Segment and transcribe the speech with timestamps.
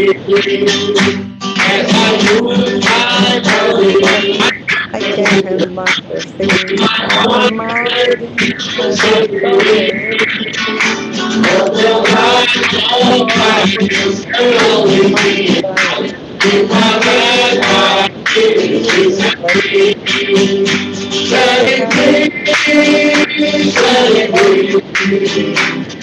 [0.00, 0.04] I
[5.00, 6.80] can't have master things
[7.26, 7.56] on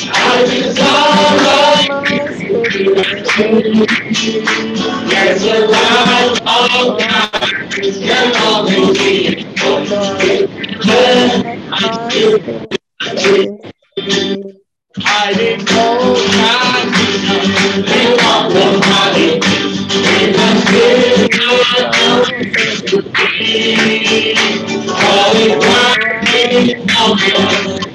[0.08, 1.95] I desire
[2.66, 2.81] Yes,
[5.46, 8.66] your love, oh God, your love
[14.98, 16.90] I didn't know God,
[18.24, 19.30] want the body,
[20.02, 20.66] they must
[22.88, 24.34] to be.
[24.90, 25.97] All it was,
[26.32, 27.95] they didn't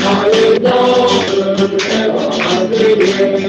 [0.00, 2.07] Hallelujah.
[2.90, 3.47] Amen.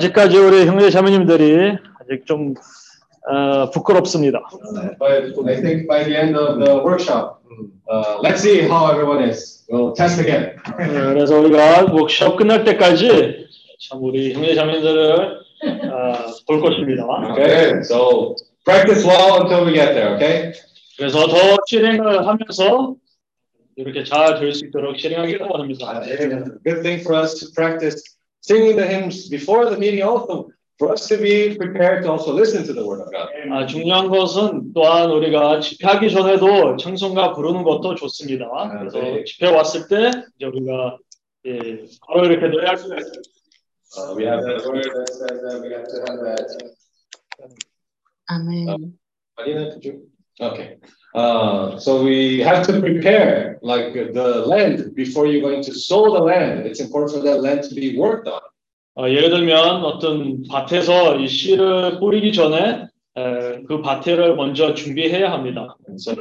[0.00, 2.54] 아, 아직까지 우리 형제 자매님들이 아직 좀
[3.28, 4.40] 어, 부끄럽습니다.
[4.98, 7.42] But I think by the end of the workshop,
[7.86, 9.66] uh, let's see how everyone is.
[9.70, 10.56] We'll test again.
[10.66, 13.46] 어, 그래서 우리가 워크숍 끝날 때까지
[13.88, 15.40] 참 우리 형제 자매들을
[15.92, 16.12] 어,
[16.46, 17.04] 볼 것입니다.
[17.32, 20.52] Okay, so practice well until we get there, okay?
[20.96, 21.36] 그래서 더
[21.66, 22.94] 실행을 하면서
[23.76, 26.00] 이렇게 잘 될 수 있도록 실행하기를 원합니다.
[26.64, 28.02] Good thing for us to practice
[28.50, 32.64] singing the hymns before the meeting also, for us to be prepared to also listen
[32.64, 33.28] to the word of God.
[33.52, 38.48] 아, 중요한 것은 또한 우리가 집회하기 전에도 찬송가 부르는 것도 좋습니다.
[38.78, 39.24] 그래서 네.
[39.24, 40.98] 집회 왔을 때 이제 우리가
[41.46, 43.22] 예, 바로 이렇게 노래할 수가 있어요.
[43.92, 46.46] Uh, we have that word that says that we have to have that.
[48.26, 48.96] 아멘.
[49.36, 50.06] Marina, could you?
[50.40, 50.78] Okay.
[51.14, 56.22] Uh, so we have to prepare like the land before you're going to sow the
[56.22, 56.66] land.
[56.66, 58.40] It's important for that land to be worked on.
[58.96, 62.86] 어, 예를 들면 어떤 밭에서 이 씨를 뿌리기 전에
[63.16, 65.76] 에, 그 밭을 먼저 준비해야 합니다.
[65.88, 66.14] And so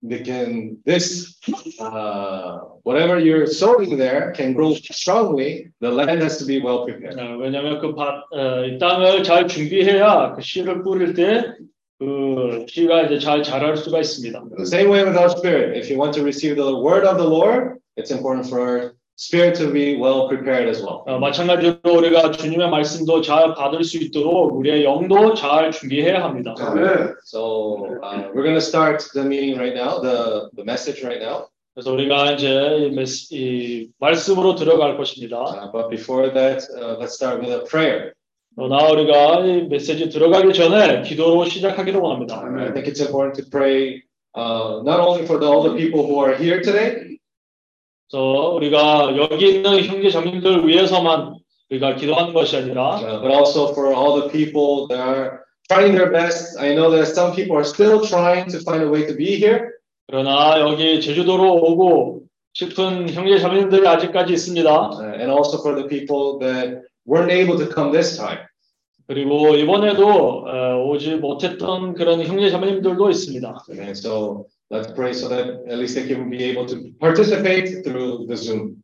[0.00, 1.36] they can this
[1.80, 5.70] uh, whatever you're sowing there can grow strongly.
[5.80, 7.18] The land has to be well prepared.
[7.18, 11.52] 어, 왜냐하면 그 밭, 어, 이 땅을 잘 준비해야 그 씨를 뿌릴 때
[11.98, 14.44] 그 씨가 이제 잘 자랄 수가 있습니다.
[14.56, 15.76] The same way with our spirit.
[15.76, 19.56] If you want to receive the word of the Lord, it's important for our spirit
[19.56, 21.02] to be well prepared as well.
[21.06, 26.54] 어, 마찬가지로 우리가 주님의 말씀도 잘 받을 수 있도록 우리의 영도 잘 준비해야 합니다.
[27.24, 31.48] So uh, we're going to start the meeting right now, the the message right now.
[31.74, 35.36] 그래서 우리가 이제 이, 메시, 이 말씀으로 들어갈 것입니다.
[35.38, 38.14] Uh, but before that, uh, let's start with a prayer.
[38.58, 42.42] 그러나 우리가 이 메시지 들어가기 전에 기도로 시작하기로 원합니다.
[42.42, 44.02] I think it's important to pray
[44.34, 47.18] uh, not only for the, all the people who are here today,
[48.10, 51.36] 그래서 우리가 여기 있는 형제 자매들 위해서만
[51.70, 55.38] 우리가 기도하는 것이 아니라 uh, but also for all the people that are
[55.68, 56.58] trying their best.
[56.58, 59.70] I know that some people are still trying to find a way to be here.
[60.08, 62.22] 그러나 여기 제주도로 오고
[62.54, 64.90] 싶은 형제 자매님들이 아직까지 있습니다.
[64.98, 68.47] uh, and also for the people that weren't able to come this time.
[69.08, 73.64] 그리고 이번에도 어, 오지 못했던 그런 형제 자매님들도 있습니다.
[73.70, 78.26] And so let's pray so that at least they can be able to participate through
[78.26, 78.76] the Zoom.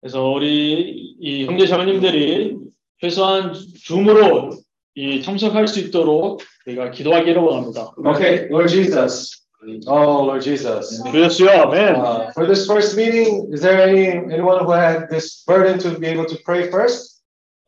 [0.00, 2.56] 그래서 우리 이 형제 자매님들이
[3.02, 4.52] 최소한 줌으로
[4.94, 7.92] 이 참석할 수 있도록 우리가 기도하기를 원합니다.
[7.98, 9.44] Okay, Lord Jesus.
[9.86, 11.02] Oh, Lord Jesus.
[11.10, 11.96] 주 예수여, 아멘.
[11.96, 16.06] Uh, for this first meeting, is there any anyone who had this burden to be
[16.06, 17.17] able to pray first?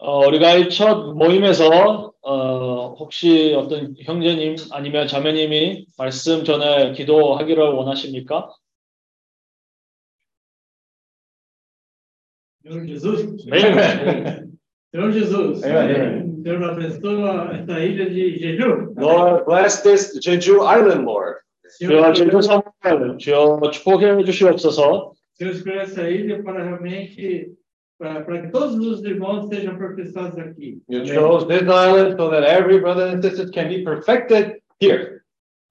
[0.02, 8.50] 어, 우리가 이첫 모임에서 어, 혹시 어떤 형제님 아니면 자매님이 말씀 전에 기도하기를 원하십니까?
[12.62, 14.50] Senhor Jesus, 아멘.
[14.92, 16.42] Senhor Jesus, Amém.
[16.42, 18.94] Senhor abençoa esta ilha de Jeju.
[18.96, 21.40] Lord, bless this Jeju Island, Lord.
[21.78, 25.12] 주여 제주 섬을 주여 축복해 주시옵소서.
[25.40, 27.50] Essa ilha para realmente
[27.99, 30.81] para, para que todos os irmãos sejam aperfeiçoados aqui.
[30.89, 35.15] You chose this island so that every brother and sister can be perfected here.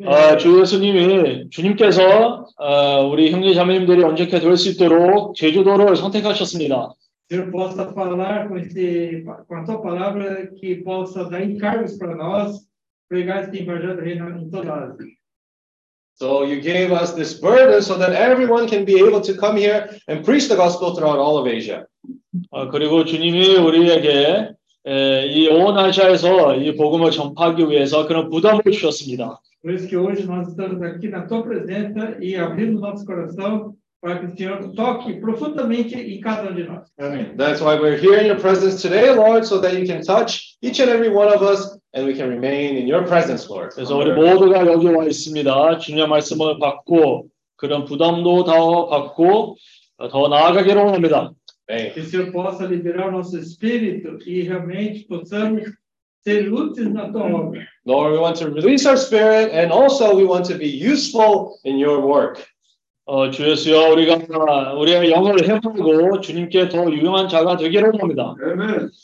[0.02, 6.94] 어, 주 예수님이 주님께서 어, 우리 형제 자매님들이 언제게 될 수 있도록 제주도를 선택하셨습니다.
[7.30, 12.66] Senhor possa falar com esse com a tua palavra que possa dar encargos para nós
[13.08, 15.06] pregar esse evangelho do reino em toda a Ásia.
[16.16, 19.88] So you gave us this burden so that everyone can be able to come here
[20.08, 21.86] and preach the gospel throughout all of Asia.
[22.51, 24.49] 어, 그리고 주님이 우리에게
[24.85, 29.39] 에, 이온 아시아에서 이 복음을 전파하기 위해서 그런 부담을 주셨습니다.
[29.61, 34.19] Por isso que hoje nós estamos aqui na tua presença e abrindo nosso coração para
[34.19, 36.87] que o Senhor toque profundamente em cada um de nós.
[37.35, 40.79] That's why we're here in your presence today, Lord, so that you can touch each
[40.79, 43.75] and every one of us and we can remain in your presence, Lord.
[43.75, 45.79] 그래서 우리 모두가 여기 와 있습니다.
[45.79, 49.57] 주님의 말씀을 받고 그런 부담도 더 받고
[49.97, 51.33] 어, 더 나아가기로 합니다.
[51.68, 51.92] Amen.
[51.92, 55.62] Que o Senhor possa liberar o nosso espírito e realmente possamos
[56.22, 57.66] ser úteis na tua obra.
[57.86, 61.78] Lord, we want to release our spirit and also we want to be useful in
[61.78, 62.42] your work.
[63.06, 68.34] 어, 주 예수여 우리가 우리의 영을 해보고 주님께 더 유용한 자가 되기로 합니다.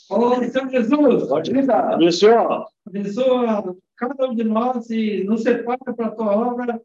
[0.09, 3.63] Oh, Senhor Jesus, 주 예수여 abençoa
[3.95, 6.81] cada um de nós e nos separa para a tua obra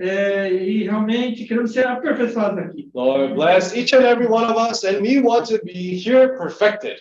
[0.00, 2.90] eh, e realmente queremos ser aperfeiçoados aqui.
[2.94, 6.98] Lord, bless each and every one of us and we want to be here perfected.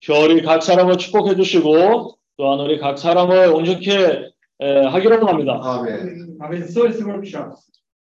[0.00, 4.30] 별이 각 사람을 축복해 주시고 또한 우리 각 사람을 온전케
[4.60, 5.60] 에, 하기로 합니다.
[5.62, 6.38] 아멘.
[6.40, 7.54] Abençoe esse workshop.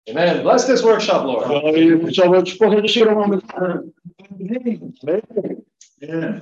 [0.09, 0.41] Amen.
[0.43, 1.47] Bless this workshop, Lord.
[1.47, 3.47] 저희 부처을 축복해 주시기로 합니다.
[4.39, 4.41] 네.
[4.41, 4.47] 예.
[4.47, 4.91] 들리지?
[6.01, 6.41] 네.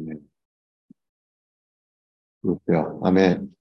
[0.00, 0.20] 아멘.
[2.42, 3.00] 그렇고요.
[3.04, 3.54] 아멘.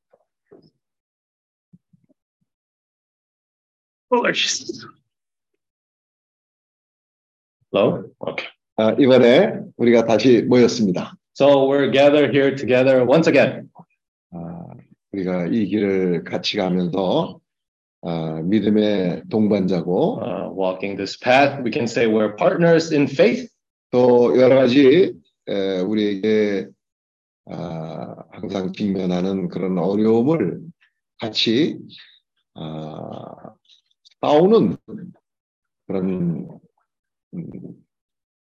[7.72, 8.10] Hello?
[8.20, 8.48] Okay.
[8.78, 11.16] 아, 이번에 우리가 다시 모였습니다.
[11.34, 13.70] So we're gathered here together once again.
[14.32, 14.66] 아,
[15.12, 17.40] 우리가 이 길을 같이 가면서
[18.02, 23.52] 아, 믿음의 동반자고 Uh, walking this path, we can say we're partners in faith.
[23.92, 25.12] 또 여러 가지 에,
[25.86, 26.68] 우리에게
[27.52, 30.62] 아, 항상 직면하는 그런 어려움을
[31.20, 31.80] 같이
[32.56, 33.54] 아,
[34.22, 34.78] 싸우는
[35.88, 36.48] 그런
[37.34, 37.74] 음,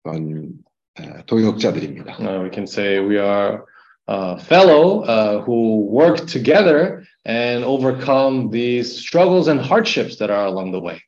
[0.03, 0.53] 그런
[0.99, 2.17] 에, 동역자들입니다.
[2.19, 3.63] Uh, we can say we are
[4.07, 10.71] a fellow uh, who work together and overcome these struggles and hardships that are along
[10.71, 10.99] the way.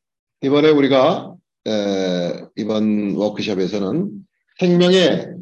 [0.42, 1.34] 이번에 우리가
[1.68, 4.10] 에, 이번 워크숍에서는
[4.60, 5.39] 생명의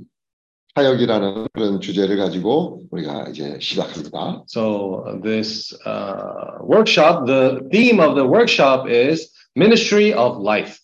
[0.78, 4.44] 사역이라는 그런 주제를 가지고 우리가 이제 시작합니다.
[4.48, 10.78] So uh, this uh, workshop, the theme of the workshop is ministry of life.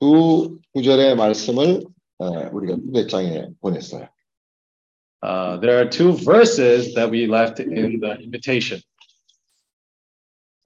[0.00, 1.84] 두 구절의 말씀을
[2.22, 4.08] 에, 우리가 두 장에 보냈어요.
[5.20, 8.80] Uh, there are two verses that we left in the invitation.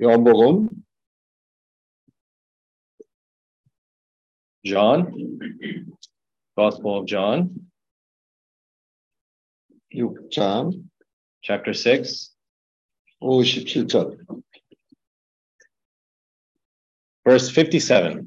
[0.01, 0.69] 요한복음
[4.65, 5.11] John,
[6.57, 7.68] Gospel of John,
[9.95, 10.73] 6장
[11.43, 12.37] chapter 6,
[13.21, 14.19] 57절
[17.25, 18.27] verse 57.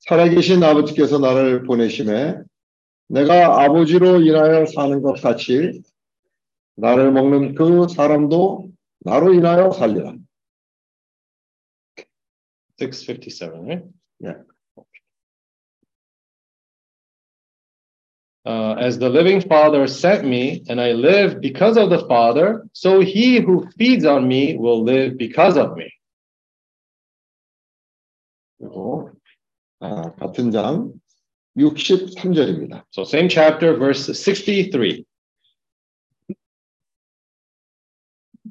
[0.00, 2.34] 살아계신 아버지께서 나를 보내심에
[3.08, 5.82] 내가 아버지로 인하여 사는 것 같이
[6.74, 8.70] 나를 먹는 그 사람도
[9.00, 10.16] 나로 인하여 살리라.
[12.80, 13.84] 657, right?
[14.18, 14.51] Yeah.
[18.45, 23.01] Uh, as the living Father sent me, and I live because of the Father, so
[23.01, 25.91] he who feeds on me will live because of me.
[28.57, 29.11] 그리고
[29.79, 30.93] 아, 같은 장
[31.57, 32.83] 63절입니다.
[32.91, 35.03] So, same chapter, verse 63.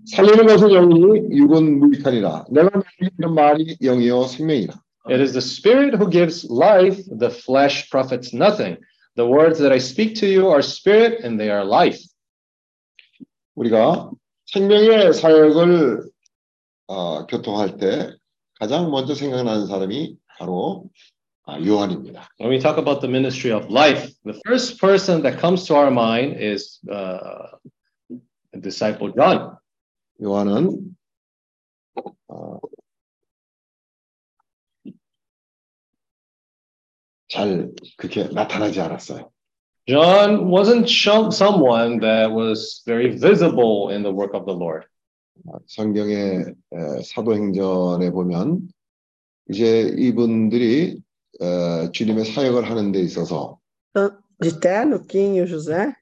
[0.07, 2.47] 살리는 것은 영이니 육은 무익하니라.
[2.51, 4.75] 내가 말하는 말이 영이요 생명이라.
[5.09, 8.77] It is the Spirit who gives life, the flesh profits nothing.
[9.17, 12.03] The words that I speak to you are spirit and they are life.
[13.57, 14.11] 우리가
[14.47, 16.11] 생명의 사역을
[16.89, 18.15] 어, 교통할 때
[18.59, 20.89] 가장 먼저 생각나는 사람이 바로
[21.45, 22.29] 아, 요한입니다.
[22.41, 25.91] When we talk about the ministry of life, the first person that comes to our
[25.91, 27.57] mind is uh,
[28.53, 29.57] the disciple John.
[30.21, 30.97] 요한은
[32.29, 32.59] 어,
[37.32, 39.32] 잘 그렇게 나타나지 않았어요.
[39.88, 40.88] John wasn't
[41.32, 44.86] someone that was very visible in the work of the Lord.
[45.68, 48.70] 성경의 에, 사도행전에 보면
[49.50, 51.02] 이제 이분들이
[51.42, 53.58] 에, 주님의 사역을 하는 데 있어서
[54.40, 55.94] De terno, Kim e o José?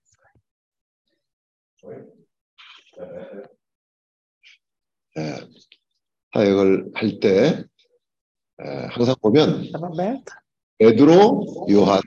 [5.17, 5.47] 에,
[6.33, 7.63] 사역을 할 때
[8.91, 9.71] 항상 보면.
[10.79, 12.01] 베드로 요한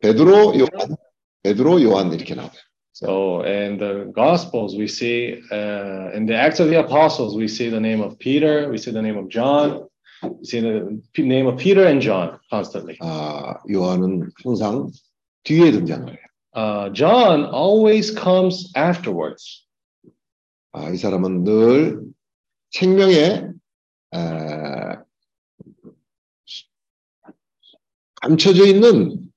[0.00, 0.96] 베드로 요한
[1.42, 2.50] 베드로 요한 이렇게 나와요.
[2.94, 7.70] So in the Gospels, we see, uh, in the Acts of the Apostles, we see
[7.70, 9.88] the name of Peter, we see the name of John,
[10.22, 12.98] we see the name of Peter and John constantly.
[13.00, 14.90] 아, 요한은 항상
[15.44, 16.18] 뒤에 등장을 해요.
[16.54, 19.64] Uh, John always comes afterwards.
[20.72, 22.00] 아, 이 사람은 늘
[22.70, 23.48] 생명에
[24.14, 24.96] 에,
[28.22, 29.30] 감춰져 있는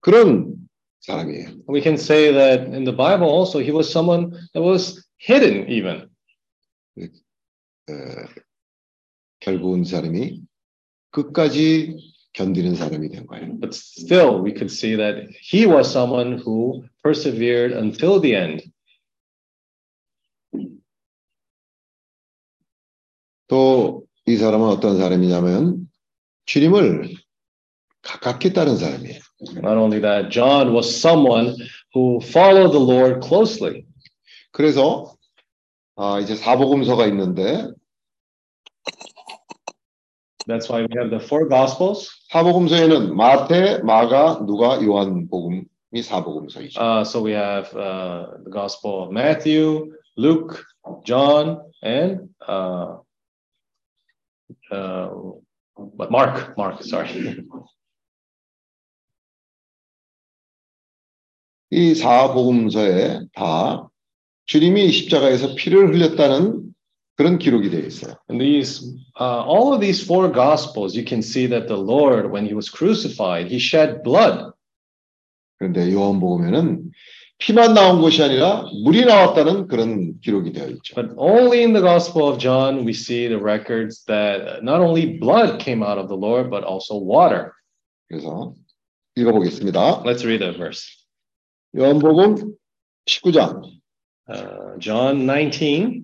[0.00, 0.56] 그런
[1.00, 1.62] 사람이에요.
[1.68, 6.08] We can say that in the Bible also he was someone that was hidden even.
[6.98, 7.08] 에,
[9.40, 10.42] 결국은 사람이
[11.10, 11.96] 끝까지
[12.32, 13.60] 견디는 사람이 된 거예요.
[13.60, 18.70] But still, we could see that he was someone who persevered until the end.
[23.48, 25.90] 또 이 사람은 어떤 사람이냐면
[26.46, 27.21] 주님을
[28.01, 29.19] 가깝게 따른 사람이에요.
[29.57, 31.55] Not only that, John was someone
[31.93, 33.85] who followed the Lord closely.
[34.51, 35.13] 그래서
[35.95, 37.69] 아, 이제 사복음서가 있는데
[40.47, 42.09] That's why we have the four Gospels.
[42.29, 45.65] 사복음서에는 마태, 마가, 누가, 요한 복음이
[46.01, 46.79] 사복음서이죠.
[46.79, 50.63] Uh, so we have uh, the Gospel of Matthew, Luke,
[51.03, 52.95] John, and uh,
[54.71, 55.09] uh,
[55.97, 56.55] but Mark.
[56.57, 57.43] Mark, sorry.
[61.72, 63.88] 이 사복음서에 다
[64.44, 66.64] 주님이 십자가에서 피를 흘렸다는
[67.16, 68.14] 그런 기록이 되어 있어요.
[68.28, 68.84] In these,
[69.18, 72.68] uh, all of these four Gospels, you can see that the Lord, when he was
[72.68, 74.52] crucified, he shed blood.
[75.58, 76.90] 그런데 요한복음에는
[77.38, 80.94] 피만 나온 것이 아니라 물이 나왔다는 그런 기록이 되어 있죠.
[80.94, 85.58] But only in the Gospel of John we see the records that not only blood
[85.58, 87.52] came out of the Lord, but also water.
[88.10, 88.52] 그래서
[89.16, 90.02] 읽어보겠습니다.
[90.04, 91.01] Let's read that verse.
[91.75, 92.55] 요한복음
[93.05, 93.77] 19장
[94.29, 96.03] Uh, John 19,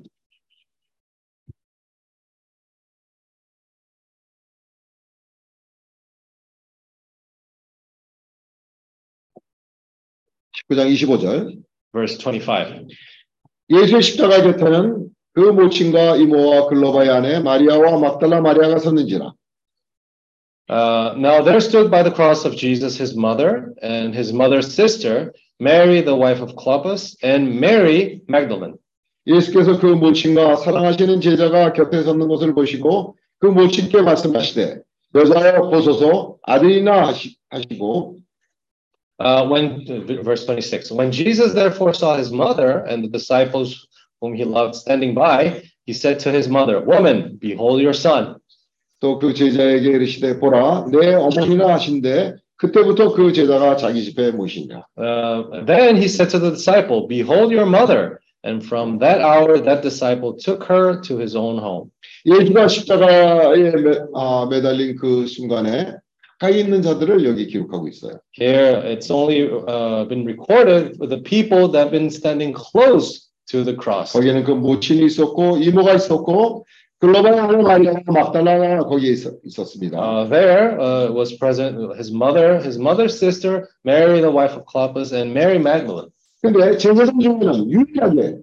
[10.70, 12.88] 19장 25절 verse 25.
[13.70, 19.34] 예수의 십자가 곁에는 그 모친과 이모와 글로바의 아내 마리아와 막달라 마리아가 섰는지라
[20.70, 25.34] Uh, now there stood by the cross of Jesus his mother and his mother's sister,
[25.60, 28.76] Mary, the wife of Clopas, and Mary Magdalene.
[29.26, 34.82] 예수께서 그 모친과 사랑하시는 제자가 곁에 섰는 것을 보시고 그 모친께 말씀하시되
[35.16, 38.18] 여자여 보소서 아들이나 하시, 하시고
[39.20, 39.86] Uh, when
[40.26, 43.88] verse 26 when jesus therefore saw his mother and the disciples
[44.20, 48.36] whom he loved standing by he said to his mother woman behold your son
[49.00, 55.65] 또 그 제자에게 이르시되 보라 내 어머니나 하신데 그때부터 그 제자가 자기 집에 모시니라 Uh,
[55.65, 60.35] then he said to the disciple behold your mother and from that hour that disciple
[60.37, 61.91] took her to his own home
[62.27, 65.95] 예수가 십자가에 매, 아, 매달린 그 순간에
[66.41, 68.19] 가까이 있는 자들을 여기 기록하고 있어요.
[68.39, 73.65] here it's only uh, been recorded for the people that have been standing close to
[73.65, 76.67] the cross 거기에는 그 모친이 있었고 이모가 있었고
[77.00, 80.00] 글로바의 마리아 막달라가 거기에 있었, 있었습니다.
[80.00, 85.12] Uh, there uh, was present his mother, his mother's sister, Mary, the wife of Clopas,
[85.12, 86.10] and Mary Magdalene.
[86.42, 88.40] 근데 제자들 중에는 유일하게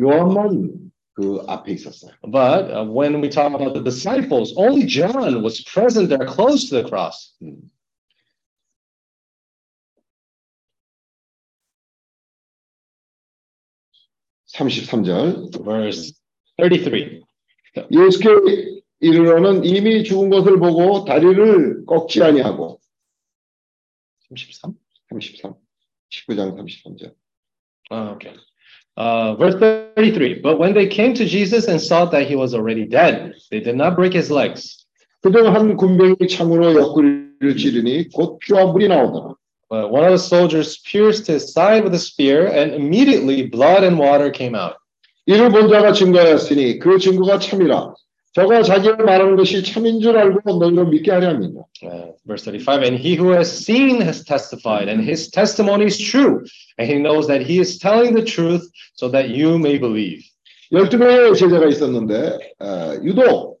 [0.00, 2.12] 요한만 그 앞에 있었어요.
[2.22, 6.82] But uh, when we talk about the disciples, only John was present there close to
[6.82, 7.32] the cross.
[14.56, 16.12] 33절 Verse
[16.56, 17.19] 33.
[17.91, 22.79] 예수께 이르러는 이미 죽은 것을 보고 다리를 꺾지 아니하고
[24.29, 24.73] 33?
[25.09, 25.53] 33
[26.11, 27.13] 19장 33절
[27.93, 28.33] Oh, okay.
[28.95, 30.41] Uh, verse 33.
[30.41, 33.75] But when they came to Jesus and saw that he was already dead, they did
[33.75, 34.85] not break his legs.
[35.23, 39.35] 그중 한 군병이 창으로 옆구리를 찌르니 곧 피와 물이 나오더라.
[39.69, 43.99] But one of the soldiers pierced his side with a spear, and immediately blood and
[43.99, 44.80] water came out.
[45.25, 47.93] 이를 본 자가 증거하였으니 그 증거가 참이라.
[48.33, 51.65] 저가 자기가 말하는 것이 참인 줄 알고 너희로 믿게 하려 합니다.
[51.83, 56.39] Uh, verse 35 and he who has seen has testified and his testimony is true
[56.79, 58.63] and he knows that he is telling the truth
[58.95, 60.23] so that you may believe
[60.71, 63.59] 12명의 제자가 있었는데 어, 유독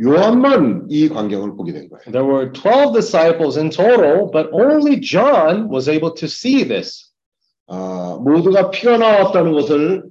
[0.00, 2.00] 요한만 이 광경을 보게 된 거예요.
[2.10, 7.12] there were 12 disciples in total but only john was able to see this
[7.68, 10.10] 아, 모두가 피가 나왔다는 것을 어,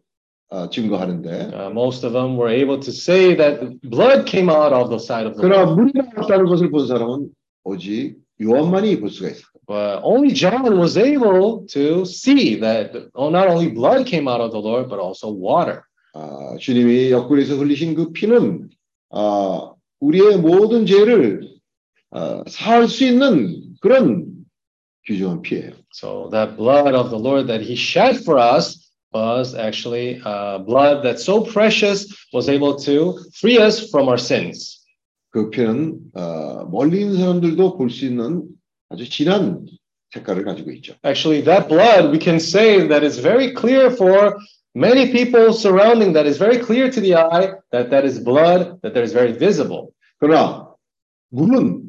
[0.71, 4.97] 증거하는데 Uh, most of them were able to say that blood came out of the
[4.99, 5.65] side of the 그러나.
[5.75, 7.29] 물이 나왔다는 것을 본 사람은
[7.63, 9.45] 오직 요한만이 볼 수가 있어요.
[9.67, 14.49] but only john was able to see that oh, not only blood came out of
[14.51, 15.83] the lord but also water
[16.15, 18.69] 아, 주님이 옆구리에서 흘리신 그 피는
[19.11, 21.47] 아, 우리의 모든 죄를
[22.09, 24.25] 아, 사할 수 있는 그런
[25.05, 25.73] 귀중한 피예요.
[25.93, 31.04] so that blood of the lord that he shed for us was actually uh, blood
[31.04, 34.80] that so precious was able to free us from our sins.
[35.30, 38.44] 그 피는 어, 멀리 있는 사람들도 볼 수 있는
[38.88, 39.66] 아주 진한
[40.12, 40.94] 색깔을 가지고 있죠.
[41.04, 44.38] Actually, that blood, we can say that is very clear for
[44.74, 48.94] many people surrounding, that is very clear to the eye that that is blood, that
[48.94, 49.90] that is very visible.
[50.20, 50.70] 그러나
[51.30, 51.82] 물은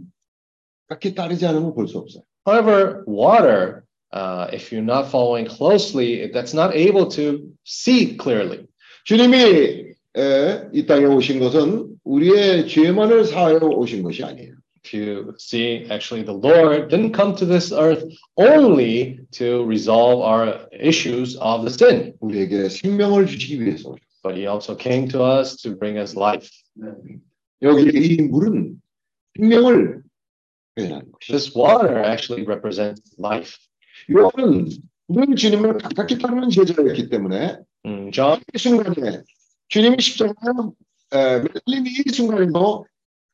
[0.90, 2.24] 딱히 따르지 않으면 볼 수 없어요.
[2.46, 8.66] However, water, uh, if you're not following closely, that's not able to see clearly.
[9.06, 14.54] 주님이 에, 이 땅에 오신 것은 우리의 죄만을 사하여 오신 것이 아니에요.
[14.86, 18.06] If you see, actually, the Lord didn't come to this earth
[18.38, 23.90] only to resolve our issues of the sin, 우리에게 생명을 주시기 위해서.
[23.90, 24.06] 오셨어요.
[24.26, 26.50] but He also came to us to bring us life.
[27.62, 28.82] 여기 이 물은
[29.38, 30.02] 생명을
[30.76, 31.32] 표현하는 것이죠.
[31.32, 33.58] This water actually represents life.
[34.11, 34.69] 요한은
[35.09, 37.59] 늘 주님을 가깝게 따르는 제자였기 때문에
[38.13, 39.23] John 이 순간에
[39.69, 40.35] 주님이 십자가에
[41.13, 42.87] 에, 매달린 이 순간에도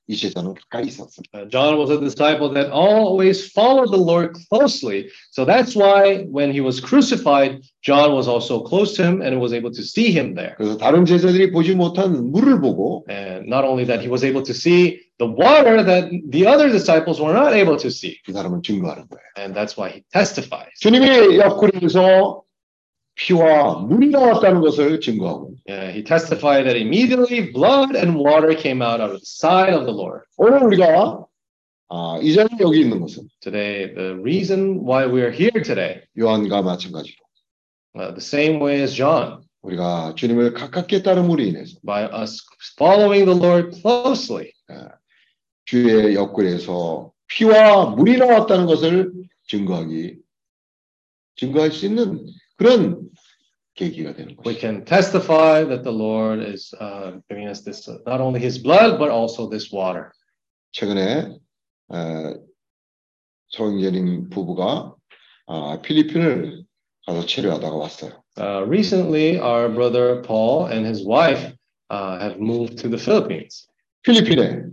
[0.09, 5.09] John was a disciple that always followed the Lord closely.
[5.31, 9.53] So that's why when he was crucified, John was also close to him and was
[9.53, 10.55] able to see him there.
[10.57, 14.53] 그래서 다른 제자들이 보지 못한 물을 보고 And not only that, he was able to
[14.53, 18.19] see the water that the other disciples were not able to see.
[18.25, 19.23] 그 사람은 증거하는 거예요.
[19.37, 20.73] And that's why he testifies.
[20.81, 22.43] 주님의 옆구리에서
[23.16, 29.00] 피와 물이 나왔다는 것을 증거하고 Uh, he testified that immediately blood and water came out
[29.00, 30.22] of the side of the Lord.
[30.36, 31.26] 오늘 우리가
[31.88, 36.62] 아, 이 자리에 여기 있는 것은 Today, the reason why we are here today, 요한과
[36.62, 37.16] 마찬가지로
[37.98, 42.44] uh, the same way as John, 우리가 주님을 가깝게 따름으로 인해서 by us
[42.78, 44.52] following the Lord closely,
[45.64, 49.12] 주의 옆구리에서 피와 물이 나왔다는 것을
[49.48, 50.18] 증거하기
[51.34, 52.24] 증거할 수 있는
[52.56, 53.05] 그런
[53.79, 53.89] we
[54.35, 54.59] 것이죠.
[54.59, 58.99] can testify that the Lord is uh, giving us this, uh, not only His blood,
[58.99, 60.11] but also this water.
[60.73, 61.37] 최근에
[61.93, 62.35] 에,
[63.49, 64.95] 성인재님 부부가
[65.47, 66.63] 아, 필리핀을
[67.05, 68.21] 가서 체류하다가 왔어요.
[68.37, 71.53] Uh, recently, our brother Paul and his wife
[71.89, 73.67] uh, have moved to the Philippines.
[74.03, 74.63] 필리핀에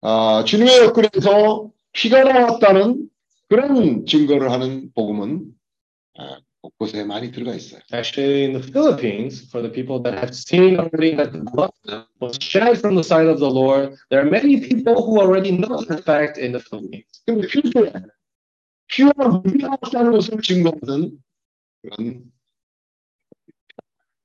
[0.00, 3.08] 아, 주님의 옆구리에서 피가 나왔다는
[3.48, 5.52] 그런 증거를 하는 복음은
[6.18, 6.40] 아,
[6.79, 7.03] Jose
[7.91, 11.71] Actually, in the Philippines, for the people that have seen already that the blood
[12.19, 15.81] was shed from the side of the Lord, there are many people who already know
[15.81, 17.21] the fact in the Philippines.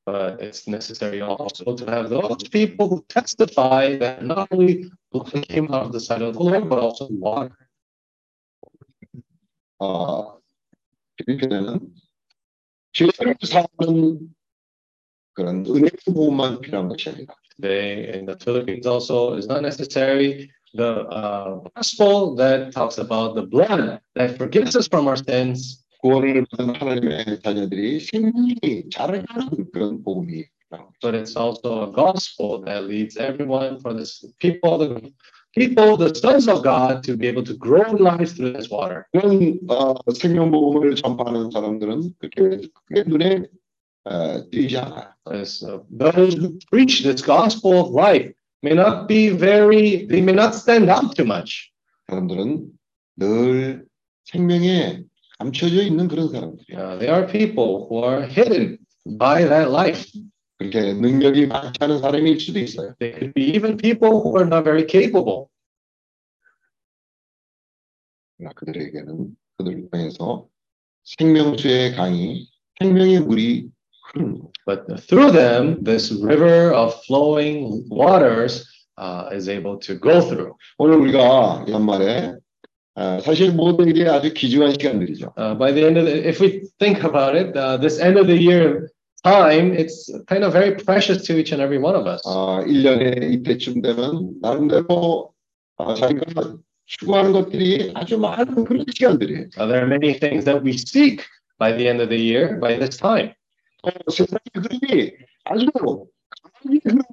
[0.05, 5.73] But it's necessary also to have those people who testify that not only blood came
[5.73, 7.57] out of the side of the Lord, but also water.
[12.94, 14.20] 필리핀에는 죄를 사하는
[15.34, 21.08] 그런 은혜 부분만 필요한 것이 아니라 Today in the Philippines also is not necessary the
[21.10, 26.76] uh, gospel that talks about the blood that forgives us from our sins, 구원을 받은
[26.76, 30.98] 하나님의 자녀들이 생명이 자라가는 그런 복음이 필요한 거죠.
[31.02, 35.02] but it's also a gospel that leads everyone for this people,
[35.56, 38.70] the people, the sons of God, to be able to grow in life through this
[38.70, 39.06] water.
[39.14, 43.44] 그런 어, 생명 복음을 전파하는 사람들은 그렇게 크게 눈에
[44.06, 45.10] 어, 띄지 않아요.
[45.32, 48.32] As uh, those who preach this gospel of life
[48.64, 51.72] may not be very, they may not stand out too much.
[52.08, 52.68] 사람들은
[53.18, 53.86] 늘
[54.26, 55.04] 생명에
[55.40, 56.80] 감춰져 있는 그런 사람들이에요.
[56.80, 58.78] Uh, they are people who are hidden
[59.18, 60.06] by that life.
[60.71, 62.95] 그렇게 능력이 많지 않은 사람일 수도 있어요.
[62.99, 65.47] They could be even people who are not very capable.
[68.39, 70.47] 그러나 그들에게는 그들을 통해서
[71.05, 72.49] 생명수의 강이
[72.79, 73.71] 생명의 물이
[74.15, 74.51] 거예요.
[74.67, 78.65] But through them, this river of flowing waters
[78.99, 80.55] uh, is able to go through.
[80.79, 82.35] 오늘 우리가 연말에
[82.95, 85.33] 어, 사실 모두에게 아주 귀중한 시간들이죠.
[85.37, 88.27] Uh, by the end of the, if we think about it, uh, this end of
[88.27, 88.93] the year
[89.24, 92.22] time, it's kind of very precious to each and every one of us.
[92.26, 95.34] 아, 1년에 이때쯤 되면 나름대로
[95.78, 99.50] 아, 자기가 추구하는 것들이 아주 많은 그런 시간들이에요.
[99.58, 101.24] Uh, there are many things that we seek
[101.60, 103.34] by the end of the year, by this time.
[103.84, 105.12] 어, 세상의 흐름이
[105.44, 107.04] 아주 강하게 흐르는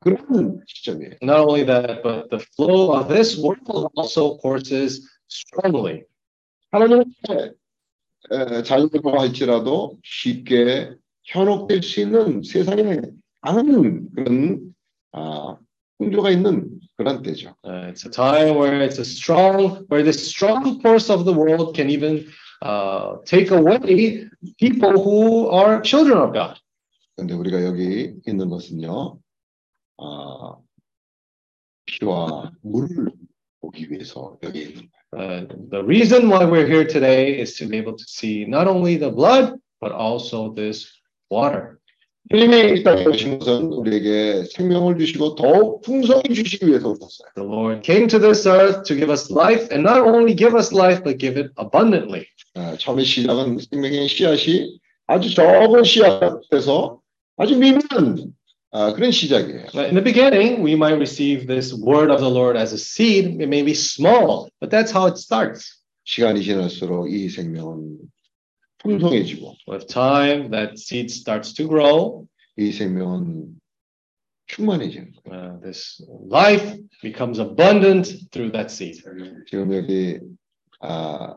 [0.00, 1.12] 그런 시점이에요.
[1.22, 3.62] Not only that, but the flow of this world
[3.96, 6.02] also courses strongly.
[6.72, 7.04] 하나님의
[8.30, 10.96] 에, 자녀들과 할지라도 쉽게
[11.27, 13.01] 현혹될 수 있는 세상에
[13.41, 14.73] 많은 그런
[15.11, 15.57] 아,
[15.97, 17.55] 풍조가 있는 그런 때죠.
[17.63, 21.75] Uh, it's a time where it's a strong, where this strong force of the world
[21.75, 22.25] can even
[22.61, 26.59] uh, take away people who are children of God.
[27.15, 29.19] 근데 우리가 여기 있는 것은요,
[29.97, 30.55] 아,
[31.85, 33.11] 피와 물을
[33.61, 34.97] 보기 위해서 여기 있는 거예요.
[35.13, 38.97] Uh, the reason why we're here today is to be able to see not only
[38.97, 40.96] the blood, but also this
[41.30, 41.76] water.
[42.30, 47.28] 주님이 이 땅에 오신 것은 우리에게 생명을 주시고 더욱 풍성히 주시기 위해서 오셨어요.
[47.34, 50.72] The Lord came to this earth to give us life, and not only give us
[50.72, 52.24] life, but give it abundantly.
[52.54, 57.00] 아, 처음에 시작은 생명의 씨앗이 아주 적은 씨앗에서
[57.36, 58.32] 아주 미미한
[58.70, 59.66] 아, 그런 시작이에요.
[59.74, 63.36] In the beginning, we might receive this word of the Lord as a seed.
[63.42, 65.82] It may be small, but that's how it starts.
[66.04, 67.98] 시간이 지날수록 이 생명은
[68.86, 72.26] 풍성해지고 With time, that seed starts to grow.
[72.56, 73.60] 이 생명은
[74.46, 75.42] 충만해지는 거예요.
[75.42, 79.02] Uh, this life becomes abundant through that seed.
[79.46, 80.18] 지금 여기
[80.80, 81.36] 아,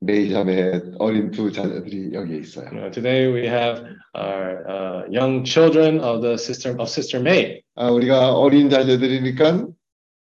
[0.00, 2.66] 네이자매 어린 두 자녀들이 여기 있어요.
[2.72, 7.62] Uh, today, we have our uh, young children of the sister of Sister May.
[7.76, 9.68] 아, 우리가 어린 자녀들이니까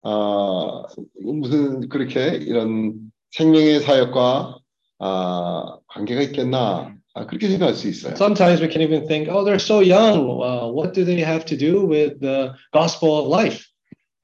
[0.04, 0.84] 아,
[1.22, 4.58] 무슨 그렇게 이런 생명의 사역과
[5.05, 8.15] 아, 관계가 있겠나 아, 그렇게 생각할 수 있어요.
[8.15, 10.23] Sometimes we can even think, oh, they're so young.
[10.41, 13.67] Uh, what do they have to do with the gospel of life?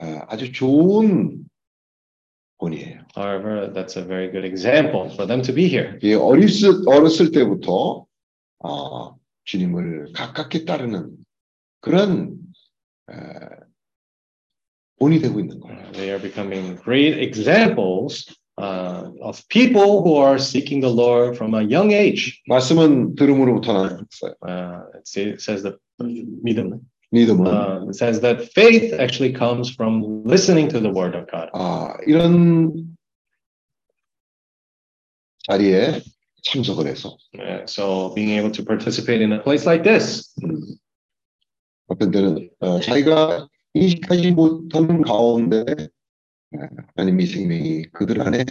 [0.01, 1.45] 아, 아주 좋은
[2.59, 3.03] 본이에요.
[3.17, 5.99] However, that's a very good example for them to be here.
[6.03, 8.07] 이 어렸을, 어렸을 때부터
[8.62, 9.14] 아,
[9.45, 11.11] 주님을 가깝게 따르는
[11.81, 12.37] 그런
[13.11, 13.14] 에,
[14.99, 15.79] 본이 되고 있는 거예요.
[15.79, 18.27] Uh, They are becoming great examples
[18.58, 22.42] uh, of people who are seeking the Lord from a young age.
[22.48, 24.36] 말씀은 들음으로부터 나는 거예요.
[24.46, 26.82] Uh, it say- it says that 믿음.
[27.12, 31.50] 믿음은 Uh, it says that faith actually comes from listening to the word of God.
[31.54, 32.96] 아, 이런
[35.48, 36.02] 자리에
[36.44, 40.60] 참석을 해서 Uh, so being able to participate in a place like this, 음,
[41.88, 45.88] 어떤 때는 어, 자기가 인식하지 못하는 가운데 에,
[46.96, 48.44] 하나님의 생명이 그들 안에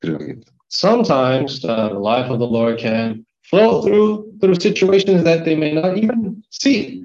[0.00, 0.52] 들어가게 됩니다.
[0.68, 5.72] sometimes uh, the life of the Lord can flow through through situations that they may
[5.72, 7.04] not even see.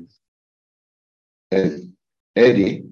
[1.53, 1.81] 에-
[2.35, 2.83] 에리,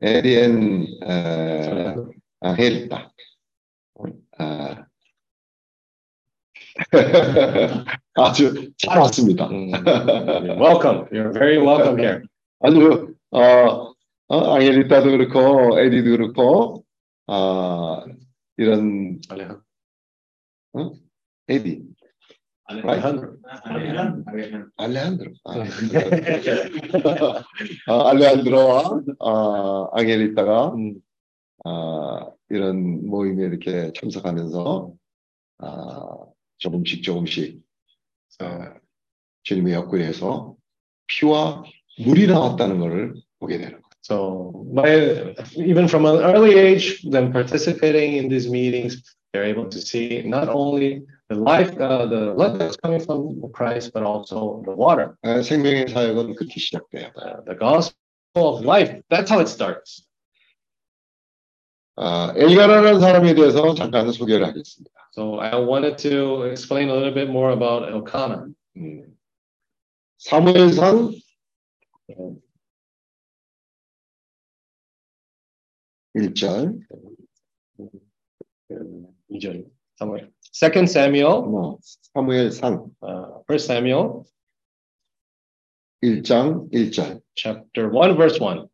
[0.00, 1.94] 에리엔 에,
[2.40, 3.12] 아, 헬다.
[4.38, 4.86] 아,
[8.14, 9.48] 아주 잘 왔습니다.
[9.48, 11.06] Mm, you're welcome.
[11.12, 12.22] You're very welcome here.
[12.60, 13.92] 아주 어,
[14.27, 16.83] 어, 앙헬리타도 그렇고 에디도 그렇고
[17.27, 18.03] 아
[18.57, 19.19] 이런
[20.73, 20.91] 어?
[21.47, 21.83] 에디
[22.69, 23.37] Alejandro.
[24.75, 25.53] 알레한드로 아,
[27.87, 31.01] 아, 알레한드로와 아, 앙헬리타가 Mm.
[31.63, 34.93] 아, 이런 모임에 이렇게 참석하면서
[35.59, 36.17] 아,
[36.57, 37.61] 조금씩 조금씩
[38.39, 38.75] 아,
[39.43, 40.55] 주님의 역군에서
[41.07, 41.63] 피와
[41.99, 43.86] 물이 나왔다는 것을 보게 되는 거예요.
[44.06, 49.80] So, by even from an early age, them participating in these meetings, they're able to
[49.80, 54.72] see not only the life, uh, the life that's coming from Christ, but also the
[54.74, 57.12] water, 아, 생명의 사역은 그렇게 시작돼요.
[57.16, 57.94] uh, the gospel
[58.36, 59.00] of life.
[59.08, 60.04] That's how it starts.
[61.96, 64.90] 아, 엘가라는 사람에 대해서 잠깐 소개를 하겠습니다.
[65.12, 68.48] So, I wanted to explain a little bit more about Elkanah.
[68.76, 69.12] 음.
[70.18, 71.12] 사무엘상
[76.17, 76.79] 1절
[79.29, 79.65] 이절.
[79.99, 80.29] Samuel.
[80.53, 81.77] Second Samuel, 뭐,
[82.13, 84.23] 사무엘상 uh, First Samuel,
[86.03, 88.67] 1장 1절 chapter one, verse one.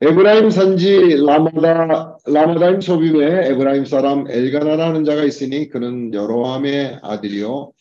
[0.00, 7.72] 에브라임 산지 라마다 라마다임 소빔에 에브라임 사람 엘가나라는 자가 있으니 그는 여로함의 아들이요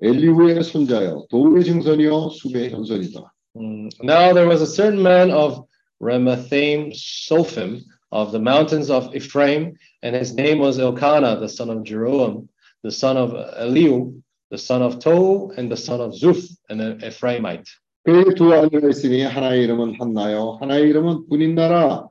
[0.00, 3.32] 엘리후의 손자요 도의 증손이요 수의 현손이다.
[3.56, 5.65] Mm, Now there was a certain man of
[6.01, 11.83] Ramathaim Sophim of the mountains of Ephraim, and his name was Elkanah, the son of
[11.83, 12.47] Jeroam,
[12.83, 17.67] the son of Eliu, the son of Tohu, and the son of Zuph, an Ephraimite.
[18.07, 22.07] 그의 두 아내가 있으니 하나의 이름은 한나요 하나의 이름은 분인나라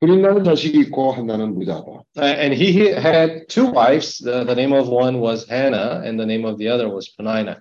[0.00, 2.04] 분인나는 자식이 있고 한나는 무자다.
[2.16, 4.18] Uh, and he he had two wives.
[4.18, 7.60] The, the name of one was Hannah, and the name of the other was Penina.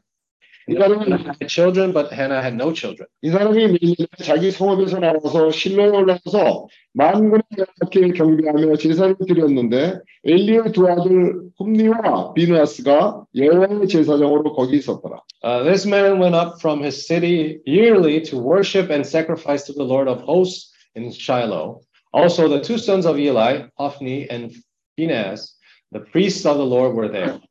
[0.69, 3.07] 이 사람은 Had children, but Hannah had no children.
[3.21, 10.87] 이 사람이 밀리에 자기 성읍에서 나와서 실로에 올라가서 만군의 여호와께 경배하며 제사를 드렸는데 엘리의 두
[10.87, 15.21] 아들 홈니와 비누아스가 여호와의 제사장으로 거기 있었더라.
[15.43, 19.83] Uh, this man went up from his city yearly to worship and sacrifice to the
[19.83, 21.81] Lord of hosts in Shiloh.
[22.13, 24.53] Also, the two sons of Eli, Hophni and
[24.95, 25.57] Phinehas,
[25.91, 27.41] the priests of the Lord were there.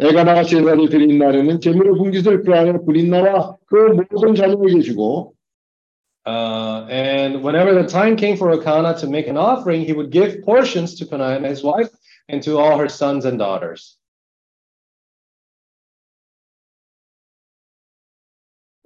[0.00, 3.74] 엘가나가 제사를 드린 날에는 재물의 분깃을 그 안에 브린나와 그
[4.10, 5.34] 모든 자녀에게 주고
[6.26, 10.42] Uh, and whenever the time came for Elkanah to make an offering, he would give
[10.42, 11.88] portions to Peninnah, his wife,
[12.28, 13.96] and to all her sons and daughters.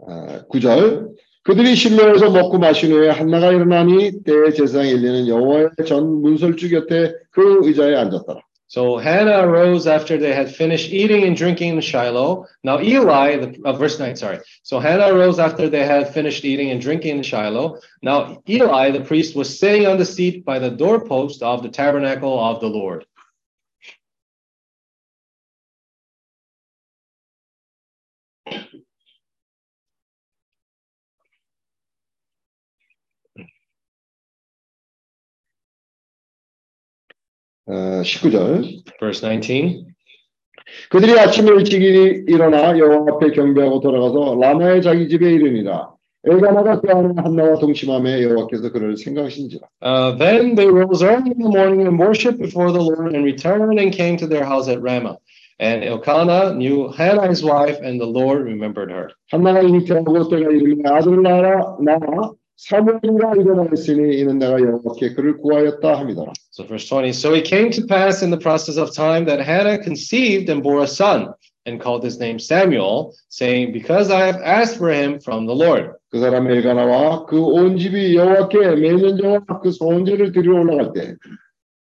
[0.07, 6.71] 아, 9절 그들이 실로에서 먹고 마신 후에 한나가 일어나니 때에 제사장에 일리는 여호와의 전 문설주
[6.71, 8.44] 곁에 그 의자에 앉았더라.
[8.75, 12.49] So Hannah arose after they had finished eating and drinking in Shiloh.
[12.65, 14.41] Now Eli, the, uh, verse 9, sorry.
[14.65, 17.79] So Hannah arose after they had finished eating and drinking in Shiloh.
[18.03, 22.37] Now Eli, the priest, was sitting on the seat by the doorpost of the tabernacle
[22.37, 23.07] of the Lord.
[37.69, 38.85] 19절.
[39.01, 39.85] Verse 19.
[40.91, 45.95] 그들이 아침에 일찍 일어나 여호와 앞에 경배하고 돌아가서 라마의 자기 집에 이르니라.
[46.27, 49.69] 엘가나가 쇠하는 한나와 동침함에 여호와께서 그를 생각하신지라.
[49.83, 53.79] Uh, then they rose early in the morning and worshipped before the Lord and returned
[53.79, 55.19] and came to their house at Ramah.
[55.61, 59.11] And Elkanah knew Hannah his wife, and the Lord remembered her.
[59.31, 59.85] 한나가 이르매
[60.89, 61.99] 아들 나라 나
[66.51, 67.13] So verse 20.
[67.13, 70.83] So it came to pass in the process of time that Hannah conceived and bore
[70.83, 71.35] a son
[71.67, 75.95] and called his name Samuel, saying, Because I have asked for him from the Lord.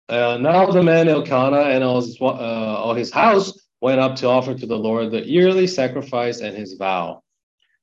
[0.09, 4.27] Uh, now the man Elkanah and all his, uh, all his house went up to
[4.27, 7.21] offer to the Lord the yearly sacrifice and his vow.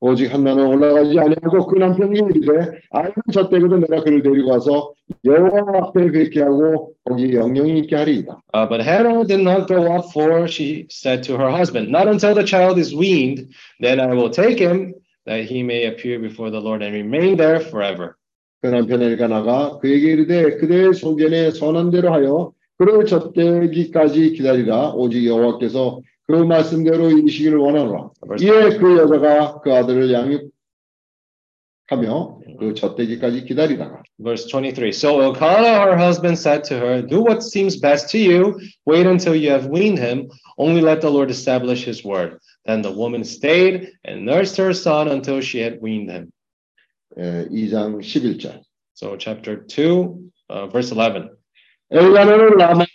[0.05, 6.12] 오직 한나는 올라가지 아니하고 그 남편이 이르되 아이는 저때거든 내가 그를 데리고 와서 여호와 앞에
[6.12, 8.41] 뵙게 하고 거기 영영이 있게 하리이다.
[8.53, 12.34] Uh, but Hannah did not go up, for she said to her husband, Not until
[12.34, 14.95] the child is weaned, then I will take him,
[15.27, 18.17] that he may appear before the Lord and remain there forever.
[18.62, 26.01] 그 남편 엘가나가 그에게 이르되 그대의 소견에 선한 대로 하여 그를 젖대기까지 기다리라 오직 여호와께서
[26.27, 28.10] 그 말씀대로 이시기를 원하노라.
[28.39, 30.12] 이에 그 여자가 그 아들을
[31.89, 34.91] 양육하며 그 젖대기까지 기다리다가 Verse 23.
[34.93, 38.60] So Elkanah, her husband, said to her, Do what seems best to you.
[38.86, 40.29] Wait until you have weaned him.
[40.57, 42.38] Only let the Lord establish his word.
[42.65, 46.31] Then the woman stayed and nursed her son until she had weaned him.
[47.17, 48.62] 에, 2장 11절
[48.93, 51.31] So, chapter 2, uh, verse 11.
[51.91, 52.86] 엘가나는 라마에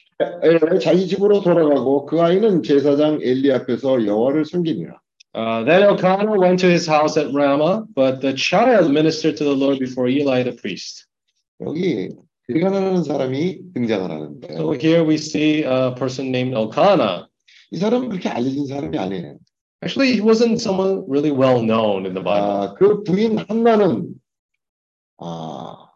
[0.80, 5.00] 자기 집으로 돌아가고 그 아이는 제사장 엘리 앞에서 여호와를 섬기니라.
[5.34, 9.56] Uh, then Elkanah went to his house at Ramah, but the child ministered to the
[9.56, 11.06] Lord before Eli the priest.
[11.62, 12.10] 여기
[12.50, 17.28] 엘가나라는 사람이 등장을 하는데 So here we see a person named Elkanah.
[17.72, 19.38] 이 사람은 그렇게 알려진 사람이 아니에요.
[19.84, 22.52] Actually, he wasn't someone really well known in the Bible.
[22.52, 24.14] 아, 그 부인 한나는
[25.18, 25.90] 아,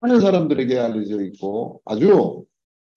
[0.00, 2.44] 많은 사람들에게 알려져 있고 아주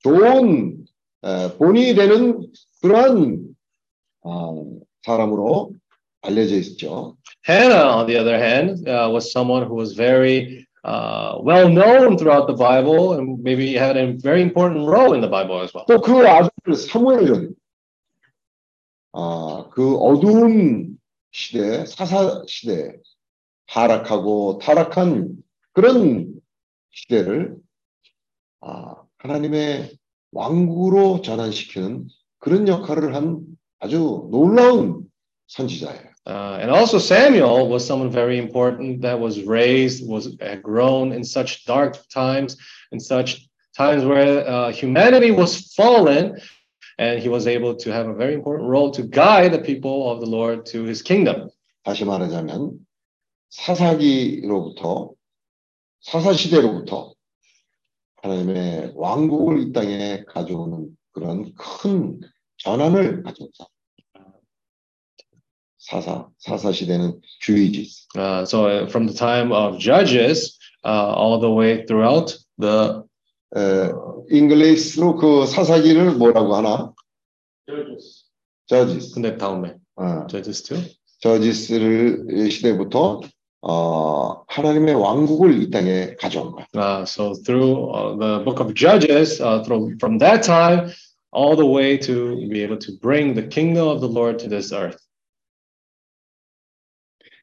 [0.03, 0.85] 좋은
[1.23, 2.47] 에, 본이 되는
[2.81, 3.55] 그러한
[4.23, 4.53] 아,
[5.03, 5.73] 사람으로
[6.21, 7.17] 알려져 있죠.
[7.45, 12.47] Hannah, on the other hand, uh, was someone who was very uh, well known throughout
[12.47, 15.85] the Bible and maybe had a very important role in the Bible as well.
[15.85, 17.55] 또그 아들 사무엘은
[19.13, 20.97] 아, 그 어두운
[21.31, 22.95] 시대, 사사 시대,
[23.67, 25.35] 하락하고 타락한
[25.73, 26.33] 그런
[26.91, 27.57] 시대를
[28.61, 28.92] 아,
[29.23, 29.91] 하나님의
[30.33, 32.07] 왕국으로 전환시키는
[32.39, 33.39] 그런 역할을 한
[33.79, 35.03] 아주 놀라운
[35.47, 36.13] 선지자예요.
[36.25, 41.21] Uh, and also Samuel was someone very important that was raised, was had grown in
[41.23, 42.55] such dark times,
[42.93, 46.39] in such times where uh, humanity was fallen,
[46.97, 50.21] and he was able to have a very important role to guide the people of
[50.21, 51.49] the Lord to his kingdom.
[51.83, 52.79] 다시 말하자면
[53.49, 55.11] 사사기로부터
[56.01, 57.12] 사사 시대로부터
[58.23, 62.21] 하나님의 왕국을 이 땅에 가져오는 그런 큰
[62.57, 63.67] 전환을 가져온다.
[65.77, 68.07] 사사, 사사 시대는 주의지.
[68.15, 73.03] Uh, so from the time of Judges uh, all the way throughout the
[73.55, 73.91] 에,
[74.31, 76.93] 잉글리스로 그 사사기를 뭐라고 하나?
[78.67, 79.13] 저지스.
[79.13, 80.95] 근데 다음에 어, Judges 2.
[81.19, 83.19] 저지스를 시대부터
[83.65, 86.65] 어, 하나님의 왕국을 이 땅에 가져온 거야.
[86.75, 90.91] Uh, so through uh, the book of Judges, uh, through, from that time
[91.31, 94.73] all the way to be able to bring the kingdom of the Lord to this
[94.73, 94.99] earth.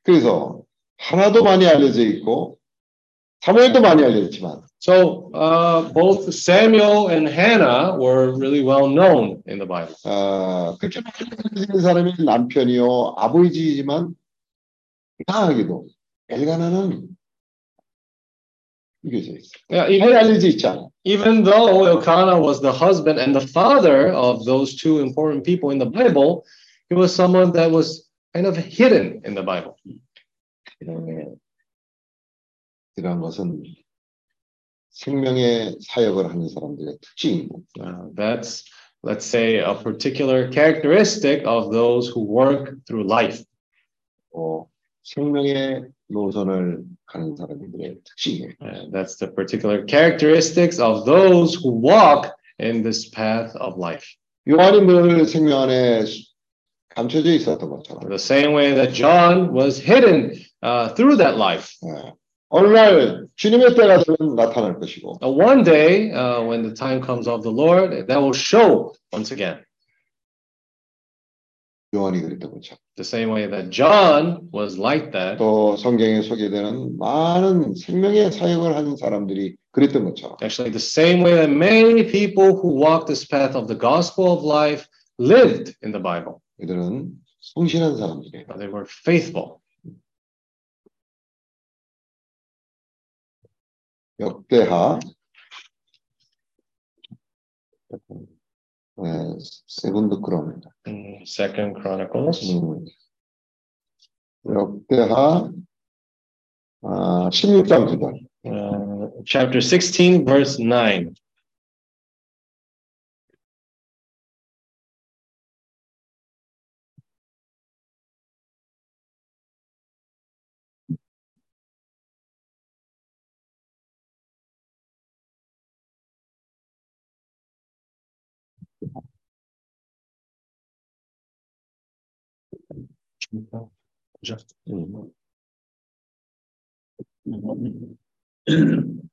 [0.05, 0.63] 그래서
[0.99, 2.59] 하나도 많이 알려져 있고
[3.41, 9.67] 사무엘도 많이 알려졌지만 So uh, both Samuel and Hannah were really well known in the
[9.67, 9.95] Bible.
[10.05, 14.15] 아, 그렇게 많이 알려진 사람이 남편이요 아버지이지만
[15.21, 15.87] 이상하게도
[16.30, 17.08] 엘가나는
[19.04, 19.52] 이겨져 있어.
[19.70, 20.90] Yeah, 잘 even, 알려져 있지 않아.
[21.04, 25.78] even though Elkanah was the husband and the father of those two important people in
[25.78, 26.44] the Bible,
[26.90, 29.78] he was someone that was kind of hidden in the Bible.
[30.82, 31.38] 이런,
[32.98, 33.64] 이런 것은
[34.90, 38.64] 생명의 사역을 하는 사람들의 특징이고 Uh, that's,
[39.04, 43.44] let's say, a particular characteristic of those who work through life.
[44.34, 44.70] 또
[45.04, 48.50] 생명의 노선을 가는 사람들의 특징이에요.
[48.62, 54.06] And that's the particular characteristics of those who walk in this path of life.
[54.48, 56.06] 요한이 늘 생명 안에
[56.96, 61.74] 감춰져 있었던 것처럼 The same way that John was hidden uh, through that life.
[61.84, 62.14] 예.
[62.50, 67.28] 어느 날 주님의 때가 되면 나타날 것이고 Uh, one day, uh, when the time comes
[67.28, 69.60] of the Lord, that will show once again.
[71.95, 75.39] 요한이 그랬던 것처럼 The same way that John was like that.
[75.39, 81.51] 또 성경에 소개되는 많은 생명의 사역을 하는 사람들이 그랬던 것처럼 Actually, the same way that
[81.51, 84.87] many people who walk this path of the gospel of life
[85.19, 86.39] lived in the Bible.
[86.63, 87.11] 이들은
[87.41, 88.47] 성실한 사람들이에요.
[88.51, 89.59] Uh, They were faithful.
[94.21, 94.99] 역대하
[99.00, 99.38] 네,
[99.68, 100.70] 세븐드 크로입니다.
[100.88, 102.86] Mm, Second Chronicles, 음.
[104.48, 105.52] 역대하
[106.82, 108.26] 아, 16장 9절.
[108.46, 111.14] uh, chapter 16, verse 9.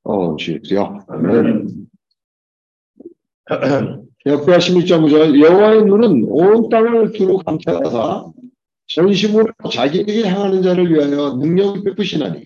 [0.04, 1.06] 어, 주여.
[4.26, 5.40] 역대하 16장 9절.
[5.40, 8.26] 여호와의 눈은 온 땅을 두루 감찰하사
[8.88, 12.46] 전심으로 자기에게 향하는 자를 위하여 능력을 베푸시나니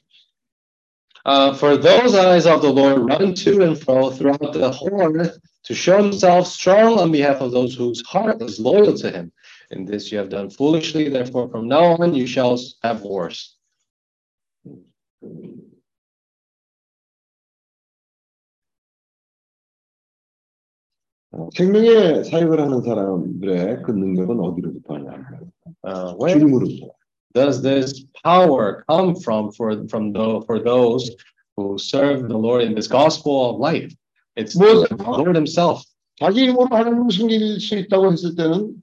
[1.23, 5.37] Uh, for those eyes of the Lord run to and fro throughout the whole earth
[5.65, 9.31] to show himself strong on behalf of those whose heart is loyal to him.
[9.70, 13.56] In this you have done foolishly, therefore from now on you shall have wars.
[21.32, 25.40] 어, 생명의 사역을 하는 사람들의 그 능력은 어디로부터 하냐?
[25.84, 26.90] Uh, where 주님으로부터.
[27.34, 31.10] does this power come from for from the, for those
[31.56, 33.92] who serve the Lord in this gospel of life?
[34.36, 35.84] It's Well, the Lord Himself.
[36.18, 38.82] 자기 힘으로 하나님을 숨길 수 있다고 했을 때는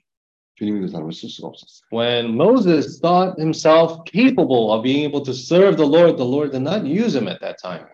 [0.57, 1.87] 주님이 그 사람을 쓸 수가 없었어요.
[1.91, 6.61] When Moses thought himself capable of being able to serve the Lord, the Lord did
[6.61, 7.85] not use him at that time.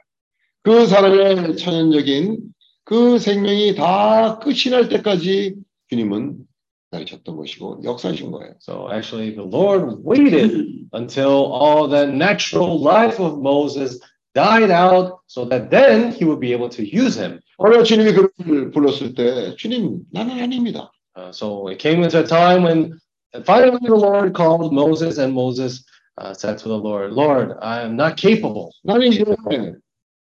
[0.63, 2.39] 그 사람의 천연적인
[2.83, 5.55] 그 생명이 다 끝이 날 때까지
[5.89, 6.45] 주님은
[6.91, 8.55] 기다리셨던 것이고 역사하신 거예요.
[8.59, 13.99] So actually, the Lord waited until all that natural life of Moses
[14.33, 17.39] died out, so that then He would be able to use him.
[17.57, 20.91] 어느 주님이 그를 불렀을 때 주님 나는 아닙니다.
[21.15, 22.99] Uh, so it came into a time when
[23.43, 25.83] finally the Lord called Moses, and Moses
[26.17, 28.71] uh, said to the Lord, "Lord, I am not capable.
[28.83, 29.25] 나는 이제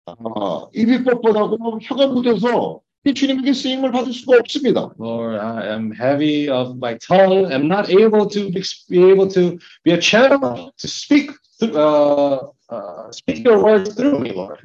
[0.05, 4.91] 아, 입이 뻣뻣하고 혀가 묻어서 이 주님에게 쓰임을 받을 수가 없습니다.
[4.99, 7.51] Lord, I am heavy of my tongue.
[7.51, 12.47] I'm not able to ex- be able to be a channel to speak, th- uh,
[12.69, 14.59] uh, speak your words through me, Lord."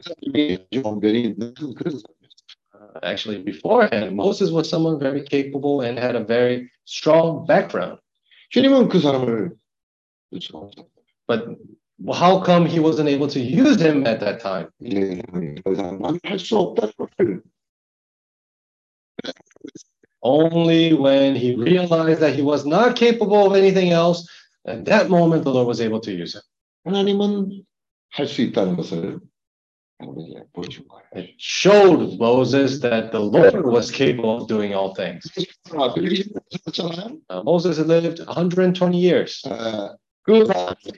[0.00, 2.13] 주님이 변이 있는 그런 사람이었어요.
[2.13, 2.13] Uh,
[3.02, 7.98] actually, beforehand, Moses was someone very capable and had a very strong background.
[8.50, 9.50] 주님은 그 사람을
[10.30, 10.86] 쓸 수가 없어요.
[11.26, 11.46] But
[11.98, 14.68] well, how come he wasn't able to use him at that time?
[14.82, 15.22] 이제
[15.64, 17.42] 더 이상 할수 없다는 것을
[20.22, 24.28] Only when he realized that he was not capable of anything else,
[24.66, 26.42] at that moment the Lord was able to use him.
[26.84, 27.64] 하나님은
[28.10, 29.20] 할 수 있다는 것을
[31.12, 35.26] It showed Moses that the Lord was capable of doing all things.
[35.72, 36.24] 아, 그렇게
[36.64, 37.20] 살았잖아요.
[37.28, 39.42] Uh, Moses had lived 120 years.
[39.46, 40.44] 아, 그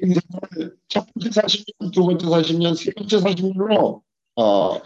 [0.03, 4.03] 인생을 첫 번째 40년, 두 번째 40년, 세 번째 40년으로
[4.37, 4.81] 어,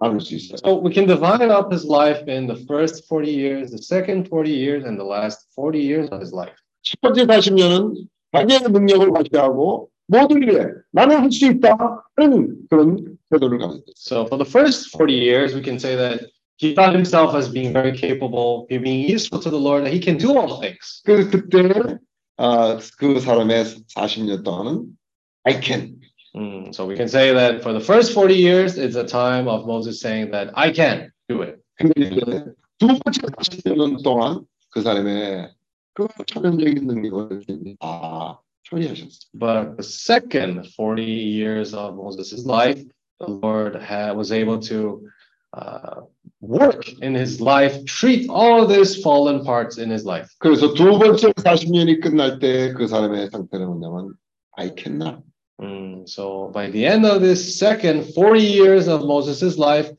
[0.00, 0.58] 나눌 수 있어요.
[0.58, 4.50] So we can divide up his life in the first 40 years, the second 40
[4.50, 6.54] years, and the last 40 years of his life.
[6.82, 11.76] 첫 번째 40년은 자기의 능력을 과시하고 모든 일에 나는 할 수 있다
[12.16, 13.84] 하는 그런 태도를 가졌어요.
[13.96, 17.72] So for the first 40 years, we can say that he thought himself as being
[17.72, 21.02] very capable, being useful to the Lord, that he can do all things.
[21.04, 21.98] 그래서 그때
[22.38, 24.96] 아, 그 사람의 40년 동안은
[25.44, 26.00] I can.
[26.34, 29.66] Mm, so we can say that for the first 40 years, it's a time of
[29.66, 31.60] Moses saying that I can do it.
[31.76, 32.44] 근데 이제
[32.78, 35.50] 두 번째 40년 동안 그 사람의
[35.94, 37.42] 그 천연적인 능력을
[37.80, 38.40] 다
[38.72, 39.28] 처리하셨어요.
[39.34, 42.82] But the second 40 years of Moses' life,
[43.20, 45.08] the Lord had, was able to
[45.54, 46.02] uh,
[46.40, 50.28] work in his life, treat all these fallen parts in his life.
[50.38, 54.14] 그래서 두 번째 40년이 끝날 때 그 사람의 상태는 뭐냐면
[54.56, 55.22] I cannot.
[55.60, 59.90] Mm, so by the end of this second 40 years of Moses' life,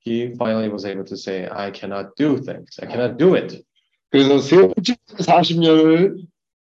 [0.00, 2.78] he finally was able to say, I cannot do things.
[2.82, 3.64] I cannot do it.
[4.12, 6.26] 그래서 세 번째 40년을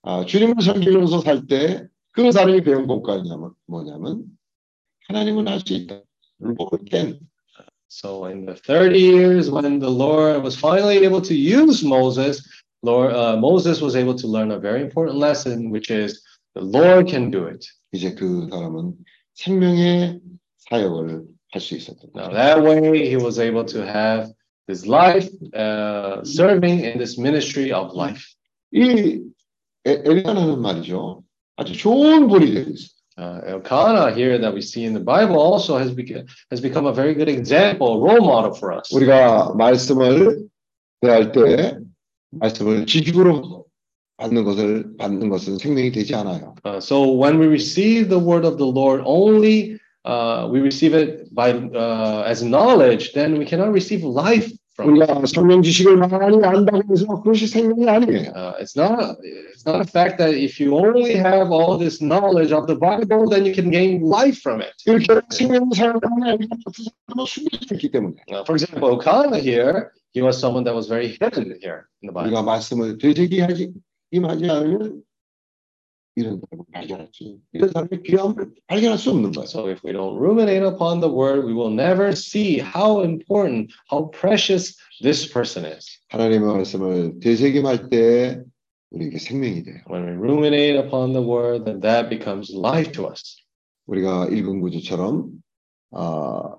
[0.06, 4.24] 아, 주님을 섬기면서 살 때 그 사람이 배운 것과냐면 뭐냐면
[5.08, 6.02] 하나님은 할 수 있다.
[6.40, 7.18] Lord can.
[7.88, 12.42] So in the 30 years when the Lord was finally able to use Moses,
[12.82, 16.20] Lord, uh, Moses was able to learn a very important lesson, which is
[16.54, 17.64] the Lord can do it.
[17.94, 18.94] 이제 그 사람은
[19.34, 20.20] 생명의
[20.70, 22.34] 사역을 할 수 있었던 Now 거죠.
[22.34, 24.28] that way he was able to have
[24.68, 28.20] his life uh, serving in this ministry of life.
[28.74, 29.20] 이 에-
[29.86, 31.22] 엘리야는 말이죠.
[31.56, 32.92] 아주 좋은 본이 되고 있어요.
[33.18, 36.94] Uh, Elkanah here that we see in the Bible also has become, has become a
[36.94, 38.88] very good example, role model for us.
[38.90, 40.48] 우리가 말씀을
[41.02, 41.76] 대할 때
[42.30, 43.66] 말씀을 지식으로
[44.16, 46.54] 받는 것을 받는 것은 생명이 되지 않아요.
[46.64, 51.28] Uh, so when we receive the word of the Lord only, uh, we receive it
[51.34, 55.04] by uh, as knowledge, then we cannot receive life from it.
[55.04, 58.32] 우리가 성경 지식을 많이 안다고 해서 그것이 생명이 아니에요.
[58.34, 62.52] Uh, it's not it's not a fact that if you only have all this knowledge
[62.52, 64.72] of the Bible, then you can gain life from it.
[64.86, 70.64] 이렇게 생명 사역하는 사람은 숨겨져 있기 때문에 Uh, for example, Elkanah here, he was someone
[70.64, 72.32] that was very hidden here in the Bible.
[72.32, 73.72] 우리가 말씀을 되새기하지
[74.12, 75.02] 임하지 않으면
[76.16, 79.46] 이런 사람을 발견할 수 이런 사람의 귀함을 발견할 수 없는 거예요.
[79.46, 84.10] So if we don't ruminate upon the word, we will never see how important, how
[84.10, 85.98] precious this person is.
[86.08, 88.42] 하나님의 말씀을 되새김할 때
[88.90, 89.80] 우리에게 생명이 돼요.
[89.88, 93.40] When we ruminate upon the word, then that becomes life to us.
[93.86, 95.30] 우리가 읽은 구절처럼
[95.92, 96.56] 아,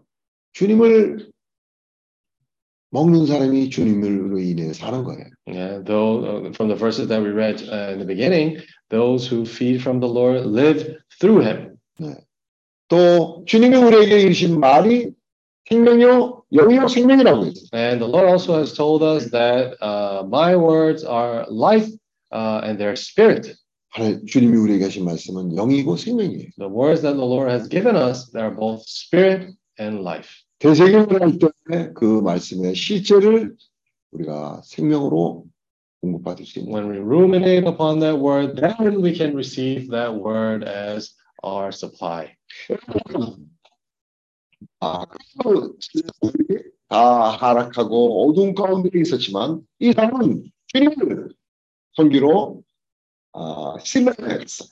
[0.53, 1.31] 주님을
[2.93, 5.25] 먹는 사람이 주님으로 인해 사는 거예요.
[5.47, 9.45] Yeah, though uh, from the verses that we read uh, in the beginning, those who
[9.45, 11.77] feed from the Lord live through him.
[12.87, 15.11] 또 주님이 우리에게 이르신 말이
[15.69, 17.69] 생명이요 영이요 생명이라고 했어요.
[17.73, 21.89] And the Lord also has told us that uh, my words are life
[22.31, 23.55] uh, and their spirit.
[23.89, 26.49] 하나님 주님이 우리에게 하신 말씀은 영이고 생명이에요.
[26.57, 30.29] The words that the Lord has given us, they are both spirit and life.
[30.59, 33.55] 되새김을 할 때 그 말씀의 실제를
[34.11, 35.53] 우리가 생명으로 공급받을 수 있는
[36.03, 41.13] When we ruminate upon that word, then we can receive that word as
[41.43, 42.35] our supply.
[44.81, 45.73] 아, 그래서
[46.21, 51.29] 우리 다 하락하고 어두운 가운데 있었지만 이 사람은 주님을
[51.95, 52.63] 섬기로
[53.33, 54.65] 아, 신뢰했어.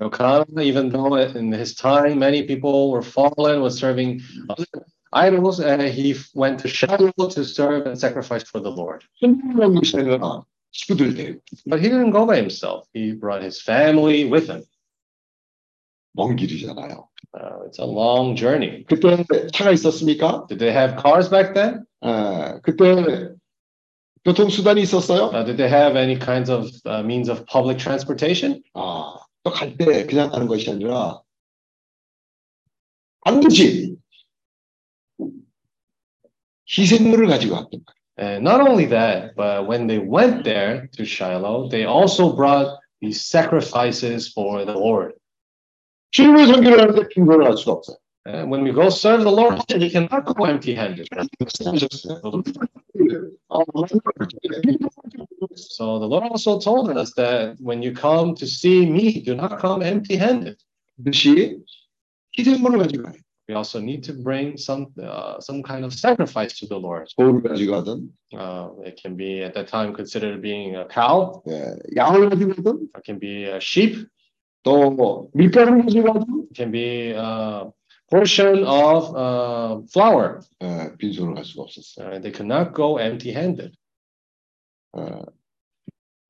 [0.00, 4.64] Elkanah, even though in his time many people were fallen, was serving other
[5.12, 9.04] idols, and he went to Shiloh to serve and sacrifice for the Lord.
[10.76, 12.88] 신뢰한 것이 아니라 식구들 데리고 But he didn't go by himself.
[12.94, 14.64] He brought his family with him.
[16.14, 17.08] 먼 길이잖아요.
[17.34, 18.84] Uh, it's a long journey.
[18.84, 19.16] 그때
[19.52, 20.46] 차가 있었습니까?
[20.48, 21.86] Did they have cars back then?
[22.02, 22.94] 아, 그때
[24.24, 25.30] 교통수단이 있었어요?
[25.32, 28.62] Uh, did they have any kinds of uh, means of public transportation?
[28.74, 31.22] 아, 또 갈 때 그냥 가는 것이 아니라
[33.24, 33.96] 반드시
[36.68, 37.95] 희생물을 가지고 갔던 거예요.
[38.17, 43.23] and not only that, but when they went there to Shiloh, they also brought these
[43.25, 45.13] sacrifices for the Lord.
[48.25, 51.07] And when we go serve the Lord, we cannot go empty handed.
[55.55, 59.59] So the Lord also told us that when you come to see me, do not
[59.59, 60.59] come empty handed
[63.48, 63.52] 드시 희생물을 가지고 가요.
[63.52, 67.06] We also need to bring some uh, some kind of sacrifice to the Lord.
[67.16, 71.76] 소를 가지고 가든 Uh, it can be at that time considered being a cow, 예,
[71.96, 74.06] 양을 가지고 가든 it can be a sheep,
[74.62, 77.68] 또 밀가루를 가지고 가든 it can be a
[78.10, 80.40] portion of uh, flour.
[80.62, 82.08] 예, 빈손을 갈 수가 없었어요.
[82.08, 83.74] Uh, they could not go empty-handed.
[84.94, 85.24] 어,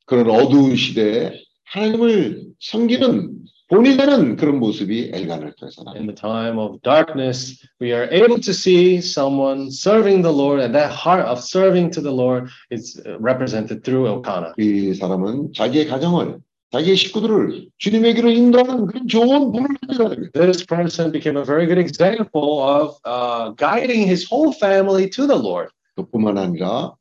[0.06, 5.91] 그런 어두운 시대에 하나님을 섬기는 되는 그런 모습이 엘간을 통해서 나.
[5.95, 10.73] In the time of darkness, we are able to see someone serving the Lord, and
[10.73, 14.53] that heart of serving to the Lord is uh, represented through Elkanah.
[14.57, 16.39] 이 사람은 자기의 가정을
[16.71, 20.31] 자기의 식구들을 주님에게로 인도하는 그런 좋은 본을 가지고.
[20.31, 25.37] This person became a very good example of uh, guiding his whole family to the
[25.37, 25.71] Lord.
[25.95, 26.95] 그뿐만 아니라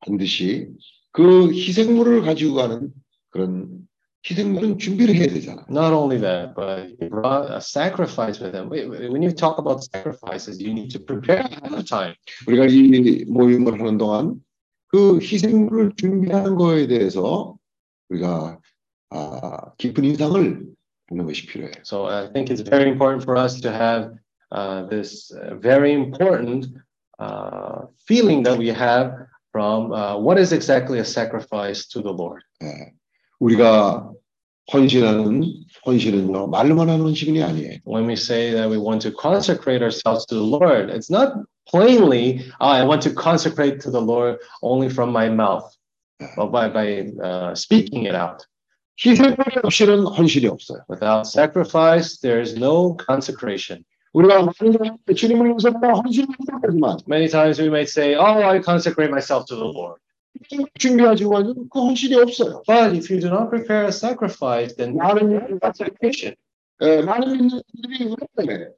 [0.00, 0.68] 반드시
[1.12, 2.92] 그 희생물을 가지고 가는
[3.30, 3.86] 그런
[4.29, 5.65] 희생물은 준비를 해야 되잖아.
[5.69, 8.69] Not only that, but he brought a sacrifice with him.
[8.69, 12.15] Wait, wait, When you talk about sacrifices, you need to prepare ahead of time.
[12.47, 14.43] 우리가 이 모임을 하는 동안
[14.87, 17.55] 그 희생물을 준비하는 거에 대해서
[18.09, 18.59] 우리가
[19.11, 20.65] 아, 깊은 인상을
[21.07, 21.71] 받는 것이 필요해요.
[21.83, 24.11] So I think it's very important for us to have
[24.51, 26.67] uh, this uh, very important
[27.19, 29.13] uh, feeling that we have
[29.51, 32.43] from uh, what is exactly a sacrifice to the Lord.
[32.61, 32.93] 예.
[33.39, 34.11] 우리가
[34.71, 35.43] 헌신하는
[35.85, 37.79] 헌신은요 말로만 하는 헌신이 아니에요.
[37.85, 41.33] When we say that we want to consecrate ourselves to the Lord, it's not
[41.65, 45.65] plainly, "Oh, I want to consecrate to the Lord only from my mouth,
[46.35, 48.45] but by, by uh, speaking it out.
[48.99, 50.83] 희생물이 없이는 헌신이 없어요.
[50.89, 53.83] Without sacrifice, there is no consecration.
[54.13, 59.09] 우리가 많은 사람이 주님을 위해서 헌신을 한다지만 Many times we might say, Oh, I consecrate
[59.09, 60.01] myself to the Lord.
[60.77, 62.63] 준비하지 않으면 그 헌신이 없어요.
[62.65, 66.35] But if you do not prepare a sacrifice, then 많은 no consecration.
[66.81, 68.69] 예, 많은 믿는 분들이 그것 때문에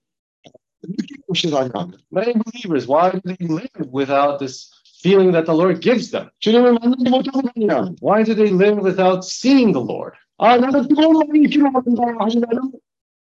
[0.82, 1.70] 느낌 없이 사냐.
[2.12, 4.72] Many believers, why do they live without this
[5.04, 6.30] feeling that the Lord gives them?
[6.40, 7.96] 주님을 만나지 못하고 사냐.
[8.02, 10.18] Why do they live without seeing the Lord?
[10.38, 12.72] 아, 나는 뜨거운 마음이 필요하다 하시나는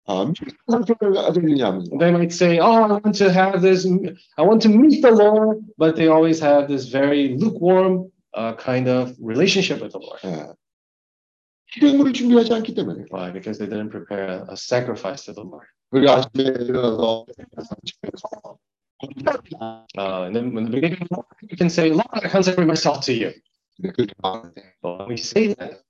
[0.09, 1.79] 아, 미친 상태를 가지고 있느냐.
[1.99, 3.87] They might say, Oh, I want to have this,
[4.37, 8.87] I want to meet the Lord, but they always have this very lukewarm uh, kind
[8.87, 10.19] of relationship with the Lord.
[10.25, 10.53] 예.
[11.75, 13.05] 희생물을 준비하지 않기 때문에.
[13.11, 13.31] Why?
[13.31, 15.67] Because they didn't prepare a sacrifice to the Lord.
[15.91, 17.25] 우리가 아침에 일어나서
[18.99, 21.07] Uh, and then when the beginning,
[21.41, 23.31] you can say, Lord, I consecrate myself to you.
[23.79, 25.83] 그렇게 말하는데 But when we say that,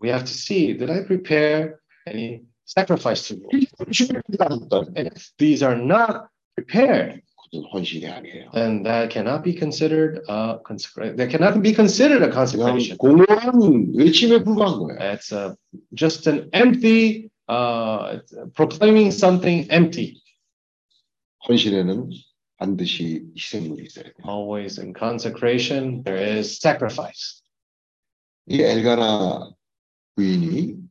[0.00, 3.66] we have to see, did I prepare any sacrifice to you?
[3.90, 4.76] 준비하지 않았다.
[4.96, 8.50] And if these are not prepared, 그것은 헌신이 아니에요.
[8.52, 11.16] then that cannot be considered uh consecration.
[11.16, 12.98] That cannot be considered a 그냥 consecration.
[12.98, 14.98] 공허한 외침에 불과한 거예요.
[15.00, 15.54] It's uh,
[15.94, 18.20] just an empty uh
[18.54, 20.20] proclaiming something empty.
[21.48, 22.10] 헌신에는
[22.58, 24.14] 반드시 희생물이 있어야 돼요.
[24.26, 27.40] Always in consecration, there is sacrifice.
[28.50, 29.50] 이 엘가나
[30.16, 30.81] 부인이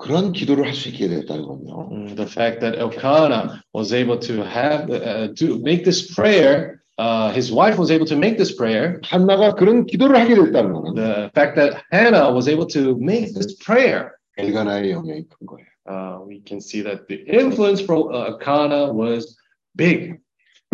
[0.00, 1.88] 그런 기도를 할 수 있게 됐다는 건요.
[1.90, 7.32] Mm, The fact that Elkanah was able to have uh, to make this prayer, uh,
[7.32, 9.00] his wife was able to make this prayer.
[9.02, 13.56] 한나가 그런 기도를 하게 됐다는 거는 The fact that Hannah was able to make this
[13.64, 15.66] prayer, 엘가나의 영향이 큰 거예요.
[15.88, 19.36] uh, we can see that the influence from uh, Elkanah was
[19.76, 20.18] big.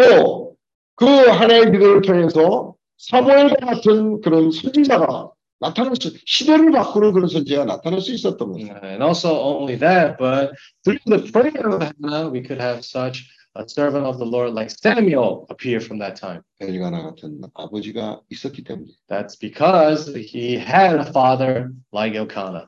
[0.00, 0.56] 또
[0.96, 8.01] 그 하나의 기도를 통해서 사무엘과 같은 그런 선지자가 나타날 수, 시대를 바꾸는 그런 선지자가 나타날
[8.01, 8.79] 수 있었던 거예요.
[8.83, 10.51] And also only that, but
[10.83, 14.69] through the prayer of Hannah, we could have such a servant of the Lord like
[14.69, 16.41] Samuel appear from that time.
[16.61, 22.67] 엘가나 같은 아버지가 있었기 때문에 That's because he had a father like Elkanah.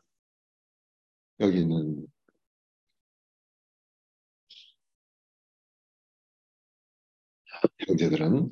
[1.39, 2.07] 여기 있는
[7.87, 8.49] 형제들은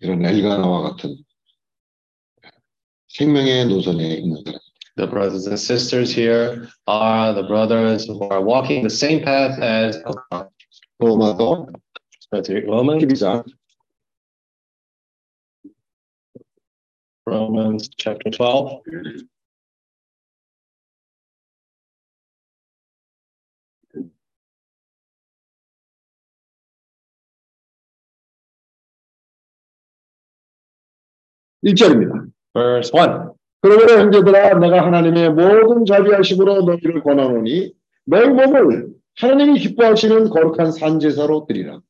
[0.00, 1.16] 이런 엘가나와 같은
[3.13, 4.59] 생명의 노선에 있는 사람.
[4.97, 9.97] The brothers and sisters here are the brothers who are walking the same path as
[10.05, 10.49] Elkanah.
[10.99, 11.67] 로마도
[12.67, 13.43] Romans, 12장
[17.25, 18.81] Romans chapter 12.
[31.61, 33.33] 일절입니다 Verse 1.
[33.61, 37.73] 그러므로 형제들아 내가 하나님의 모든 자비하심으로 너희를 권하노니
[38.05, 41.81] 너희 몸을 하나님이 기뻐하시는 거룩한 산제사로 드리라.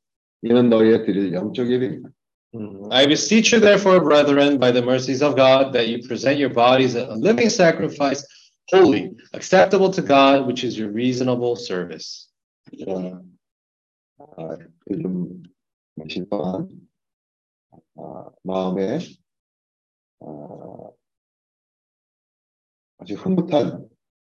[0.41, 2.09] 이는 너희의 드릴 영적 예배입니다.
[2.51, 2.89] Mm.
[2.91, 6.95] I beseech you, therefore, brethren, by the mercies of God, that you present your bodies
[6.95, 8.25] a living sacrifice,
[8.71, 12.27] holy, acceptable to God, which is your reasonable service.
[12.87, 13.21] 어,
[14.17, 14.57] 아,
[14.89, 15.43] 요즘
[15.95, 16.67] 며칠 동안
[17.95, 18.99] 아, 마음에
[20.24, 20.90] 아,
[22.98, 23.86] 아주 흐뭇한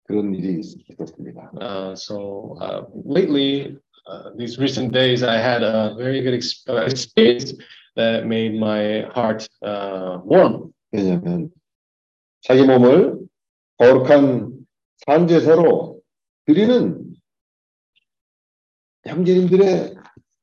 [0.05, 1.51] 그런 일이 있- 있었습니다.
[1.61, 3.77] Uh, so uh, lately,
[4.07, 7.53] uh, these recent days, I had a very good ex- uh, experience
[7.95, 10.71] that made my heart uh, warm.
[10.91, 11.49] 왜냐하면
[12.41, 13.19] 자기 몸을
[13.77, 14.51] 거룩한
[15.05, 16.01] 산제사로
[16.45, 17.13] 드리는
[19.05, 19.95] 형제님들의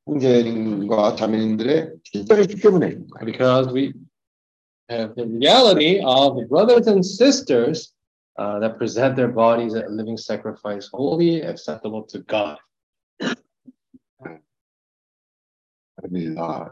[0.07, 3.93] 형제님과 자매님들의 진짜를 있기 때문에 because we
[4.90, 7.92] have the reality of the brothers and sisters
[8.38, 12.58] uh, that present their bodies as a living sacrifice, holy, acceptable to God.
[16.38, 16.70] 아,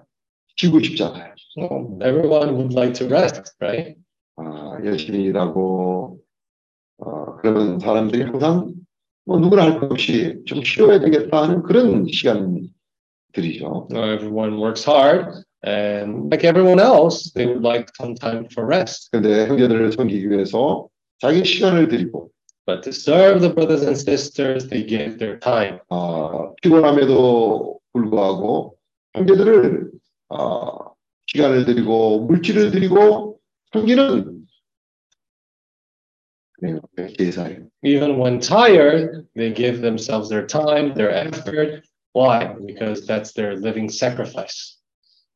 [0.56, 1.34] 쉬고 싶잖아요.
[1.56, 3.96] Well, everyone would like to rest, right?
[4.36, 6.20] 아, 열심히 일하고
[6.98, 8.74] 어, 그러면 사람들이 항상
[9.24, 13.88] 뭐 누구나 할 것 없이 좀 쉬어야 되겠다 하는 그런 시간들이죠.
[13.90, 15.26] Uh, everyone works hard,
[15.62, 19.08] and like everyone else, they would like some time for rest.
[19.12, 20.88] 그런데 형제들을 섬기기 위해서
[21.20, 22.30] 자기 시간을 드리고
[22.66, 25.80] But to serve the brothers and sisters, they give their time.
[25.90, 28.76] 아, 피곤함에도 불구하고
[29.14, 29.90] 형제들을
[30.30, 30.70] 아,
[31.26, 33.38] 시간을 드리고 물질을 드리고
[33.72, 34.44] 섬기는
[36.62, 37.66] 네, 제사예요.
[37.84, 41.84] Even when tired, they give themselves their time, their effort.
[42.14, 42.54] Why?
[42.64, 44.77] Because that's their living sacrifice.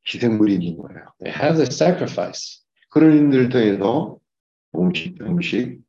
[0.07, 1.05] 희생물이 있는 거예요.
[1.23, 2.59] They have the sacrifice.
[2.89, 4.17] 그런 일들을 통해서
[4.73, 5.79] 조금씩 조금씩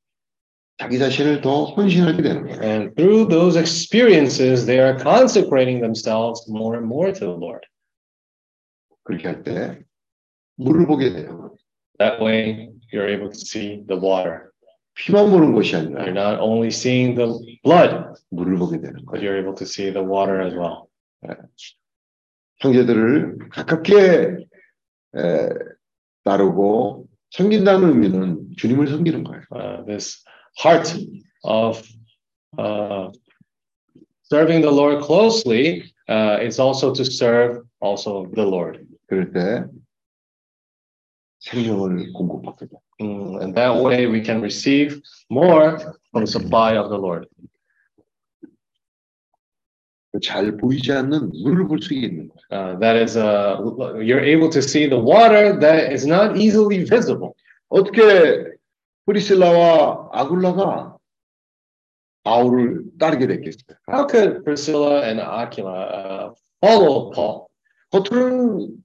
[0.78, 2.60] 자기 자신을 더 헌신하게 되는 거예요.
[2.62, 7.66] And through those experiences, they are consecrating themselves more and more to the Lord.
[9.04, 9.82] 그렇게 할 때
[10.56, 11.54] 물을 보게 돼요.
[11.98, 14.50] That way, you're able to see the water.
[14.94, 19.22] 피만 보는 것이 You're 아니라 not only seeing the blood, 물을 보게 되는 but 거예요.
[19.22, 20.88] you're able to see the water as well.
[22.59, 24.37] 형제들을 가깝게
[25.15, 25.49] 에,
[26.23, 29.43] 따르고 섬긴다는 의미는 주님을 섬기는 거예요.
[29.51, 30.23] Uh, this
[30.57, 30.93] heart
[31.43, 31.81] of
[32.57, 33.09] uh,
[34.23, 38.85] serving the Lord closely uh, is also to serve also the Lord.
[39.07, 39.65] 그럴 때
[41.39, 42.79] 생명을 공급받게 돼요.
[43.01, 44.99] Mm, and that way we can receive
[45.29, 45.79] more
[46.11, 47.27] from the supply of the Lord.
[50.22, 52.44] 잘 보이지 않는 물을 볼 수 있는 거예요.
[52.50, 53.58] Uh, that is, uh,
[53.98, 57.32] you're able to see the water that is not easily visible.
[57.68, 58.54] 어떻게
[59.06, 60.96] 프리실라와 아굴라가
[62.22, 63.76] 바울을 따르게 됐겠어요?
[63.88, 67.46] How could Priscilla and Aquila uh, follow Paul?
[67.90, 68.78] 겉으로는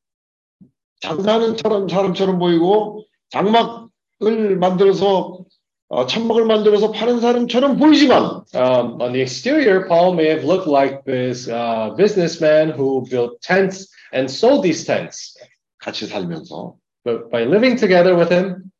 [1.01, 5.45] 장사하는 사람, 사람처럼 보이고 장막을 만들어서
[5.88, 11.04] 어, 천막을 만들어서 파는 사람처럼 보이지만 Um, on the exterior, Paul may have looked like
[11.04, 15.36] this uh, businessman who built tents and sold these tents.
[15.78, 16.74] 같이 살면서
[17.04, 18.70] But by living together with him,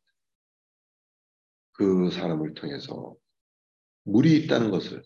[1.73, 3.13] 그 사람을 통해서
[4.05, 5.03] 물이 있다는 것을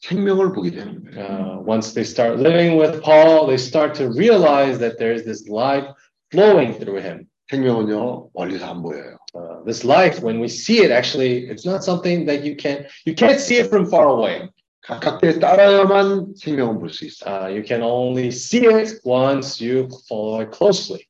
[0.00, 1.18] 생명을 보게 되는 거예요.
[1.18, 5.48] uh, once they start living with Paul, they start to realize that there is this
[5.48, 5.84] life
[6.30, 7.26] flowing through him.
[7.50, 9.16] 생명은요 멀리서 안 보여요.
[9.34, 13.14] Uh, this life, when we see it, actually, it's not something that you can you
[13.14, 14.48] can't see it from far away.
[14.82, 17.28] 가깝게 따라야만 생명은 볼 수 있어요.
[17.28, 21.04] Uh, you can only see it once you follow it closely.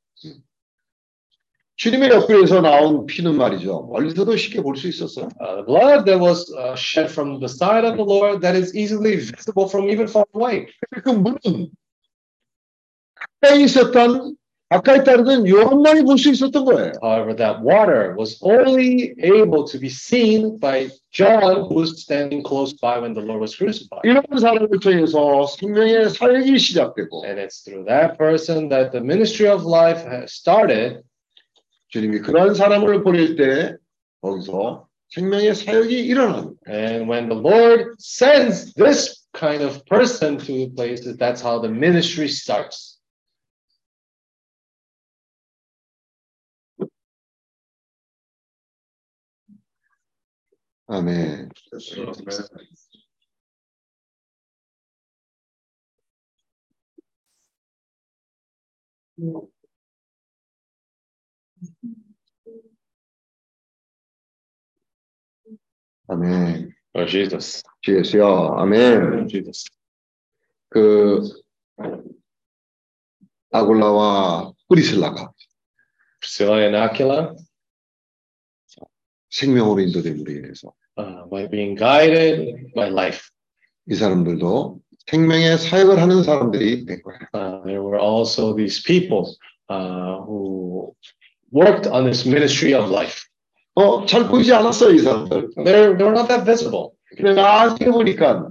[1.76, 3.88] 주님의 옆에서 나온 피는 말이죠.
[3.90, 5.28] 멀리서도 쉽게 볼 수 있었어요.
[5.40, 8.76] Uh, the blood that was uh, shed from the side of the Lord that is
[8.76, 10.66] easily visible from even far away.
[11.02, 11.70] 그 물은
[13.40, 14.36] 가까이 있었던
[14.70, 16.92] 가까이 따르던 요한만이 볼 수 있었던 거예요.
[17.02, 22.72] However, that water was only able to be seen by John, who was standing close
[22.78, 24.06] by when the Lord was crucified.
[24.06, 29.66] 이런 사람을 통해서 생명의 사역이 시작되고 And it's through that person that the ministry of
[29.66, 31.02] life has started.
[31.90, 33.74] 주님이 그러한 사람을 보낼 때
[34.22, 36.70] 거기서 생명의 사역이 일어나는 거예요.
[36.70, 42.28] And when the Lord sends this kind of person to places, that's how the ministry
[42.28, 42.93] starts.
[50.86, 51.50] 아멘.
[66.08, 66.72] 아멘.
[66.92, 67.62] Oh, Jesus.
[67.82, 68.56] 주 예수여.
[68.58, 69.28] 아멘.
[69.28, 69.70] Jesus.
[70.68, 71.22] 그
[73.52, 75.32] 아굴라와 프리슬라가
[76.20, 77.34] Priscilla and Aquila,
[79.34, 83.20] 생명으로 인도됨으로 인해서 uh, by being guided by life,
[83.88, 87.18] 이 사람들도 생명의 사역을 하는 사람들이 된 거예요.
[87.34, 89.34] uh, there were also these people
[89.70, 90.94] uh, who
[91.52, 93.26] worked on this ministry of life.
[93.74, 95.50] 어, 잘 보이지 않았어요, 이 사람들.
[95.56, 96.90] They're, they're not that visible.
[97.16, 98.50] 근데 나중에 보니까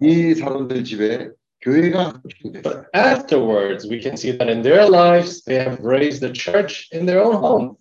[0.00, 1.30] 이 사람들 집에
[1.62, 2.62] 교회가 됐어요.
[2.62, 7.06] But afterwards, we can see that in their lives, they have raised the church in
[7.06, 7.76] their own home.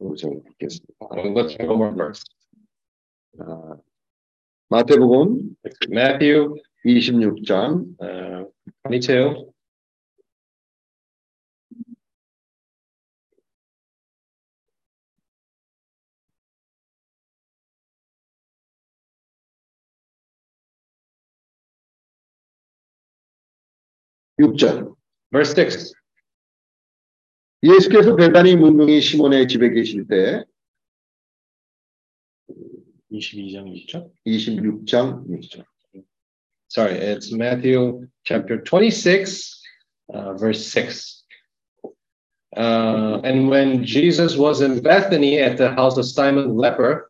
[0.00, 1.08] 5절 읽겠습니다.
[1.66, 2.24] Go more verse.
[3.38, 3.76] 아,
[4.68, 5.56] 마태복음
[5.88, 8.50] Matthew 26장 uh,
[8.88, 9.54] 22.
[24.38, 24.92] 육절
[25.32, 26.03] Verse 6.
[27.64, 30.44] 예수께서 베다니 문둥이 시몬의 집에 계실 때
[33.10, 34.10] 22장 6절.
[34.26, 35.64] 26장 6절
[36.68, 39.62] Sorry, it's Matthew chapter 26,
[40.12, 41.22] uh, verse 6.
[42.56, 47.08] Uh, and when Jesus was in Bethany at the house of Simon leper,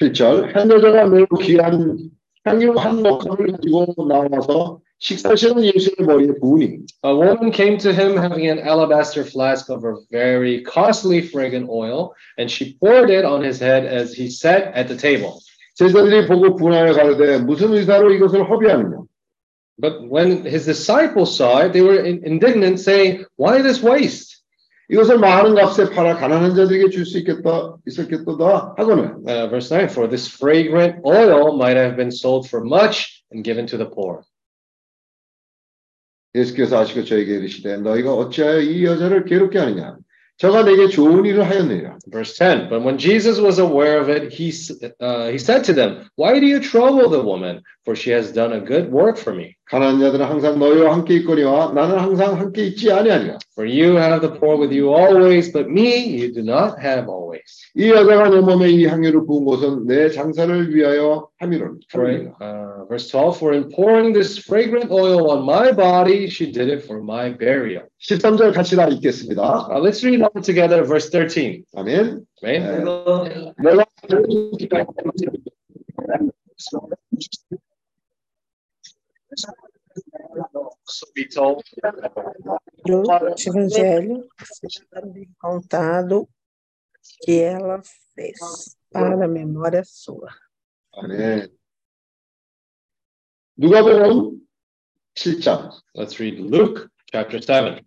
[0.00, 2.10] 7절 한 여자가 매우 귀한
[2.44, 8.17] 향유 한 목함을 가지고 나와서 식사 시간 예수의 머리에 부으니 a woman came to him
[8.17, 13.43] having an alabaster flask of a very costly fragrant oil, and she poured it on
[13.43, 15.39] his head as he sat at the table.
[15.75, 19.03] 제자들이 보고 분하여 가로되 무슨 의사로 이것을 허비하느냐
[19.77, 24.39] But when his disciples saw it, they were in- indignant, saying, Why this waste?
[24.89, 30.07] 이것을 많은 값에 팔아 가난한 자들에게 줄 수 있겠다 있었겠도다 하거늘 Uh, verse 9 For
[30.07, 34.21] this fragrant oil might have been sold for much and given to the poor.
[36.35, 39.95] 예수께서 아시고 저에게 이르시되 너희가 어찌하여 이 여자를 괴롭게 하느냐
[40.37, 44.49] 저가 내게 좋은 일을 하였느니라 Verse 10 But when Jesus was aware of it, he,
[44.49, 47.61] s- uh, he said to them, Why do you trouble the woman?
[47.89, 49.55] For she has done a good work for me.
[49.69, 54.33] 가난한 자들은 항상 너희와 함께 있거니와 나는 항상 함께 있지 아니하니라 For you have the
[54.39, 57.45] poor with you always, but me you do not have always.
[57.75, 62.09] 이 여자가 내 몸에 이 향유를 부은 것은 내 장사를 위하여 함이로니 For,
[62.41, 66.83] uh, verse 12 For in pouring this fragrant oil on my body, she did it
[66.85, 67.85] for my burial.
[68.01, 71.63] 13절 같이 다 읽겠습니다 Uh, let's read all together, verse 13.
[71.75, 72.85] 아멘 Amen.
[73.61, 73.85] 내가
[80.87, 81.63] So be told.
[83.35, 84.27] Este evangelho
[84.63, 86.29] está me contado
[87.21, 87.81] que ela
[88.13, 90.29] fez para a memória sua.
[90.93, 91.49] 아멘
[93.57, 94.39] 누가복음
[95.15, 97.85] 7장 Let's read Luke chapter 7.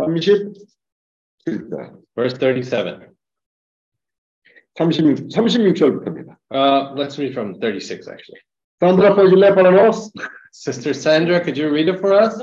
[0.00, 0.54] 삼십
[2.16, 3.14] Verse 37.
[4.74, 6.36] 36, 36절부터입니다.
[6.50, 8.40] Uh, let's read from 36, actually.
[8.80, 10.12] 산드라 포질레 파라노스
[10.52, 12.42] Sister Sandra, could you read it for us?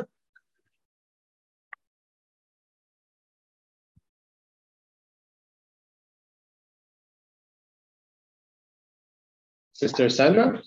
[9.73, 10.61] Sister Sandra?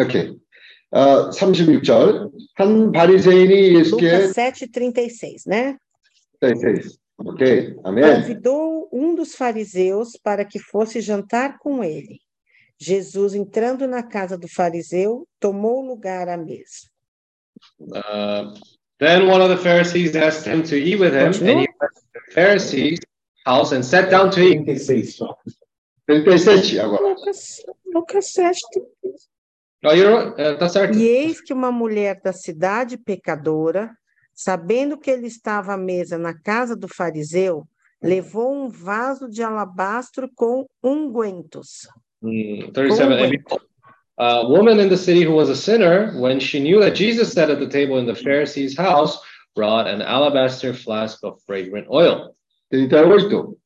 [0.00, 0.34] 이렇게
[0.90, 5.76] 어, 36절 한 바리새인이 예수께 7:36, né?
[6.40, 6.98] 36.
[7.18, 7.76] OK.
[7.84, 8.04] Amém.
[8.04, 12.18] Convidou um dos fariseus para que fosse jantar com ele.
[12.78, 16.88] Jesus, entrando na casa do fariseu, tomou lugar à mesa.
[17.78, 18.54] Uh,
[18.98, 21.52] then one of the Pharisees asked him to eat with him, Continua?
[21.52, 23.00] and he went to the Pharisee's
[23.44, 24.64] house and sat down to eat.
[26.06, 27.02] 36 agora.
[27.02, 27.62] Lucas,
[27.94, 28.54] Lucas 7,
[29.02, 29.29] 36.
[29.82, 30.98] É, tá certo.
[30.98, 33.90] E eis que uma mulher da cidade pecadora,
[34.34, 37.66] sabendo que ele estava à mesa na casa do fariseu,
[38.02, 41.88] levou um vaso de alabastro com ungüentos.
[42.22, 43.42] Hum, mm, 37.
[44.18, 47.48] A woman in the city who was a sinner, when she knew that Jesus sat
[47.48, 49.18] at the table in the Pharisee's house,
[49.54, 52.34] brought an alabaster flask of fragrant oil.
[52.70, 53.56] 38.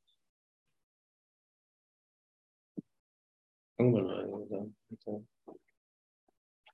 [3.76, 4.23] Vamos lá.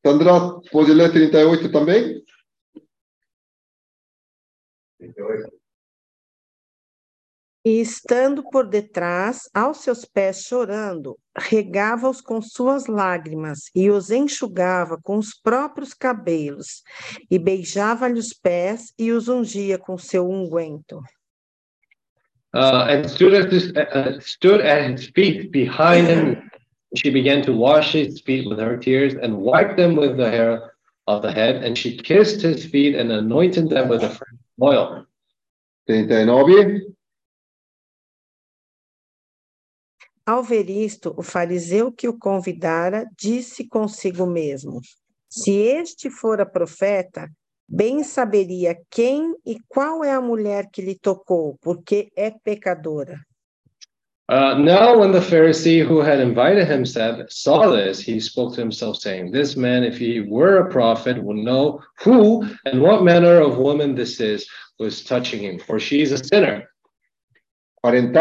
[0.05, 2.23] Sandra po질레 38 também
[7.63, 14.99] E estando por detrás, aos seus pés chorando, regava-os com suas lágrimas e os enxugava
[15.03, 16.83] com os próprios cabelos,
[17.31, 21.03] e beijava-lhe os pés e os ungia com seu unguento.
[22.55, 26.50] Uh, and stood at, his, uh, stood at his feet behind him.
[26.97, 30.75] She began to wash his feet with her tears and wiped them with the hair
[31.07, 31.63] of the head.
[31.63, 35.07] And she kissed his feet and anointed them with the fragrant oil.
[35.87, 36.95] 39
[40.27, 44.81] Ao ver isto, o fariseu que o convidara disse consigo mesmo:
[45.29, 47.29] Se este fora profeta,
[47.73, 53.17] Bem saberia quem e qual é a mulher que lhe tocou, porque é pecadora.
[54.31, 58.61] Uh, now, when the Pharisee who had invited him said, saw this, he spoke to
[58.61, 63.41] himself, saying, This man, if he were a prophet, would know who and what manner
[63.41, 66.71] of woman this is who is touching him, for she is a sinner.
[67.83, 68.13] 40.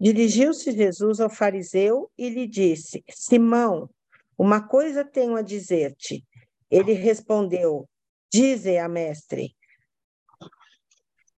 [0.00, 3.88] Dirigiu-se Jesus ao fariseu e lhe disse: Simão,
[4.36, 6.24] uma coisa tenho a dizer-te.
[6.68, 7.88] Ele respondeu:
[8.28, 9.54] Dize a mestre.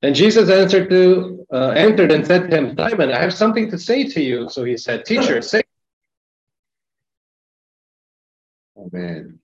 [0.01, 3.77] And Jesus answered to, uh, entered and said to him, Simon, I have something to
[3.77, 4.49] say to you.
[4.49, 5.61] So he said, Teacher, say.
[8.77, 9.39] Amen.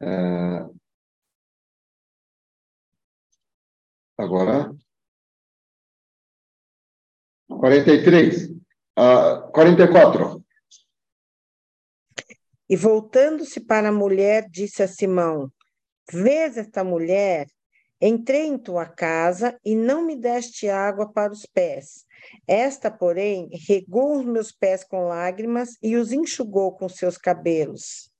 [0.00, 0.68] Uh,
[4.18, 4.72] agora.
[7.48, 8.56] 43.
[8.96, 10.42] Uh, 44.
[12.68, 15.52] E voltando-se para a mulher, disse a Simão:
[16.10, 17.46] Vês esta mulher?
[18.04, 22.04] Entrei em tua casa e não me deste água para os pés.
[22.48, 28.10] Esta, porém, regou os meus pés com lágrimas e os enxugou com seus cabelos.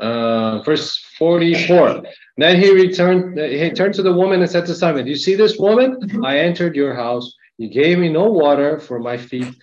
[0.00, 2.02] Uh, verse 44.
[2.38, 5.36] Then he returned, he turned to the woman and said to Simon, Do you see
[5.36, 5.98] this woman?
[6.24, 7.34] I entered your house.
[7.58, 9.54] You gave me no water for my feet,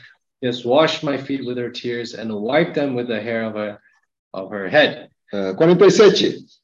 [0.43, 3.79] just washed my feet with her tears and wiped them with the hair of her,
[4.33, 5.09] of her head.
[5.33, 6.60] 어, 47.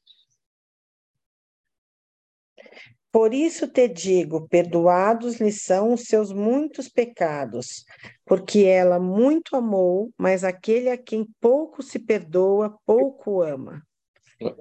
[3.10, 7.84] Por isso te digo: perdoados lhe são os seus muitos pecados,
[8.26, 13.82] porque ela muito amou, mas aquele a quem pouco se perdoa, pouco ama.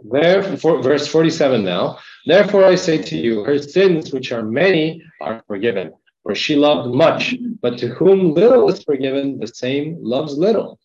[0.10, 1.98] Therefore, verse 47 now.
[2.26, 5.92] Therefore I say to you, her sins, which are many, are forgiven.
[6.24, 10.80] For she loved much, but to whom little is forgiven, the same loves little.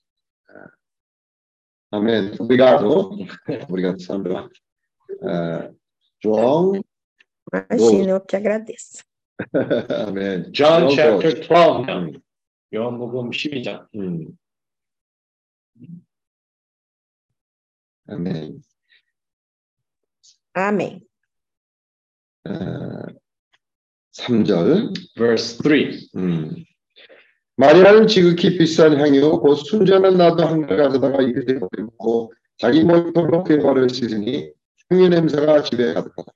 [1.93, 2.33] Amém.
[2.39, 3.27] Obrigado.
[3.69, 4.49] Obrigado, Sandra.
[5.21, 5.75] 어,
[6.23, 6.83] João.
[7.51, 9.03] Imagina, eu que agradeço.
[10.07, 10.53] 아멘.
[10.53, 11.49] John chapter 12.
[11.49, 12.23] 12 now.
[12.75, 13.87] 요한복음 12장.
[13.97, 14.37] 음.
[18.09, 18.63] 아멘.
[20.55, 21.01] Amém.
[22.45, 23.07] 어,
[24.13, 24.93] 3절.
[25.17, 26.09] Verse 3.
[26.17, 26.65] 음.
[27.57, 33.89] 마리아는 지극히 비싼 향유 곧 순전한 나도 한가 가져다가 이르되 버리고 자기 머리털로 그의 발을
[33.91, 34.51] 씻으니
[34.91, 36.33] 향유 냄새가 집에 가득하다.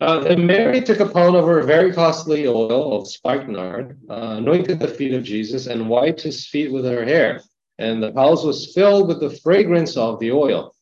[0.00, 4.78] Uh, then Mary took a pound of her very costly oil of spikenard, uh, anointed
[4.78, 7.40] the feet of Jesus, and wiped his feet with her hair.
[7.78, 10.72] And the house was filled with the fragrance of the oil.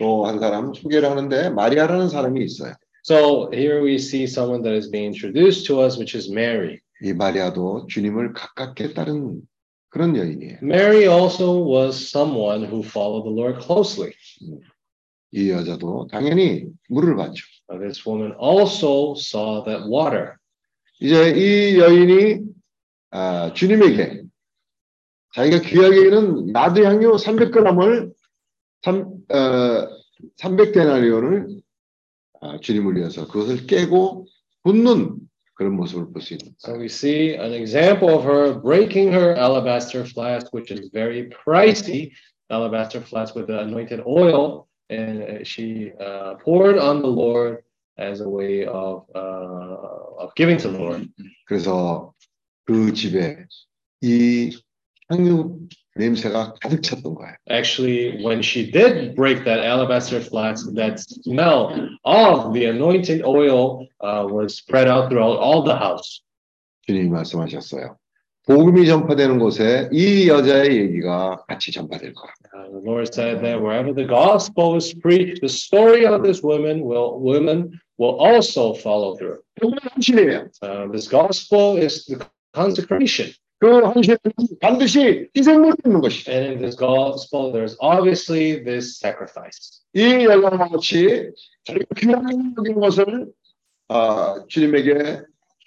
[0.00, 2.74] 또 한 사람 소개를 하는데 마리아라는 사람이 있어요.
[3.04, 6.80] So here we see someone that is being introduced to us, which is Mary.
[7.02, 9.42] 이 마리아도 주님을 가깝게 따른
[9.90, 10.58] 그런 여인이에요.
[10.62, 14.12] Mary also was someone who followed the Lord closely.
[15.32, 17.44] 이 여자도 당연히 물을 봤죠.
[17.68, 20.36] Uh, this woman also saw that water.
[21.00, 22.40] 이제 이 여인이
[23.10, 24.22] 아, 주님에게
[25.34, 28.12] 자기가 귀하게 여기는 나드 향유 300g을
[28.82, 29.00] 3,
[29.30, 29.88] 어,
[30.38, 31.60] 300데나리온을
[32.40, 34.26] 아, 주님을 위해서 그것을 깨고
[34.62, 35.18] 붓는
[35.54, 40.04] 그런 모습을 볼 수 있는 So we see an example of her breaking her alabaster
[40.04, 42.10] flask, which is very pricey,
[42.50, 47.62] alabaster flask with the anointed oil, and uh, she uh, poured on the Lord
[47.98, 51.08] as a way of uh, of giving to the Lord.
[51.46, 52.12] 그래서
[52.66, 53.46] 그 집에
[54.02, 54.50] 이
[55.10, 57.34] 향유 냄새가 가득 찼던 거예요.
[57.48, 61.70] Actually, when she did break that alabaster flask, that smell
[62.04, 66.20] of the anointed oil uh, was spread out throughout all the house.
[66.86, 67.96] 주님이 말씀하셨어요.
[68.49, 72.33] 복음이 전파되는 곳에 이 여자의 얘기가 같이 전파될 거야.
[72.51, 76.81] Uh, the Lord said that wherever the gospel is preached, the story of this woman
[76.81, 77.69] will women
[77.99, 79.37] will also follow through.
[79.61, 80.49] 헌신이에요.
[80.63, 82.17] Uh, this gospel is the
[82.55, 83.29] consecration,
[83.61, 84.17] 그 헌신은
[84.59, 86.31] 반드시 희생물이 있는 것이죠.
[86.31, 89.85] and in this gospel, there's obviously this sacrifice.
[89.93, 91.29] 이 여자와 같이
[91.65, 92.25] 자기가 귀한
[92.57, 93.27] 여긴 것을
[93.89, 95.21] 아, 주님에게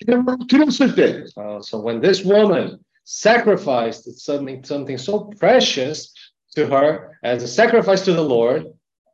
[0.08, 6.14] Uh, so when this woman sacrificed something something so precious
[6.56, 8.66] to her as a sacrifice to the Lord,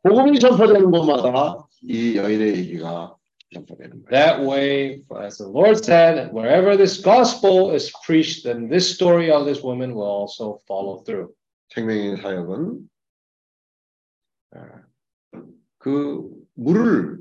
[0.04, 3.16] 복음이 전파되는 곳마다 이 여인의 얘기가
[3.54, 4.10] 전파되는 거예요.
[4.10, 9.46] that way, as the Lord said, wherever this gospel is preached, then this story of
[9.46, 11.32] this woman will also follow through.
[11.70, 12.88] 생명의 사역은
[14.52, 14.82] 아,
[15.78, 17.18] 그 물을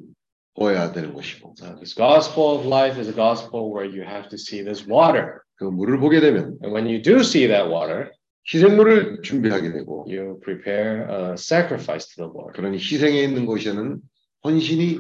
[1.80, 5.42] this gospel of life is a gospel where you have to see this water.
[5.56, 8.12] 그 물을 보게 되면 And when you do see that water,
[8.52, 12.54] 희생물을 준비하게 되고 you prepare a sacrifice to the Lord.
[12.56, 14.00] 그런 희생에 있는 곳에는
[14.44, 15.00] 헌신이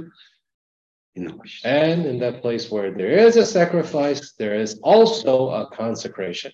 [1.16, 1.68] 있는 것이죠.
[1.68, 6.54] And in that place where there is a sacrifice, there is also a consecration.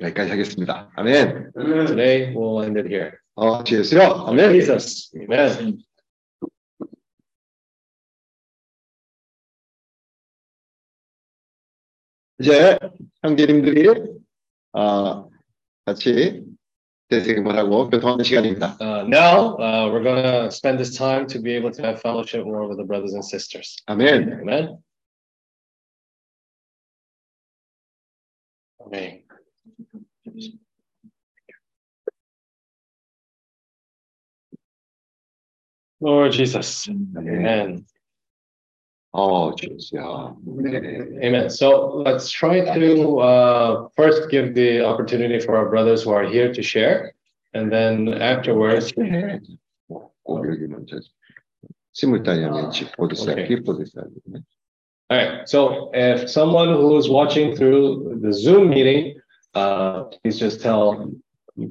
[0.00, 0.90] 여기까지 하겠습니다.
[0.96, 1.52] 아멘.
[1.54, 3.12] Today we'll end it here.
[3.34, 4.02] 어, 주 예수요.
[4.26, 4.52] 아멘.
[4.52, 5.10] Jesus.
[5.16, 5.82] Amen.
[12.40, 12.78] 이제
[13.22, 13.88] 형제님들이
[14.72, 15.28] 어,
[15.84, 16.44] 같이
[17.08, 18.76] 대세임을 하고 교통하는 시간입니다.
[18.80, 22.44] Uh, now uh, we're going to spend this time to be able to have fellowship
[22.44, 23.76] more with the brothers and sisters.
[23.86, 24.40] 아멘.
[24.40, 24.78] Amen.
[28.80, 29.22] Amen.
[36.00, 36.88] Lord Jesus.
[36.88, 37.84] Amen.
[39.17, 40.31] Oh, Jesus, yeah.
[41.23, 41.49] Amen.
[41.49, 46.53] So let's try to uh, first give the opportunity for our brothers who are here
[46.53, 47.13] to share,
[47.53, 48.91] and then afterwards.
[51.93, 54.43] Simultaneamente, pode ser aqui, pode ser ali.
[55.09, 55.47] All right.
[55.47, 59.15] So if someone who is watching through the Zoom meeting,
[59.53, 61.09] uh, please just tell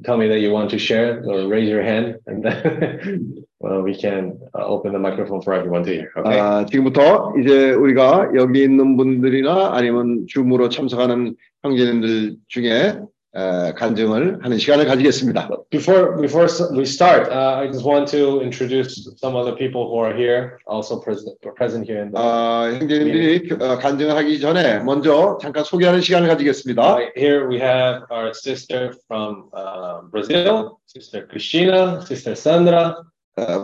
[0.03, 3.95] tell me that you want to share or raise your hand, and then well, we
[3.95, 6.11] can uh, open the microphone for everyone to hear.
[6.17, 6.39] Okay.
[6.39, 12.99] 아, 지금부터 이제 우리가 여기 있는 분들이나 아니면 줌으로 참석하는 형제님들 중에
[13.37, 15.49] 에, 간증을 하는 시간을 가지겠습니다.
[15.69, 20.15] Before before we start, uh, I just want to introduce some other people who are
[20.15, 22.17] here, also present present here in the.
[22.17, 26.95] 아, 형제님들이 어, 간증을 하기 전에 먼저 잠깐 소개하는 시간을 가지겠습니다.
[26.95, 33.14] Uh, here we have our sister from uh, Brazil, Sister Cristina, Sister Sandra, 어,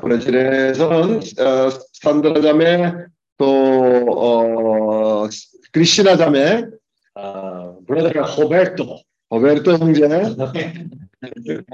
[0.01, 2.93] 브라질에서는 어, 산드라 자매
[3.39, 3.47] 또
[4.09, 5.29] 어,
[5.73, 6.65] 크리스티나 자매
[7.17, 9.01] uh, Brother Roberto.
[9.31, 10.07] 로베르토 형제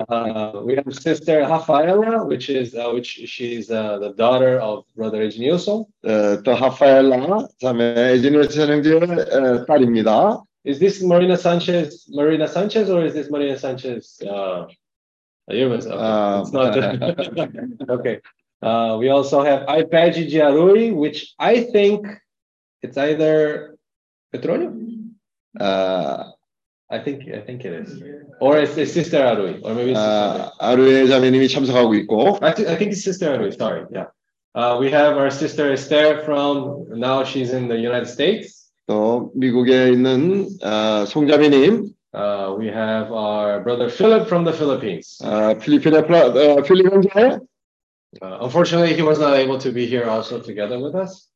[0.09, 5.21] Uh, we have Sister Rafaela, which is uh, which she's uh, the daughter of Brother
[5.23, 5.85] Ednilson.
[6.05, 10.43] 어, 또 하파엘라 자매 에지니스 형제의 어, 딸입니다.
[10.65, 12.07] Is this Marina Sanchez?
[12.15, 14.17] Marina Sanchez, or is this Marina Sanchez?
[14.23, 14.67] Uh,
[15.51, 15.87] Irvins?
[15.87, 15.97] Okay.
[15.97, 17.89] Uh, it's not.
[17.91, 18.21] okay.
[18.63, 22.07] Uh, we also have Ipaji Giaruri, which I think
[22.83, 23.77] it's either
[24.33, 24.73] Petronio.
[25.61, 26.33] 어,
[26.91, 28.03] I think I think it is,
[28.41, 32.43] or it's, it's Sister Arui, or maybe it's Sister 아, 아루의 자매님이 참석하고 있고 Arui.
[32.43, 33.53] I, thi- I think it's Sister Arui.
[33.57, 34.07] Sorry, yeah.
[34.55, 38.71] Uh, we have our sister Esther from now she's in the United States.
[38.87, 45.19] 또 미국에 있는 어, 송자매님 Uh, we have our brother Philip from the Philippines.
[45.25, 47.41] 어, 필리핀의 플라, 어, 필립 형제
[48.21, 51.29] Uh, unfortunately, he was not able to be here also together with us.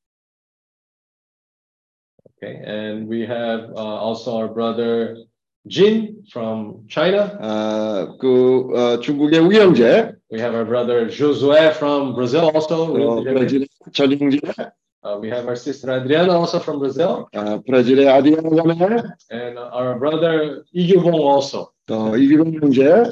[2.36, 5.16] Okay, and we have uh, also our brother
[5.66, 7.38] Jin from China.
[7.40, 12.92] 어, 그 어, 중국의 우기 형제 We have our brother Josue from Brazil also.
[12.92, 14.38] 또 브라질의 전 형제
[15.02, 19.98] Uh, we have our sister Adriana also from Brazil, 어, 브라질의 아디아나 자매 and our
[19.98, 21.70] brother Igyubong also.
[21.86, 23.04] 또 이기동 형제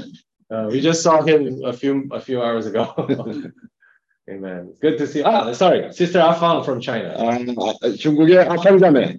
[0.50, 2.84] Uh, we just saw him a few a few hours ago.
[4.30, 4.74] Amen.
[4.80, 5.22] Good to see.
[5.22, 7.14] Ah, sorry, sister Afang from China.
[7.18, 7.38] 아,
[7.96, 9.18] 중국의 아팡 자매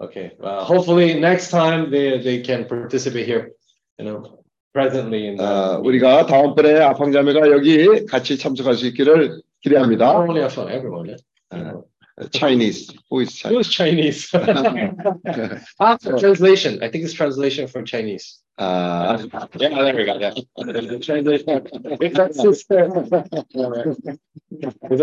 [0.00, 0.32] Okay.
[0.42, 3.52] Uh, hopefully next time they they can participate here.
[3.98, 4.42] You know,
[4.74, 5.44] presently in the.
[5.44, 10.10] 어, 우리가 다음번에 아팡 자매가 여기 같이 참석할 수 있기를 Not 기대합니다.
[10.18, 11.06] only Afang, everyone.
[11.52, 11.82] Yeah.
[12.31, 12.91] Chinese.
[13.09, 13.53] Who is Chinese?
[13.53, 14.29] Who is Chinese?
[15.79, 16.81] ah, translation.
[16.81, 18.39] I think it's translation from Chinese.
[18.57, 19.23] Uh,
[19.57, 20.17] yeah, there we go.
[20.17, 20.33] Yeah.
[20.99, 21.67] translation.
[22.01, 22.89] It's our sister.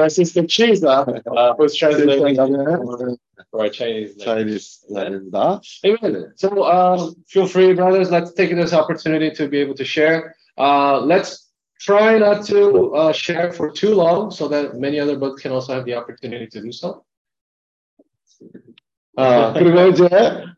[0.09, 2.36] sister Chisa, uh, who's translating
[3.52, 4.16] for Chinese.
[4.16, 4.84] Chinese.
[4.88, 5.59] Yeah.
[5.84, 6.32] Amen.
[6.34, 8.10] So uh, feel free, brothers.
[8.10, 10.34] Let's take this opportunity to be able to share.
[10.59, 15.43] Uh, let's try not to uh, share for too long so that many other books
[15.43, 17.05] can also have the opportunity to do so.
[19.16, 20.08] 아, 그리고 이제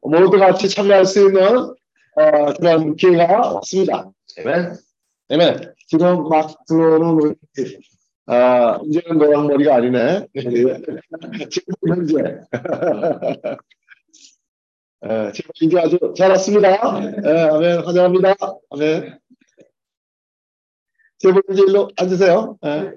[0.03, 1.75] 모두 같이 참여할 수 있는
[2.17, 4.11] 어, 그런 기회가 왔습니다.
[4.39, 4.77] Amen.
[5.31, 5.75] Amen.
[5.89, 7.35] 지금 막 들어오는 우리
[8.27, 10.27] 아, 이제는 노랑 머리가 아니네.
[10.35, 10.65] 우리
[11.51, 12.21] 지금 현재.
[15.05, 16.71] 에, 지금 이제 아주 잘 왔습니다.
[16.71, 18.35] 에, 아멘, 환영합니다.
[18.71, 19.19] 아멘.
[21.19, 22.59] 제발 이제 일로 앉으세요.
[22.65, 22.93] 에.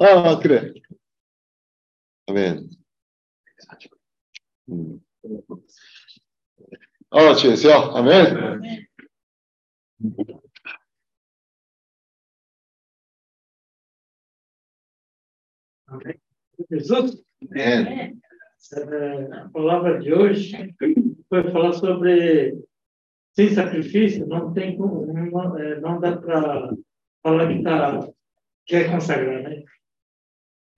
[0.00, 0.72] 아, 그래.
[2.26, 2.81] 아멘.
[7.10, 7.90] Ora, ci siamo.
[7.92, 8.86] Amém.
[16.70, 17.22] Jesus?
[17.50, 18.20] Amém.
[19.32, 20.72] A palavra de hoje
[21.28, 22.56] foi falar sobre
[23.34, 26.76] sem sacrifício, não tem como, não, é, não dá para
[27.22, 28.06] falar que, tá,
[28.66, 29.64] que é consagrar, né?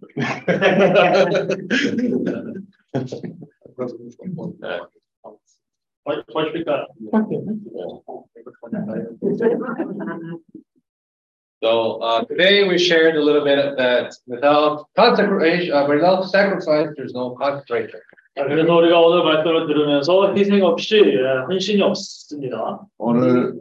[6.06, 6.86] Pode, pode ficar.
[11.62, 17.14] So uh, today we shared a little bit that without consecration, uh, without sacrifice, there's
[17.14, 18.00] no consecration.
[18.38, 22.88] 자, 그래서 우리가 오늘 말씀을 들으면서 희생 없이 예, 헌신이 없습니다.
[22.98, 23.56] 오늘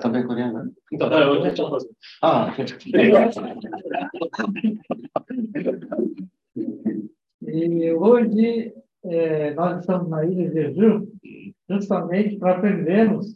[0.00, 0.64] 담배 거리 하나?
[1.00, 1.86] 자, 여기 괜찮아서.
[2.20, 2.54] 아,
[7.46, 7.90] E
[9.02, 11.08] hoje eh, nós estamos na Ilha de Jeju
[11.68, 13.26] justamente para aprendermos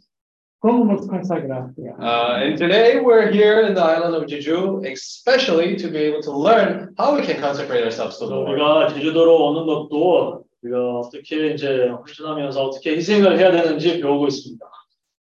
[0.59, 1.71] como nos consagrar.
[1.77, 6.31] Uh, and today we're here in the island of Jeju, especially to be able to
[6.31, 8.59] learn how we can consecrate ourselves to the 그래서 Lord.
[8.59, 14.65] 우리가 제주도로 오는 것도 우리가 어떻게 이제 헌신하면서 어떻게 희생을 해야 되는지 배우고 있습니다.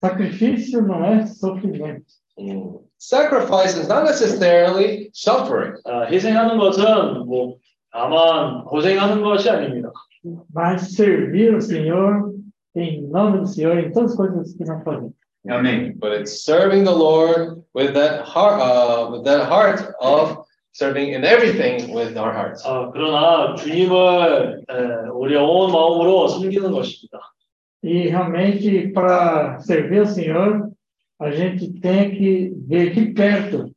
[0.03, 2.05] Sacrifício não é sofrimento.
[2.99, 5.77] Sacrifice is not necessarily suffering.
[5.85, 7.57] 아, 희생하는 것은 뭐
[7.93, 9.93] 다만 고생하는 것이 아닙니다.
[10.53, 12.32] mas servir o Senhor
[12.74, 15.12] em nome do Senhor em todas as coisas que nós fazemos.
[15.49, 15.97] Amém.
[15.99, 21.24] but it's serving the Lord with that heart, uh, with that heart of serving in
[21.24, 22.62] everything with our hearts.
[22.66, 27.19] 아, 그러나 주님을 에, 우리 온 마음으로 섬기는 것입니다.
[27.82, 30.70] E realmente, para servir o Senhor,
[31.19, 33.70] a gente tem que ver de perto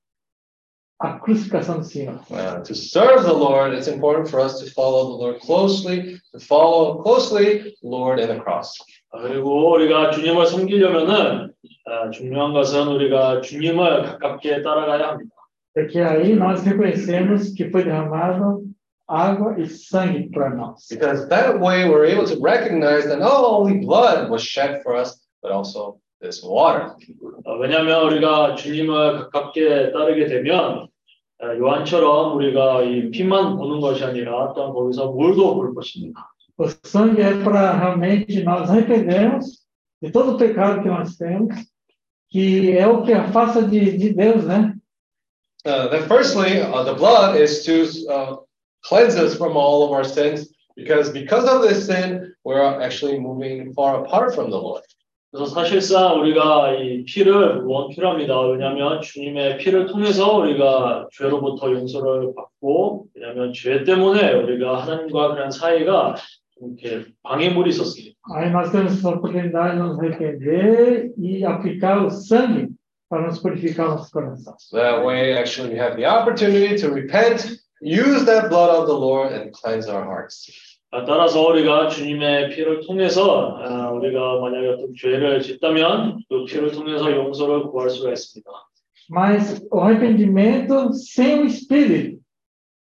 [1.03, 2.19] a crucificação do Senhor.
[2.31, 6.39] Uh, to serve the Lord, it's important for us to follow the Lord closely, to
[6.39, 8.73] follow closely the Lord in the cross.
[9.11, 11.53] 아, 그리고 우리가 주님을 섬기려면은
[11.85, 15.29] 아, 중요한 것은 우리가 주님을 가깝게 따라가야 합니다.
[15.75, 18.63] Porque aí nós reconhecemos que foi derramado
[19.07, 20.87] água e sangue para nós.
[20.89, 25.19] Because that way we're able to recognize that not only blood was shed for us,
[25.41, 26.95] but also this water.
[27.45, 30.87] 어, 왜냐하면 우리가 주님을 가깝게 따르게 되면
[31.41, 36.29] 어, 요한처럼 우리가 이 피만 보는 것이 아니라 또한 거기서 물도 볼 것입니다.
[36.57, 39.63] O sangue é para realmente nós arrependermos
[40.01, 41.55] de todo o pecado que nós temos,
[42.29, 44.75] que é o que afasta de, de Deus, né?
[45.65, 48.35] Uh, then firstly, uh, the blood is to uh,
[48.83, 53.73] cleanse us from all of our sins, because because of this sin, we're actually moving
[53.73, 54.83] far apart from the Lord.
[55.30, 58.40] 그래서 사실상 우리가 이 피를 무언 필요합니다.
[58.48, 66.14] 왜냐하면 주님의 피를 통해서 우리가 죄로부터 용서를 받고, 왜냐하면 죄 때문에 우리가 하나님과 그런 사이가
[66.58, 68.16] 좀 이렇게 방해물이 있었습니다.
[68.34, 72.68] Aí nós temos essa oportunidade de nos arrepender e aplicar o sangue
[73.08, 74.54] para nos purificar nosso coração.
[74.72, 79.32] That way, actually, we have the opportunity to repent, use that blood of the Lord,
[79.32, 80.67] and cleanse our hearts.
[80.90, 87.12] 아, 따라서 우리가 주님의 피를 통해서 아, 우리가 만약에 어떤 죄를 짓다면 그 피를 통해서
[87.14, 88.50] 용서를 구할 수가 있습니다.
[89.10, 92.18] Mas o arrependimento sem o Espírito,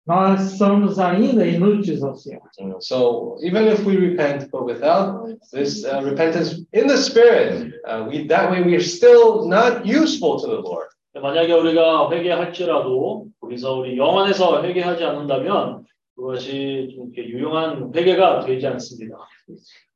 [0.06, 2.42] nós somos ainda inúteis ao Senhor.
[2.80, 8.26] So even if we repent, but without this uh, repentance in the Spirit, uh, we
[8.26, 10.88] that way we are still not useful to the Lord.
[11.14, 15.84] 만약에 우리가 회개할지라도 거기서 우리 영 안에서 회개하지 않는다면
[16.18, 19.16] 그것이 좀 이렇게 유용한 회개가 되지 않습니다.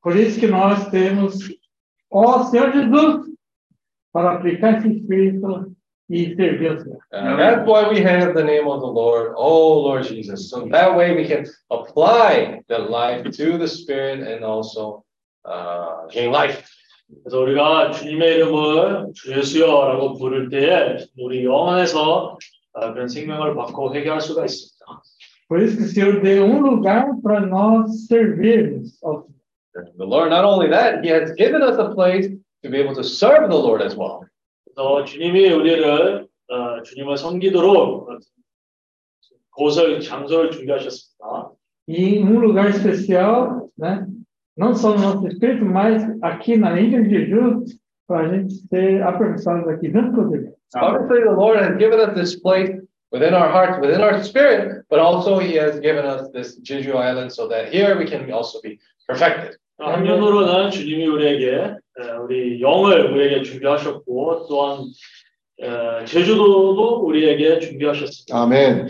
[0.00, 1.34] Por isso que nós temos
[2.10, 3.28] ó Senhor Jesus
[4.12, 5.72] para aplicar esse Espírito
[6.08, 7.00] e servir ao Senhor.
[7.12, 10.48] Uh, that's why we have the name of the Lord, oh Lord Jesus.
[10.48, 15.04] So that way we can apply the life to the Spirit and also
[15.44, 16.62] uh, gain life.
[17.24, 22.38] 그래서 우리가 주님의 이름을 주 예수여라고 부를 때에 우리 영 안에서
[22.74, 24.71] 아, 그런 생명을 받고 회개할 수가 있습니다.
[25.51, 29.37] Por isso que o Senhor deu um lugar para nós servirmos ao Senhor.
[29.97, 32.27] The Lord, not only that, He has given us a place
[32.63, 34.21] to be able to serve the Lord as well.
[34.65, 38.09] 그래서 주님이 우리를 어, 주님을 섬기도록
[39.51, 41.51] 곳을 장소를 준비하셨습니다.
[41.89, 44.05] E um lugar especial, né?
[44.57, 47.63] Não só no nosso espírito, mas aqui na Ilha de Jeju,
[48.07, 50.53] para a gente ser aperfeiçoados aqui junto com Deus.
[50.75, 54.99] Obviously, the Lord has given us this place within our hearts, within our spirit, but
[54.99, 58.79] also He has given us this Jeju Island so that here we can also be
[59.07, 59.57] perfected.
[59.79, 64.85] 한편으로는 주님이 우리에게 에, 우리 영을 우리에게 준비하셨고 또한
[65.61, 68.35] 에, 제주도도 우리에게 준비하셨습니다.
[68.35, 68.87] 아멘.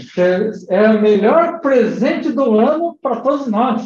[0.70, 3.84] É o melhor presente do ano para todos nós.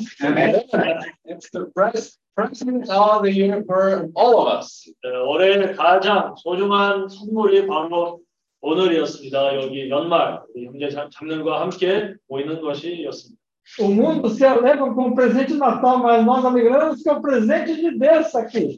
[1.25, 4.87] It's the best present of the year for all of us.
[5.03, 8.19] 에, 올해 가장 소중한 선물이 바로
[8.62, 9.56] 오늘이었습니다.
[9.62, 13.40] 여기 연말 우리 형제 자- 자매들과 함께 모이는 것이었습니다.
[13.80, 17.74] O mundo se alegra com o presente de Natal, mas nós alegramos com o presente
[17.74, 18.76] de Deus aqui.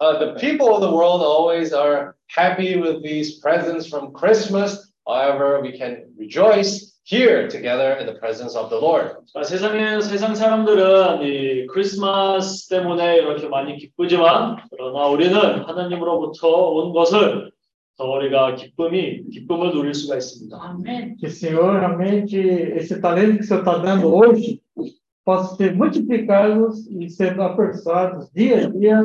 [0.00, 4.92] Uh, the people of the world always are happy with these presents from Christmas.
[5.06, 9.14] However, we can rejoice here together in the presence of the Lord.
[9.36, 15.32] 아, 세상에 세상 사람들은 이 크리스마스 때문에 이렇게 많이 기쁘지만 그러나 우리는
[15.64, 17.53] 하나님으로부터 온 것을 더
[17.98, 20.78] 우리가 기쁨이 기쁨을 누릴 수가 있습니다.
[21.18, 24.60] Que o Senhor realmente, esse talento que o Senhor está dando hoje,
[25.24, 29.02] possa ser multiplicados e sendo aperfeiçoados dia a dia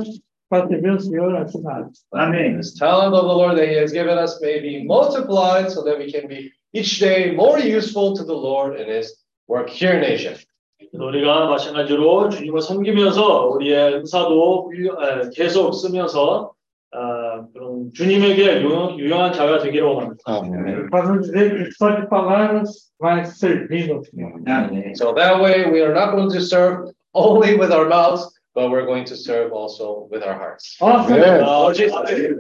[0.50, 1.92] para servir o Senhor assinado.
[2.14, 2.58] Amém.
[2.58, 6.00] This talent of the Lord that He has given us may be multiplied so that
[6.00, 9.14] we can be each day more useful to the Lord in His
[9.48, 10.36] work here in Asia.
[10.92, 14.72] 우리가 마찬가지로 주님을 섬기면서 우리의 은사도
[15.36, 16.54] 계속 쓰면서
[16.92, 20.24] 아, 그런 주님에게 유용, 유용 한 자가 되기를 원합니다.
[20.28, 20.90] 아멘.
[24.96, 28.26] So that way we are not going to serve only with our mouths,
[28.56, 30.78] but we're going to serve also with our hearts.
[30.82, 31.42] 네.
[31.44, 31.88] 아, 어제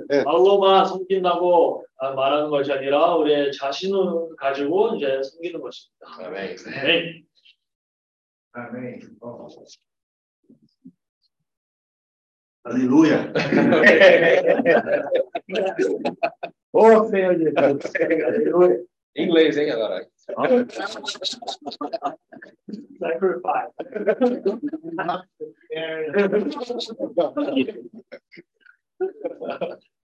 [0.10, 0.24] 네.
[0.24, 6.26] 말로만 섬긴다고 아, 말하는 것이 아니라 우리의 자신을 가지고 이제 섬기는 것입니다.
[6.26, 6.56] Amen.
[6.58, 7.24] 네.
[8.58, 9.00] Amém.
[12.65, 13.31] Aleluia.
[16.73, 17.94] Ô, Senhor Jesus.
[18.26, 18.84] Aleluia.
[19.15, 20.06] Inglês, hein, agora?
[22.99, 23.73] Sacrifice.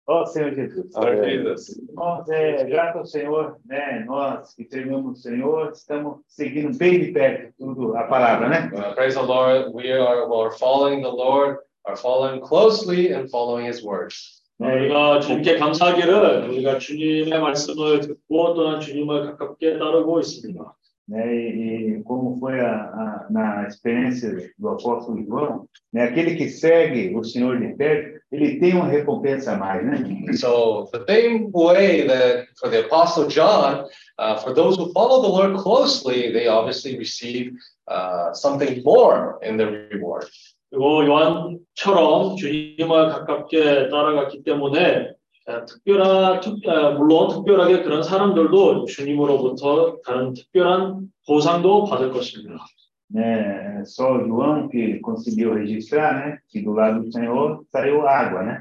[0.06, 1.80] Ó Senhor Jesus, Lord Jesus.
[1.94, 4.04] nós é grato ao Senhor, né?
[4.06, 8.70] Nós que servimos o Senhor, estamos seguindo bem de perto tudo a palavra, né?
[8.74, 9.74] Uh, praise the Lord.
[9.74, 14.39] We are, we are following the Lord, are following closely and following His words.
[14.59, 20.75] 네, 우리가 주님께 감사하기를 우리가 주님의 말씀을 듣고 또한 주님을 가깝게 따르고 있습니다.
[21.09, 21.25] né?
[21.35, 26.03] E, e como foi a, a, na experiência do apóstolo João, né?
[26.03, 30.33] Aquele que segue o Senhor de perto, ele tem uma recompensa a mais, né?
[30.33, 33.85] So the same way that for the Apostle John,
[34.19, 37.53] uh, for those who follow the Lord closely, they obviously receive
[37.87, 40.29] uh, something more in the reward.
[40.74, 45.10] 그리고 요한처럼 주님을 가깝게 따라갔기 때문에
[45.46, 52.56] 어, 특별한 특- 어, 물론 특별하게 그런 사람들도 주님으로부터 다른 특별한 보상도 받을 것입니다.
[53.10, 53.82] né?
[53.84, 56.38] Só João que conseguiu registrar, né?
[56.48, 58.58] Que do lado do Senhor saiu água, né?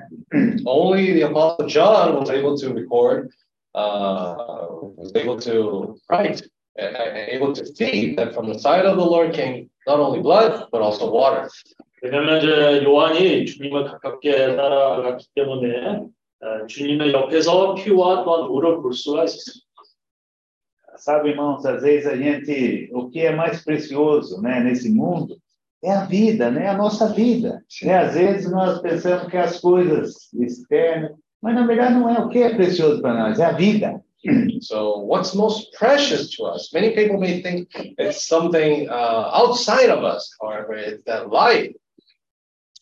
[0.66, 3.30] Only the Apostle John was able to record,
[3.74, 4.68] uh,
[4.98, 6.44] was able to write,
[6.78, 6.96] and
[7.32, 10.82] able to see that from the side of the Lord came not only blood but
[10.82, 11.48] also water.
[12.03, 16.01] 왜냐하면 이제 요한이 주님을 가깝게 따라갔기 때문에
[16.41, 19.69] 어, 주님의 옆에서 피와 또한 물을 볼 수가 있었습니다.
[20.99, 25.39] Sabe, irmãos, às vezes a gente, o que é mais precioso, né, nesse mundo
[25.83, 27.63] é a vida, né, a nossa vida.
[27.83, 27.95] Né?
[27.97, 32.43] Às vezes nós pensamos que as coisas externas, mas na verdade não é o que
[32.43, 34.03] é precioso para nós, é a vida.
[34.61, 36.71] So, what's most precious to us?
[36.73, 40.29] Many people may think it's something uh, outside of us.
[40.41, 41.73] However, it's that life.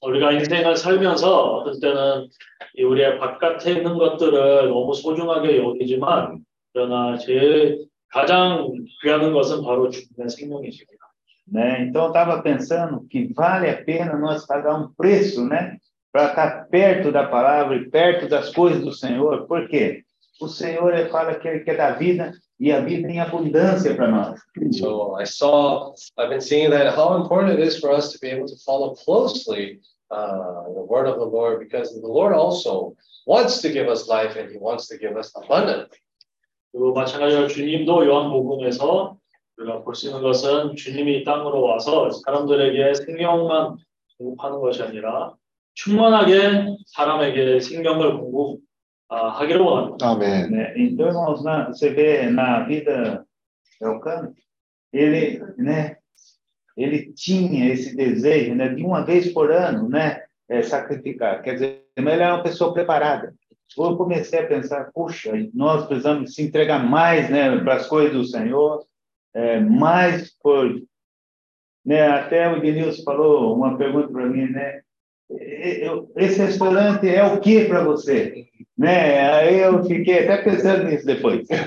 [0.02, 2.28] 우리가 인생을 살면서 어떤 때는
[2.76, 8.72] 이 우리의 바깥에 있는 것들을 너무 소중하게 여기지만 그러나 제일 가장
[9.02, 11.02] 귀하는 것은 바로 주님의 생명이십니다.
[11.52, 11.82] Né?
[11.82, 15.78] Então eu estava pensando que vale a pena nós pagar um preço, né,
[16.12, 19.48] para estar perto da palavra e perto das coisas do Senhor.
[19.48, 20.04] Por quê?
[20.40, 24.40] O Senhor fala que ele quer dar vida e a vida em abundância para nós.
[24.78, 28.28] So, I saw, I've been seeing that how important it is for us to be
[28.28, 29.80] able to follow closely
[30.12, 34.36] uh, the word of the Lord because the Lord also wants to give us life
[34.36, 35.98] and He wants to give us abundantly.
[36.72, 39.18] 그리고 마찬가지로 주님도 요한복음에서
[39.58, 43.78] 우리가 볼 수 있는 것은 주님이 이 땅으로 와서 사람들에게 생명만
[44.20, 45.34] 공급하는 것이 아니라
[45.74, 48.60] 충만하게 사람에게 생명을 공급
[49.12, 49.98] uh, Hageruan.
[50.02, 50.50] Amém.
[50.50, 50.74] Né?
[50.78, 53.26] Então, irmãos, na, você vê na vida
[53.80, 54.34] de Elcano,
[54.92, 55.98] ele, né,
[56.78, 61.42] ele tinha esse desejo né, de uma vez por ano né, é, sacrificar.
[61.42, 63.34] Quer dizer, ele era uma pessoa preparada.
[63.78, 68.26] Eu comecei a pensar, puxa, nós precisamos se entregar mais né, para as coisas do
[68.26, 68.86] Senhor,
[69.34, 70.82] é, mais por...
[71.84, 74.82] Né, até o Idenilson falou uma pergunta para mim, né?
[76.16, 78.51] Esse restaurante é o que para você?
[78.82, 79.30] Né?
[79.32, 81.48] Aí eu fiquei até pensando nisso depois.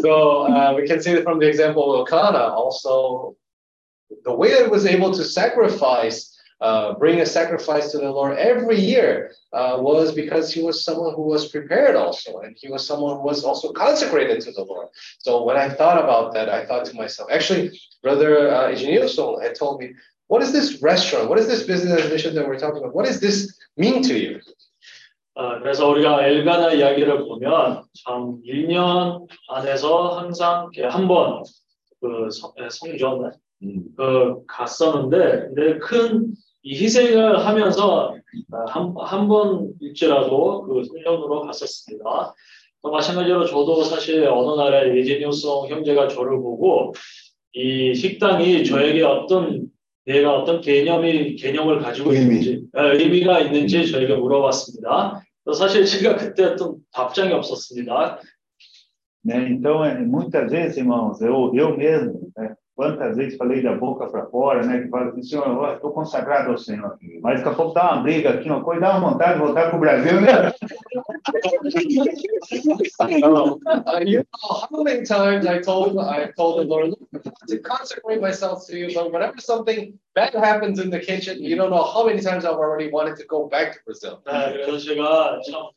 [0.00, 3.36] So uh, we can see from the example of Elkanah also
[4.24, 8.78] the way he was able to sacrifice, uh, bring a sacrifice to the Lord every
[8.78, 13.16] year uh, was because he was someone who was prepared also, and he was someone
[13.16, 14.88] who was also consecrated to the Lord.
[15.20, 19.08] So when I thought about that, I thought to myself, actually, Brother uh, Eugenio
[19.40, 19.94] had told me,
[20.28, 21.28] what is this restaurant?
[21.28, 22.94] What is this business mission that we're talking about?
[22.94, 24.40] What does this mean to you?
[25.36, 31.42] 아, 그래서 우리가 엘가나 이야기를 보면 참 1년 안에서 항상 한번
[32.00, 33.30] 그 성- 에, 성전에
[33.96, 36.34] 그 갔었는데 근데 큰
[36.66, 38.16] 이 희생을 하면서
[38.68, 42.34] 한한 번 일지라도 그 성전으로 갔었습니다.
[42.82, 46.94] 또 마찬가지로 저도 사실 어느 날에 예진용 성 형제가 저를 보고
[47.52, 49.66] 이 식당이 저에게 어떤
[50.06, 52.36] 내가 어떤 개념이 개념을 가지고 의미.
[52.36, 55.24] 있는지 에, 의미가 있는지 저에게 물어봤습니다.
[55.44, 58.20] 그래서 사실 제가 그때 어떤 답장이 없었습니다.
[59.24, 59.48] Né?
[59.48, 64.25] Então, é, muitas vezes, irmãos, eu, eu mesmo, né, quantas vezes falei da boca para
[64.27, 67.73] fora, né, que fala assim, Senhor, eu estou consagrado ao Senhor, mas daqui a pouco
[67.73, 70.53] dá uma briga aqui, uma coisa, dá uma vontade de voltar para o Brasil, né?
[72.99, 78.21] Uh, you know how many times I told I told the Lord "Look, to consecrate
[78.21, 82.05] myself to you, but whenever something bad happens in the kitchen, you don't know how
[82.05, 84.21] many times I've already wanted to go back to Brazil.
[84.25, 85.69] 네, 그래서 제가 참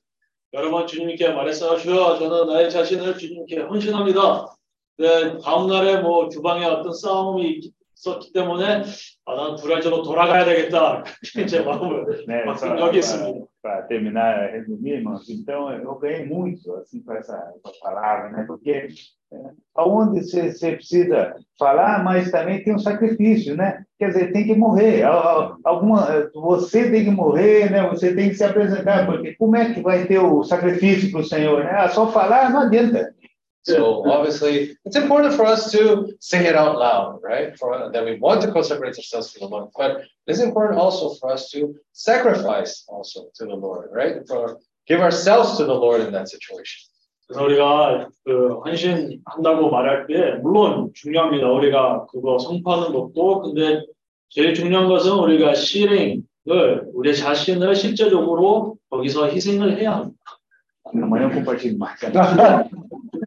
[0.54, 1.78] 여러 번 주님께 말했어요.
[1.78, 4.54] 주여, 저는 나의 자신을 주님께 헌신합니다.
[4.98, 7.60] 네, 다음 날에 뭐 주방에 어떤 싸움이
[7.96, 8.82] 있었기 때문에
[9.26, 11.02] 아, 난 불알제로 돌아가야 되겠다.
[11.32, 12.44] 그렇게 제 마음을 né?
[12.44, 13.46] 막 Para 생각이 있습니다.
[13.88, 17.32] terminar, resumir, irmãos, então eu ganhei muito assim com essa,
[17.62, 18.44] com a palavra, né?
[18.46, 18.88] Porque
[19.32, 19.36] é,
[19.76, 23.84] aonde você, você precisa falar, mas também tem um sacrifício, né?
[23.98, 25.04] Quer dizer, tem que morrer.
[25.04, 27.88] Al- al- Alguma, você tem que morrer, né?
[27.88, 31.24] Você tem que se apresentar, porque como é que vai ter o sacrifício para o
[31.24, 31.62] Senhor?
[31.64, 31.70] Né?
[31.70, 33.14] Ah, só falar não adianta.
[33.66, 37.56] So obviously, it's important for us to say it out loud, right?
[37.56, 41.30] For that we want to consecrate ourselves to the Lord, but it's important also for
[41.30, 44.16] us to sacrifice also to the Lord, right?
[44.26, 44.58] For
[44.88, 46.88] give ourselves to the Lord in that situation.
[47.28, 51.48] 그래서 우리가 그 헌신한다고 말할 때 물론 중요합니다.
[51.50, 53.86] 우리가 그거 선포하는 것도 근데
[54.28, 56.22] 제일 중요한 것은 우리가 실행을
[56.92, 60.18] 우리 자신을 실제적으로 거기서 희생을 해야 합니다.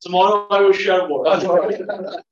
[0.00, 1.26] Tomorrow I will share more.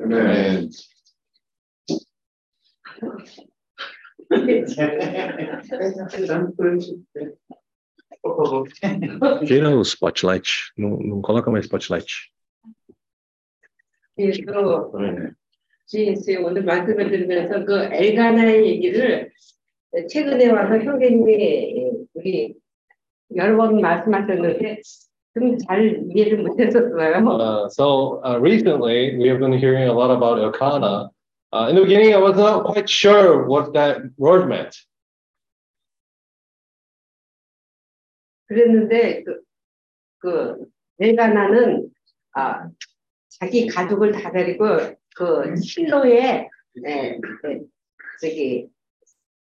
[0.00, 0.70] Amen.
[9.45, 10.49] Tira o spotlight.
[10.77, 12.31] Não, não coloca mais spotlight.
[14.17, 14.41] 예수
[15.87, 19.31] GS 오늘 말씀을 들으면서 그 엘가나의 얘기를
[20.09, 22.55] 최근에 와서 형제님이 우리
[23.35, 24.81] 여러 번 말씀하셨는데
[25.33, 27.27] 좀 잘 이해를 못했었어요.
[27.27, 31.09] Uh, so uh, recently, we have been hearing a lot about Elkanah.
[31.51, 34.75] Uh, in the beginning, I was not quite sure what that word meant.
[38.48, 39.40] 그랬는데 그,
[40.18, 40.66] 그
[40.98, 41.90] 엘가나는
[42.34, 42.68] 아,
[43.28, 44.64] 자기 가족을 다 데리고
[45.14, 46.48] 그 실로에
[46.86, 47.60] 예, 예,
[48.20, 48.68] 저기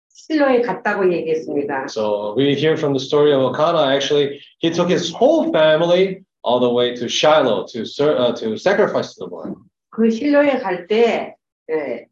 [0.09, 1.87] 실로에 갔다고 얘기했습니다.
[1.89, 3.95] So we hear from the story of Elkanah.
[3.95, 9.15] Actually, he took his whole family all the way to Shiloh to uh, to sacrifice
[9.15, 9.55] to the Lord.
[9.91, 11.37] 그 실로에 갈때
[11.71, 12.07] 예,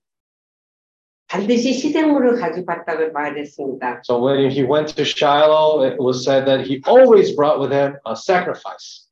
[1.35, 4.03] 반드시 시생물을 가지고 갔다고 말했습니다.
[4.05, 7.99] So when he went to Shiloh, it was said that he always brought with him
[8.07, 9.09] a sacrifice.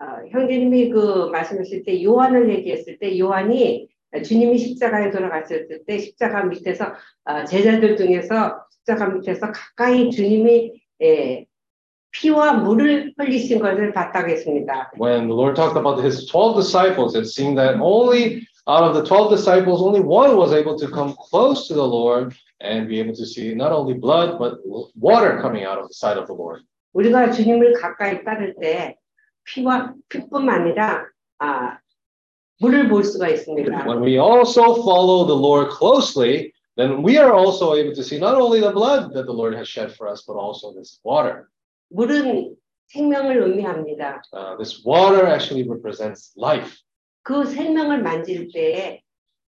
[0.00, 3.86] 어, 형제님이 그 말씀하실 때 요한을 얘기했을 때 요한이
[4.24, 6.94] 주님이 십자가에 돌아갔을 때 십자가 밑에서
[7.26, 11.46] 어, 제자들 중에서 십자가 밑에서 가까이 주님이 예,
[12.10, 14.90] 피와 물을 흘리신 것을 봤다고 했습니다.
[15.00, 19.05] When the Lord talked about his 12 disciples, it seemed that only out of the
[19.05, 23.15] 12 disciples, only one was able to come close to the Lord and be able
[23.15, 24.59] to see not only blood, but
[24.95, 26.61] water coming out of the side of the Lord.
[26.93, 28.97] 우리가 주님을 가까이 따를 때
[29.45, 31.05] 피와 피뿐만 아니라
[31.39, 31.77] 아,
[32.59, 33.85] 물을 볼 수가 있습니다.
[33.85, 38.35] When we also follow the Lord closely, then we are also able to see not
[38.35, 41.47] only the blood that the Lord has shed for us, but also this water.
[41.93, 42.55] 물은
[42.87, 44.21] 생명을 의미합니다.
[44.33, 46.75] Uh, this water actually represents life.
[47.22, 49.02] 그 생명을 만질 때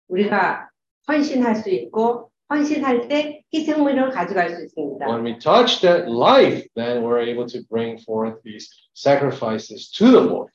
[0.07, 0.69] 우리가
[1.07, 5.05] 헌신할 수 있고 헌신할 때 희생물을 가져갈 수 있습니다.
[5.05, 10.21] When we touch that life, then we're able to bring forth these sacrifices to the
[10.21, 10.51] Lord.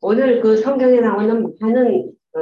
[0.00, 2.40] 오늘 그 성경에 나오는 많은 어,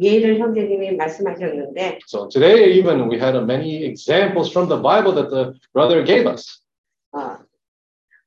[0.00, 5.30] 예를 형제님이 말씀하셨는데 So today, even we had uh, many examples from the Bible that
[5.30, 6.62] the brother gave us.
[7.12, 7.38] 어,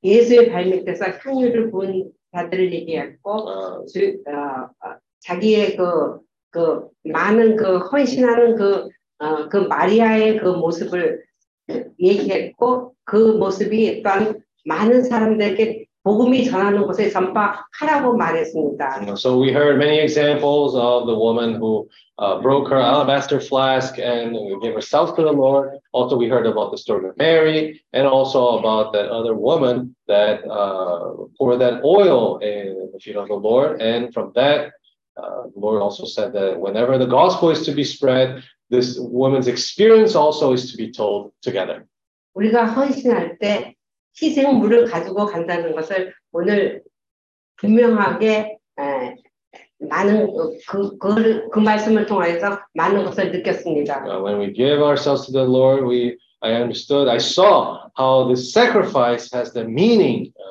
[0.03, 4.95] 예수의 발밑에서 향유를 본 자들을 얘기했고 Uh, 주, 어, 어,
[5.25, 6.19] 자기의 그,
[6.51, 8.89] 그 많은 그 헌신하는 그
[9.19, 11.23] 어, 그 마리아의 그 모습을
[11.99, 19.15] 얘기했고 그 모습이 또한 많은 사람들에게 복음이 전하는 곳에 전파하라고 말했습니다.
[19.15, 21.87] So we heard many examples of the woman who
[22.19, 25.79] uh, broke her alabaster flask and gave herself to the Lord.
[25.93, 30.45] Also, we heard about the story of Mary and also about that other woman that
[30.45, 33.81] uh, poured that oil in the feet of the Lord.
[33.81, 34.73] And from that,
[35.16, 39.48] uh, the Lord also said that whenever the gospel is to be spread, this woman's
[39.48, 41.86] experience also is to be told together.
[42.34, 43.74] 우리가 헌신할 때
[44.20, 46.82] 희생물을 가지고 간다는 것을 오늘
[47.56, 49.14] 분명하게 에,
[49.78, 54.06] 많은 어, 그, 그, 그 말씀을 통해서 많은 것을 느꼈습니다.
[54.06, 58.36] Uh, when we give ourselves to the Lord, we I understood, I saw how the
[58.36, 60.43] sacrifice has the meaning uh, when we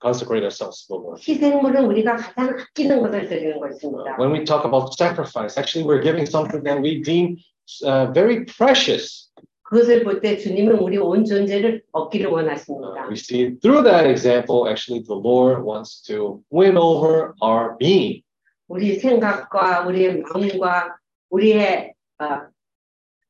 [0.00, 1.20] consecrate ourselves to the Lord.
[1.20, 4.16] 희생물은 우리가 가장 아끼는 것을 드리는 것입니다.
[4.18, 7.36] When we talk about sacrifice, actually we're giving something that we deem
[7.84, 9.30] uh, very precious.
[9.64, 13.08] 그것을 볼 때 주님은 우리 온 존재를 얻기를 Uh, 원하십니다.
[13.08, 18.22] we see through that example, actually the Lord wants to win over our being.
[18.68, 20.96] 우리 생각과 우리의 마음과
[21.30, 22.42] 우리의 어,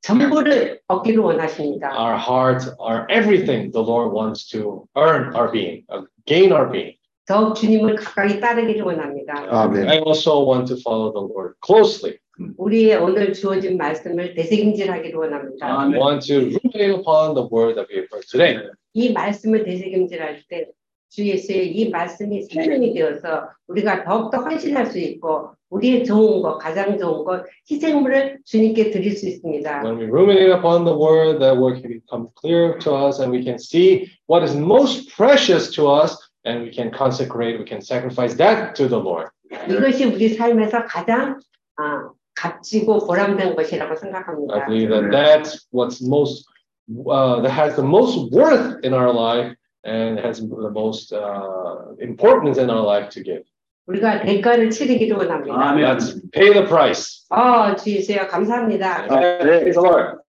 [0.03, 1.91] 전부를 얻기를 원하십니다.
[1.97, 6.97] Our heart, our everything, the Lord wants to earn our being, uh, gain our being.
[7.27, 9.33] 더욱 주님을 가까이 따르기를 원합니다.
[9.49, 9.89] 아멘.
[9.89, 12.19] I also want to follow the Lord closely.
[12.59, 15.81] 우리의 오늘 주어진 말씀을 되새김질하기를 원합니다.
[15.81, 18.59] I want to ruminate upon the word that we have heard today.
[18.93, 20.67] 이 말씀을 되새김질할 때
[21.10, 26.98] 주 예수의 이 말씀이 생명이 되어서 우리가 더욱더 헌신할 수 있고 우리의 좋은 것, 가장
[26.98, 29.84] 좋은 것, 희생물을 주님께 드릴 수 있습니다.
[29.84, 33.44] When we ruminate upon the word, that word can become clear to us and we
[33.44, 38.36] can see what is most precious to us and we can consecrate, we can sacrifice
[38.38, 39.30] that to the Lord.
[39.68, 41.40] 이것이 우리 삶에서 가장
[41.78, 44.66] 아, 값지고 보람된 것이라고 I 생각합니다.
[44.68, 46.46] believe that that's what's most,
[47.10, 49.54] uh, that has the most worth in our life
[49.85, 53.45] and has the most uh, importance in our life to give.
[53.87, 55.75] 우리가 대가를 치르기를 원합니다.
[55.75, 57.27] Let's pay the price.
[57.29, 59.07] 아, 주 예수야 감사합니다.
[59.07, 60.25] Praise the Lord.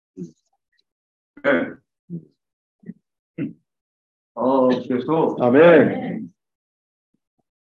[4.33, 6.29] 어, 그래서, 아멘.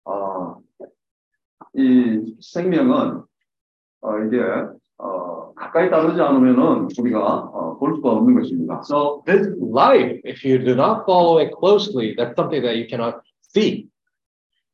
[0.05, 0.55] 아,
[1.73, 3.23] 이 생명은,
[4.01, 4.77] 어, 이게, 어,
[5.56, 8.82] 가까이 따르지 않으면은 우리가, 어, 볼 수가 없는 것입니다.
[8.84, 13.20] So this life, if you do not follow it closely, that's something that you cannot
[13.54, 13.88] see.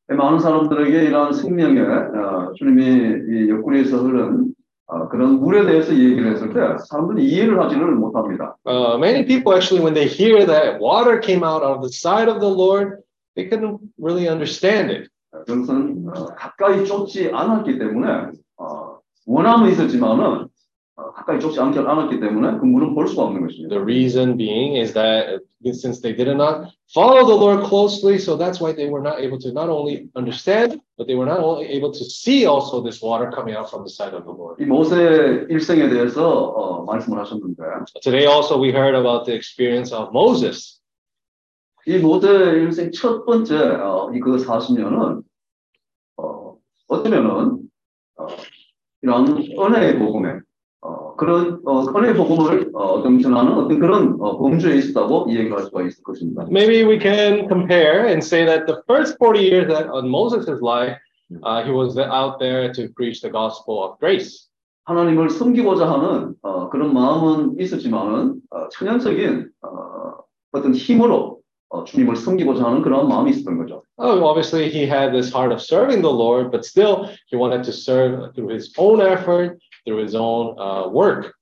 [0.08, 4.52] 많은 사람들에게 이러한 생명의, 어, 주님이 이 옆구리에서 흐른,
[4.86, 8.56] 어, 그런 물에 대해서 얘기를 했을 때 사람들이 이해를 하지는 못합니다.
[8.66, 12.40] Uh, many people actually, when they hear that water came out of the side of
[12.40, 12.98] the Lord,
[13.36, 15.08] they couldn't really understand it.
[15.30, 20.46] 그것은 어, 가까이 쫓지 않았기 때문에 어, 원함은 있었지만은 어,
[20.96, 23.74] 가까이 쫓지 않, 않았기 때문에 그 물은 볼 수가 없는 것입니다.
[23.74, 28.36] The reason being is that uh, since they did not follow the Lord closely, so
[28.36, 31.66] that's why they were not able to not only understand, but they were not only
[31.72, 34.60] able to see also this water coming out from the side of the Lord.
[34.60, 37.62] 이 모세 일생에 대해서 어, 말씀을 하셨는데
[38.02, 40.80] Today also we heard about the experience of Moses.
[41.86, 45.22] 이 모세 일생 첫 번째 어, 이그 40년은
[46.18, 46.56] 어,
[46.88, 47.62] 어쩌면은
[48.18, 48.26] 어,
[49.00, 50.41] 이런 은혜의 복음에 어,
[51.22, 56.46] 그런 어, 은혜의 복음을 어, 경전하는 어떤 그런 어, 범주에 있었다고 이야기할 수가 있을 것입니다.
[56.50, 60.98] Maybe we can compare and say that the first 40 years that on Moses' life,
[61.44, 64.48] uh, he was out there to preach the gospel of grace.
[64.84, 71.38] 하나님을 섬기고자 하는 어, 그런 마음은 있었지만은 어, 천연적인 어, 어떤 힘으로
[71.68, 73.84] 어, 주님을 섬기고자 하는 그런 마음이 있었던 거죠.
[73.96, 77.72] Oh, obviously, he had this heart of serving the Lord, but still, he wanted to
[77.72, 81.32] serve through his own effort, through his own uh, work.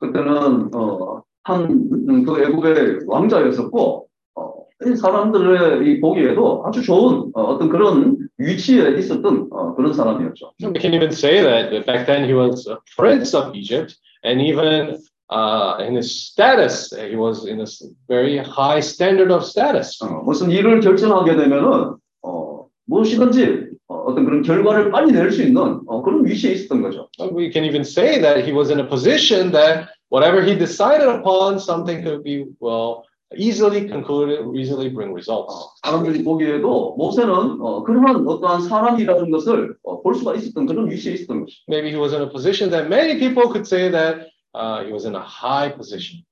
[0.00, 4.52] 그때는 어, 한그 애국의 왕자였었고 어,
[4.86, 10.52] 이 사람들의 이 보기에도 아주 좋은 어, 어떤 그런 위치에 있었던 어, 그런 사람이었죠.
[10.62, 14.98] We can even say that, back then he was a prince of Egypt, and even
[15.30, 17.66] uh, in his status, he was in a
[18.08, 20.02] very high standard of status.
[20.02, 23.69] 어, 무슨 일을 결정하게 되면은 어, 무엇이든지
[24.10, 27.08] 어, 어떤 그런 결과를 빨리 낼 수 있는 어, 그런 위치에 있었던 거죠.
[27.32, 31.58] We can even say that he was in a position that whatever he decided upon,
[31.58, 33.04] something could be, well,
[33.36, 35.54] easily concluded, easily bring results.
[35.84, 41.40] 사람들이 보기에도 모세는 어, 그러한 어떠한 사람이라는 것을 어, 볼 수가 있었던 그런 위치에 있었던
[41.40, 41.62] 것이죠.
[41.68, 45.06] Maybe he was in a position that many people could say that uh, he was
[45.06, 46.24] in a high position.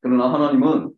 [0.00, 0.90] 그러나 하나님은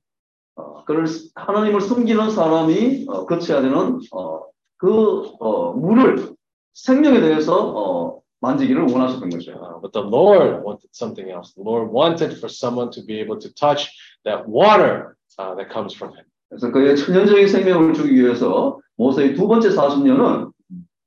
[0.57, 4.43] 어, 그를 하나님을 섬기는 사람이 어, 거쳐야 되는 어,
[4.77, 6.35] 그 어, 물을
[6.75, 9.53] 생명에 대해서 어, 만지기를 원하셨던 거죠.
[9.53, 11.55] Uh, but the Lord wanted something else.
[11.55, 13.91] The Lord wanted for someone to be able to touch
[14.25, 16.25] that water uh, that comes from Him.
[16.49, 20.53] 그래서 그의 천연적인 생명을 주기 위해서 모세의 두 번째 40년은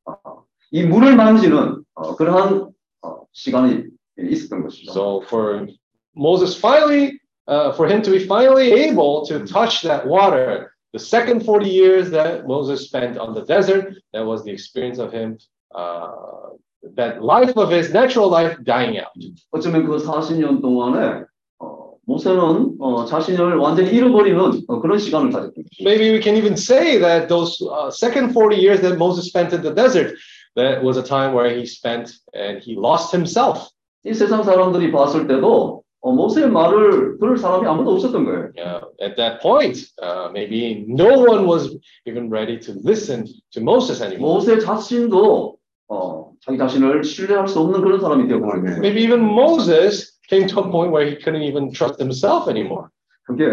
[0.06, 2.70] 어, 이 물을 만지는 어, 그러한
[3.04, 3.86] 어, 시간이
[4.18, 4.92] 있었던 것이죠.
[4.92, 5.68] So for
[6.16, 11.45] Moses finally, uh, for him to be finally able to touch that water, the second
[11.45, 15.39] 40 years that Moses spent on the desert, that was the experience of him,
[15.75, 16.55] uh,
[16.95, 19.13] that life of his natural life dying out.
[19.53, 21.25] 어쩌면 그 40년 동안에
[21.59, 24.39] 어, 모세는 어, 자신을 완전히 잃어버리는
[24.69, 25.83] 어, 그런 시간을 가졌던 것이죠.
[25.83, 29.63] Maybe we can even say that those uh, second 40 years that Moses spent in
[29.63, 30.15] the desert,
[30.55, 33.69] that was a time where he spent and he lost himself.
[34.07, 38.52] 이 세상 사람들이 봤을 때도 어, 모세의 말을 들을 사람이 아무도 없었던 거예요.
[38.58, 44.02] Uh, at that point, uh, maybe no one was even ready to listen to Moses
[44.02, 44.36] anymore.
[44.36, 45.58] 모세 자신도
[45.90, 48.78] 어, 자기 자신을 신뢰할 수 없는 그런 사람이 되어버린 거예요.
[48.80, 52.88] Maybe even Moses came to a point where he couldn't even trust himself anymore.
[53.24, 53.52] 그게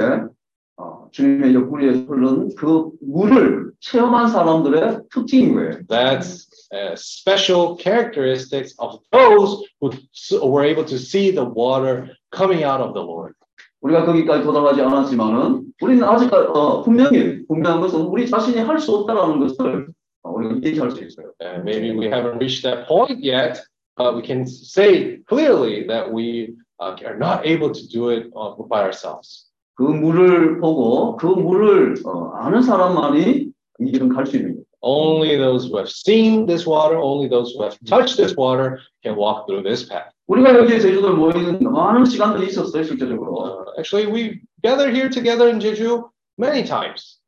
[0.77, 5.82] 어, 주님의 옆구리에 흐르는 그 물을 체험한 사람들의 특징인 거예요.
[5.89, 12.80] That's uh, special characteristics of those who were able to see the water coming out
[12.80, 13.34] of the Lord.
[13.82, 19.38] 우리가 거기까지 도달하지 않았지만은 우리는 아직까지 어, 분명히 분명한 것은 우리 자신이 할 수 없다라는
[19.40, 19.88] 것을
[20.22, 21.30] 어, 우리가 얘기할 수 있어요.
[21.40, 23.60] Uh, maybe we haven't reached that point yet,
[23.97, 28.55] but we can say clearly that we uh, are not able to do it uh,
[28.68, 29.47] by ourselves.
[29.76, 34.65] 그 물을 보고 그 물을 어, 아는 사람만이 이 길은 갈 수 있는 거예요.
[34.85, 39.15] Only those who have seen this water, only those who have touched this water can
[39.15, 40.11] walk through this path.
[40.27, 43.43] 우리가 여기에 제주도에 모이는 많은 시간들이 있었어요, 실제적으로.
[43.43, 47.19] Uh, actually, we gather here together in Jeju many times.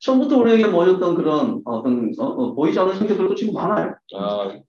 [0.00, 3.94] 처음부터 우리에게 모였던 그런 어떤 어, 어, 보이지 않는 형제들도 지금 많아요.
[4.12, 4.60] Uh,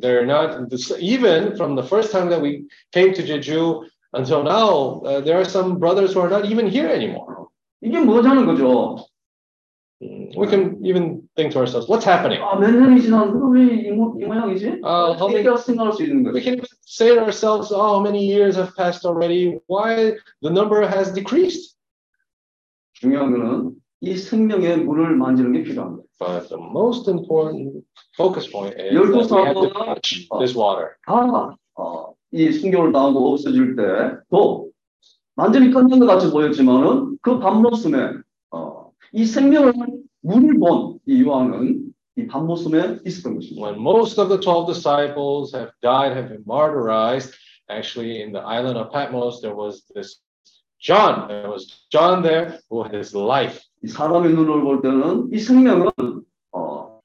[0.00, 3.82] they're not this, even from the first time that we came to Jeju
[4.12, 5.02] until now.
[5.04, 7.48] Uh, there are some brothers who are not even here anymore.
[7.82, 9.06] 이게 뭐냐는 거죠.
[10.30, 12.40] Mm, We can even think to ourselves, what's happening?
[12.42, 14.80] 아, 몇 년이 지났는데 왜 이 모양이지?
[14.84, 16.42] 아, how many- 이렇게 생각할 수 있는 We 거예요.
[16.42, 19.58] can even say to ourselves, oh, how many years have passed already?
[19.68, 21.74] Why the number has decreased?
[22.94, 26.06] 중요한 거는 이 생명의 물을 만지는 게 필요한 거예요.
[26.18, 27.84] But the most important
[28.16, 30.96] focus point is 열두 that we have to 사도가 touch this water.
[31.06, 34.70] 다, 어, 이 순교를 당하고 없어질 때도
[35.36, 38.12] 완전히 끝난 것 같이 보였지만은 그 밤모습에
[38.52, 39.74] 어, 이 생명을
[40.22, 43.62] 물을 본 이 요한은 이 밤모습에 있었던 것입니다.
[43.62, 47.32] When most of the 12 disciples have died, have been martyrized,
[47.70, 50.18] actually in the island of Patmos, there was this
[50.80, 51.28] John.
[51.28, 53.62] There was John there who had his life.
[53.84, 55.90] 이 사람의 눈을 볼 때는 이 생명은
[56.52, 57.00] 어,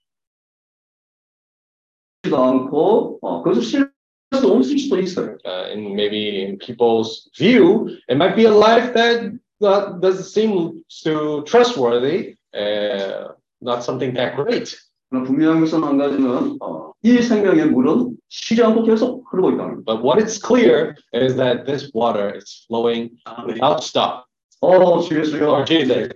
[2.23, 3.91] 도 않고 어, 그것을 신뢰할
[4.33, 5.37] 수 없을 수도 있어요.
[5.45, 10.83] Uh, and maybe in people's view, it might be a life that not, doesn't seem
[10.89, 14.75] too trustworthy, uh, not something that great.
[15.09, 19.85] 그러나 분명한 것은 한 가지는 어, 이 생명의 물은 쉬지 않고 계속 흐르고 있다는 거예요.
[19.85, 23.11] But what is clear is that this water is flowing
[23.45, 24.25] without stop.
[24.61, 25.43] 어, 주 예수요.
[25.43, 26.09] Lord Jesus,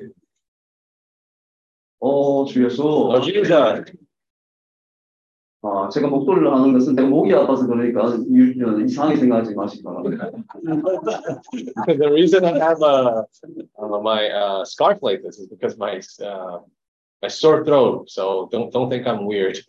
[2.00, 2.82] 어, 주 예수.
[2.84, 3.84] Lord Jesus.
[5.64, 10.30] 아, 제가 목도리를 하는 것은 내가 목이 아파서 그러니까 유- 어, 이상하게 생각하지 마시기 바랍니다.
[11.88, 13.24] the reason I have uh,
[13.82, 16.60] uh, my uh, scarf like this is because my uh,
[17.24, 18.10] my sore throat.
[18.12, 19.58] So don't don't think I'm weird.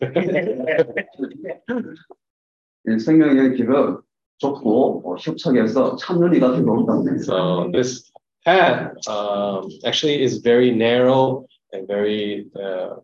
[2.87, 3.97] 이 생명의 길은
[4.37, 7.71] 좁고 어, 협착해 해서 찾는 이가 필요 없다는 so 거예요.
[7.71, 8.11] this
[8.45, 12.95] path um, actually is very narrow and very uh,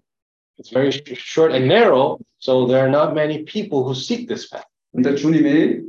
[0.57, 2.19] it's very sh- short and narrow.
[2.39, 4.65] So there are not many people who seek this path.
[4.93, 5.81] 근데 주님이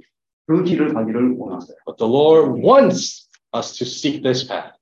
[0.47, 1.77] 그 길을 가기를 원하세요.
[1.87, 4.73] But the Lord wants us to seek this path.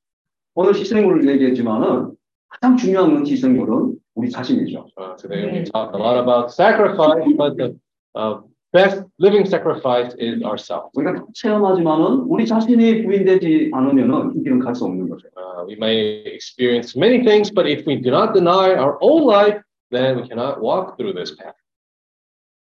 [0.55, 2.13] 오늘 희생물을 얘기했지만은
[2.49, 4.87] 가장 중요한 건 희생물은 우리 자신이죠.
[4.99, 7.75] Uh, today we talked a lot about sacrifice, but the
[8.15, 8.41] uh,
[8.73, 10.91] best living sacrifice is ourselves.
[10.95, 15.27] 우리가 다 체험하지만은 우리 자신이 부인되지 않으면은 이 길은 갈 수 없는 거죠.
[15.37, 19.59] Uh, we may experience many things, but if we do not deny our own life,
[19.92, 21.56] then we cannot walk through this path.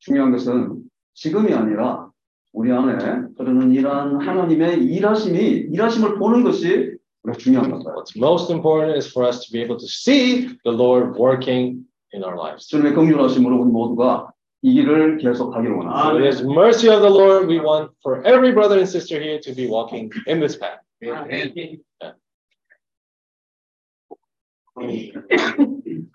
[0.01, 0.83] 중요한 것은
[1.15, 2.11] 지금이 아니라
[2.53, 5.39] 우리 안에 흐르는 이러한 하나님의 일하심이
[5.73, 7.93] 일하심을 보는 것이 우리가 중요한 것이다.
[7.93, 11.85] What's most important is for us to be able to see the Lord working
[12.15, 12.67] in our lives.
[12.69, 14.33] 주님의 긍휼하심으로 우리 모두가
[14.63, 16.17] 이 길을 계속 가기를 So 원합니다.
[16.17, 19.55] it is mercy of the Lord we want for every brother and sister here to
[19.55, 20.81] be walking in this path.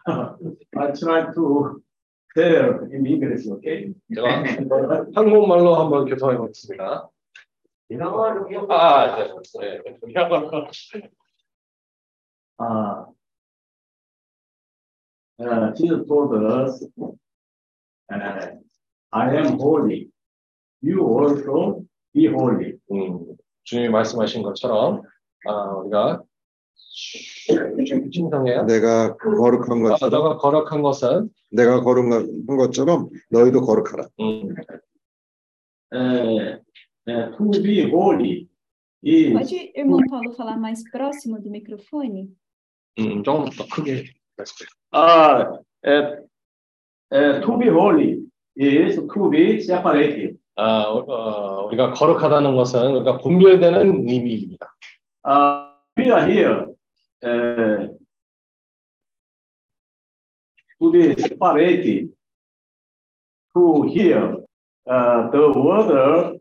[0.08, 1.82] I try to
[2.36, 3.94] there in English, okay?
[4.14, 4.44] 제가
[5.16, 7.10] 한국말로 한번 교통해 보겠습니다.
[8.70, 9.28] 아, 네.
[9.60, 9.82] 네.
[12.58, 13.06] Uh,
[15.40, 16.88] uh, Jesus told us,
[18.10, 18.52] uh,
[19.12, 20.10] I am holy.
[20.82, 21.84] You also
[22.14, 22.78] be holy.
[22.92, 25.02] 음, 주님이 말씀하신 것처럼
[25.46, 26.24] 아, 우리가
[28.12, 28.64] 신성해요.
[28.66, 34.08] 내가 거룩한 아, 것처럼 너가 거룩한 것은 내가 거룩한 것처럼 너희도 거룩하라.
[34.20, 34.56] 음,
[35.94, 36.58] Uh,
[37.08, 38.50] uh, to be holy
[39.04, 42.28] is Pode, irmão Paulo, falar mais próximo do microfone?
[43.00, 44.04] 음, 조금 더 크게
[44.36, 44.68] 말씀해.
[44.94, 46.18] uh, uh,
[47.14, 48.26] uh, to be holy
[48.58, 50.38] is to be separated.
[50.58, 54.76] 아, 어, 우리가 거룩하다는 것은 우리가 분별되는 의미입니다.
[55.26, 55.65] Uh,
[56.06, 56.66] we are here
[57.24, 57.88] uh,
[60.80, 62.10] to be separated
[63.56, 64.36] to hear
[64.88, 66.40] uh, the word,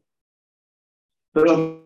[1.35, 1.81] the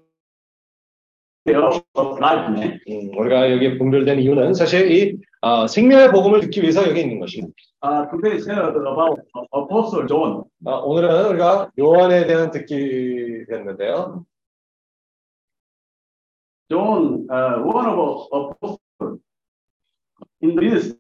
[1.95, 2.81] of life.
[2.89, 7.55] 음, 우리가 여기 분별된 이유는 사실 이 아, 생명의 복음을 듣기 위해서 여기 있는 것입니다.
[7.81, 9.23] Uh, today said about
[9.55, 10.43] Apostle John.
[10.67, 14.27] 아, 오늘은 우리가 요한에 대한 듣기 됐는데요.
[16.71, 19.21] John, uh, one of apostles
[20.41, 20.95] in this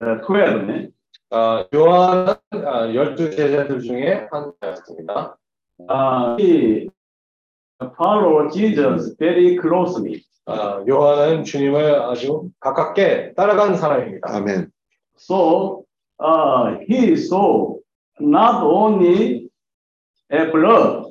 [0.00, 0.92] uh, 12, man.
[1.30, 5.36] 아, 요한은 아, 열두 제자들 중에 한 자였습니다.
[5.88, 6.88] uh, he
[7.96, 10.22] followed Jesus very closely.
[10.46, 14.36] 아, 요한은 주님을 아주 가깝게 따라간 사람입니다.
[14.36, 14.70] 아멘.
[15.16, 15.84] So
[16.20, 17.78] uh, he saw
[18.20, 19.48] not only
[20.30, 21.05] a blood,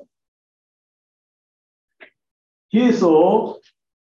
[2.76, 3.56] he saw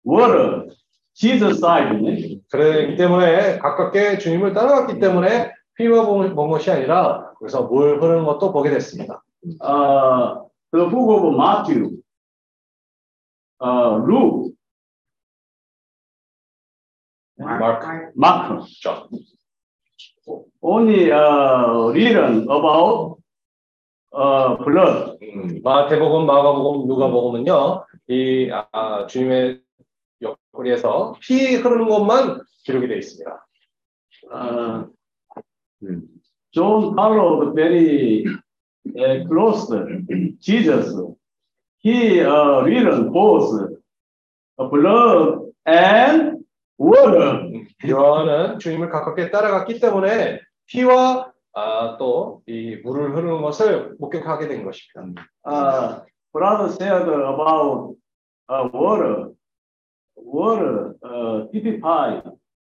[0.04, 0.70] water,
[1.14, 2.42] Jesus side.
[2.50, 8.70] 그렇기 때문에 가깝게 주님을 따라갔기 때문에 피와 본 것이 아니라 그래서 물 흐르는 것도 보게
[8.70, 9.22] 됐습니다.
[9.60, 10.40] Uh,
[10.72, 12.02] the book of Matthew,
[13.60, 14.54] uh, Luke,
[17.38, 19.10] 마크, Mark, 죠
[20.62, 23.20] only uh, written about
[24.14, 25.18] uh, blood.
[25.22, 29.62] 음, 마태복음, 마가복음, 누가복음은요, 이 아, 주님의
[30.22, 33.46] 옆구리에서 피 흐르는 것만 기록이 되어 있습니다.
[34.32, 34.86] Uh,
[35.84, 36.08] 음.
[36.54, 38.26] John followed very
[38.96, 39.68] uh, close
[40.40, 40.96] Jesus.
[41.80, 43.76] He uh, written both
[44.58, 46.46] uh, blood and
[46.78, 47.50] water.
[47.86, 55.28] 요한은 주님을 가깝게 따라갔기 때문에 피와 아, 또이 물을 흐르는 것을 목격하게 된 것입니다.
[55.46, 56.02] Uh,
[56.32, 57.96] brother said about
[58.50, 59.32] uh, water.
[60.16, 62.22] Water uh, typify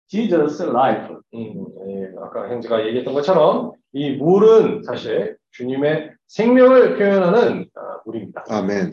[0.07, 1.15] Jesus' life.
[1.33, 8.43] 음, 예, 아까 형제가 얘기했던 것처럼 이 물은 사실 주님의 생명을 표현하는 아, 물입니다.
[8.49, 8.91] 아멘.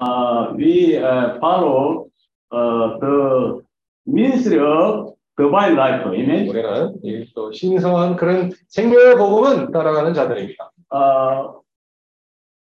[0.00, 2.08] Uh, we uh, follow
[2.52, 3.60] uh, the
[4.06, 6.02] ministry of divine life.
[6.12, 6.48] Amen.
[6.48, 10.72] 우리는 이또 신성한 그런 생명의 복음은 따라가는 자들입니다.
[10.90, 11.60] Uh,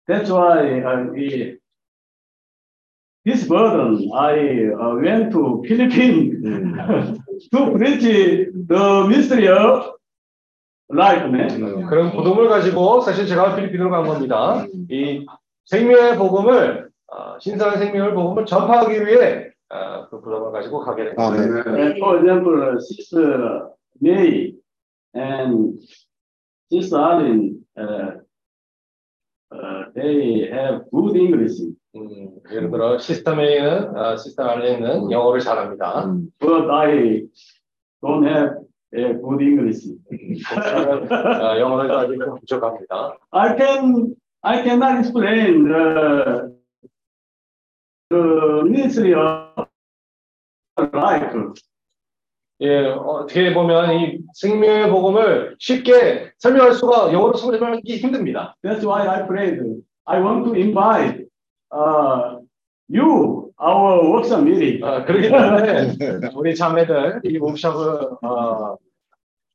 [0.08, 1.58] that's why uh, we,
[3.26, 6.42] this burden, I uh, went to Philippines
[7.52, 9.92] to preach the mystery of
[10.90, 11.86] life, man.
[11.88, 14.66] 그런 부동을 가지고 사실 제가 필리핀으로 간 겁니다.
[14.90, 15.26] 이
[15.66, 21.44] 생명의 복음을 아, 신성한 생명의 복음을 전파하기 위해 아, 그 부담을 가지고 가게 된 겁니다.
[21.66, 21.80] 아멘.
[21.80, 23.70] And for example, Sister
[24.02, 24.54] May
[25.16, 25.80] and
[26.70, 28.20] Sister Arlene, uh,
[29.52, 31.62] uh, they have good English,
[31.96, 36.06] 음, 예를 들어 Sister May는 아, Sister Arlene은 영어를 잘합니다.
[36.40, 37.28] but I
[38.02, 38.56] don't have
[38.94, 39.88] a good English.
[40.56, 43.18] 아, 영어를 아직 좀 부족합니다.
[43.32, 46.52] I can I cannot explain the
[48.12, 49.68] the ministry of
[50.94, 51.54] life.
[52.62, 58.56] 예, 어떻게 보면 이 생명의 복음을 쉽게 설명할 수가 영어로 설명하기 힘듭니다.
[58.64, 59.82] That's why I prayed.
[60.06, 61.26] I want to invite
[61.74, 62.38] uh,
[62.88, 64.84] you, our workshop meeting.
[64.84, 68.78] 아, 그렇기 때문에 우리 자매들 이 옥샵을 어,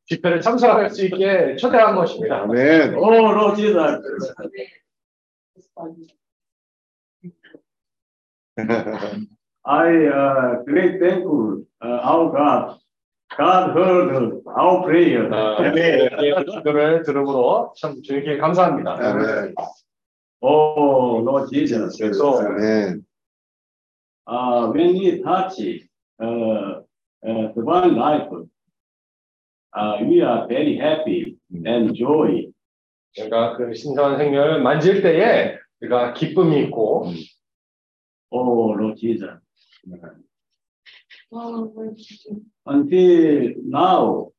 [0.06, 2.42] 집회를 참석할 수 있게 초대한 것입니다.
[2.42, 2.94] 아멘.
[2.94, 4.02] Oh Lord Jesus.
[9.64, 12.78] I uh, great thankful uh, our God.
[13.36, 15.28] God heard our prayer.
[15.30, 16.08] 아, 네,
[16.44, 18.94] 기도를 들음으로 참 주님께 감사합니다.
[18.94, 19.54] 아멘.
[20.40, 21.98] Oh Lord Jesus.
[21.98, 23.04] So 아멘.
[24.26, 25.60] uh, when we touch
[26.22, 26.80] uh,
[27.26, 28.28] uh, divine life,
[29.74, 32.48] uh, we are very happy and joy.
[33.14, 37.12] 그러니까 그 신성한 생명을 만질 때에 우리가 기쁨이 있고
[38.36, 39.30] Oh, Lord Jesus.
[42.66, 44.32] Until now,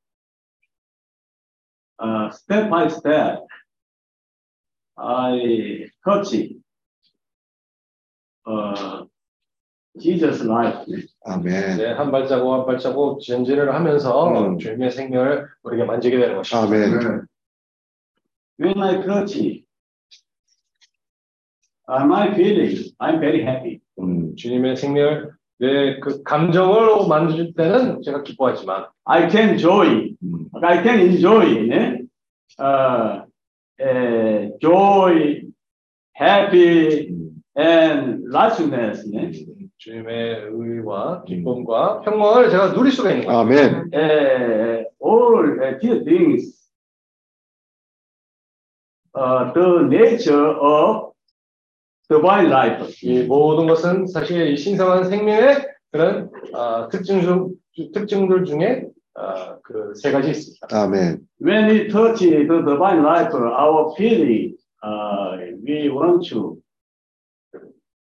[2.00, 3.46] uh, step by step,
[4.98, 6.34] I touch
[8.46, 9.04] uh,
[10.00, 10.86] Jesus' life.
[11.26, 11.74] 아멘.
[11.74, 14.58] 이제 한 발자국 한 발자국 전진을 하면서 음.
[14.58, 16.68] 주님의 생명을 우리가 만지게 되는 것입니다.
[16.68, 17.28] 아멘.
[18.60, 19.66] When I touch,
[21.88, 23.82] uh, my feeling, I'm very happy.
[24.38, 31.00] 음, 주님의 생명을 내그 감정으로 만질 때는 제가 기뻐하지만 I can joy, 음, I can
[31.00, 32.02] enjoy, 네?
[32.60, 33.24] uh,
[33.82, 35.42] uh, joy,
[36.20, 39.10] happy, 음, and righteousness.
[39.10, 39.32] 네?
[39.80, 43.40] 주님의 의와 기쁨과 평강을 제가 누릴 수가 있는 거예요.
[43.40, 43.90] 아멘.
[43.94, 46.70] uh, all uh, these things,
[49.16, 51.07] uh, the nature of
[52.10, 52.94] divine life.
[53.04, 57.50] 이 모든 것은 사실 이 신성한 생명의 그런 아, 특징 중
[57.94, 58.86] 특징들 중에
[59.16, 60.68] 아, 그세 가지 있습니다.
[60.72, 61.20] 아멘.
[61.42, 66.58] When we touch the divine life, our feeling, uh, we want to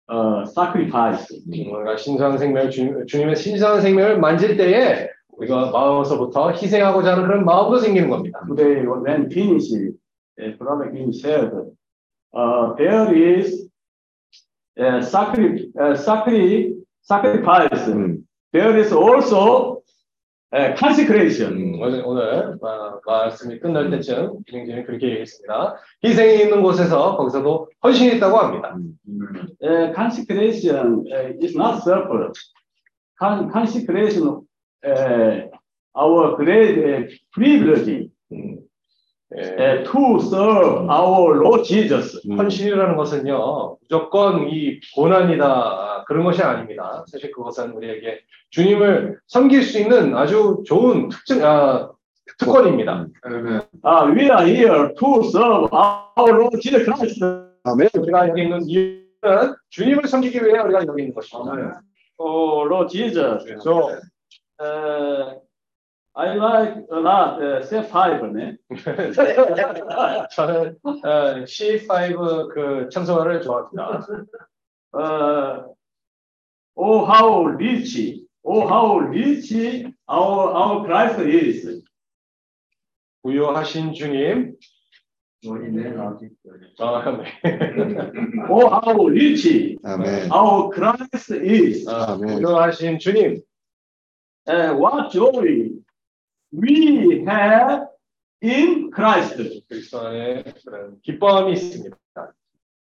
[0.09, 1.25] uh, sacrifice.
[1.47, 7.77] 우리가 신성한 생명을 주님, 주님의 신성한 생명을 만질 때에 우리가 마음에서부터 희생하고자 하는 그런 마음도
[7.77, 8.41] 생기는 겁니다.
[8.45, 11.51] Today, when finish, uh, Brother Kim said,
[12.33, 13.68] uh, there is
[14.79, 17.87] a sacri- uh, sacri- sacrifice.
[17.91, 19.81] 음, There is also
[20.51, 21.75] a consecration.
[21.75, 25.75] 음, 오늘, 오늘 아, 말씀이 끝날 때쯤 기능진이 그렇게 얘기했습니다.
[26.03, 28.75] 희생이 있는 곳에서 거기서도 헌신이 있다고 합니다.
[29.61, 32.33] Uh, consecration uh, is not separate.
[33.19, 34.41] Con- consecration,
[34.85, 35.49] uh,
[35.93, 38.08] our great uh, privilege 음,
[39.37, 42.19] 예, to serve our Lord Jesus.
[42.27, 47.05] 음, 헌신이라는 것은요 무조건 이 고난이다 그런 것이 아닙니다.
[47.07, 51.91] 사실 그것은 우리에게 주님을 섬길 수 있는 아주 좋은 특징 아,
[52.39, 53.07] 특권입니다.
[53.21, 53.61] 아멘.
[53.83, 57.23] Uh, we are here to serve our Lord Jesus Christ.
[57.63, 57.89] 아멘.
[57.93, 61.81] 우리가 여기 있는 이유는 주님을 섬기기 위해 우리가 여기 있는 것입니다.
[62.17, 63.45] Oh, Lord Jesus.
[63.61, 63.95] So,
[64.59, 65.39] uh,
[66.19, 68.21] I like a lot uh, step five.
[68.33, 68.57] 네?
[70.35, 74.05] 저는 어, C5 그 청소를 좋아합니다.
[74.91, 75.63] Uh,
[76.75, 79.53] oh, how rich, oh, how rich
[80.09, 81.83] our, our Christ is.
[83.23, 84.57] 부유하신 주님.
[85.47, 85.93] 아, 네.
[88.49, 90.31] Oh, how rich 아멘.
[90.33, 91.87] our Christ is.
[91.87, 92.41] 아, 아멘.
[92.41, 93.41] 부유하신 주님.
[94.47, 95.78] Uh, what joy
[96.51, 97.87] we have
[98.41, 99.37] in Christ.
[99.67, 101.97] 그리스도 안에 그런 기뻐함이 있습니다.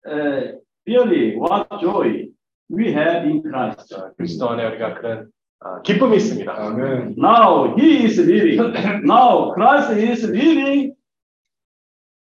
[0.06, 2.28] Uh, really, what joy
[2.70, 3.94] we have in Christ.
[3.94, 5.30] 아, 그리스도 안에 우리가 그런
[5.60, 6.52] 아, 기쁨이 있습니다.
[6.52, 7.16] 아멘.
[7.18, 8.60] Now he is living.
[9.05, 10.94] Now Christ is living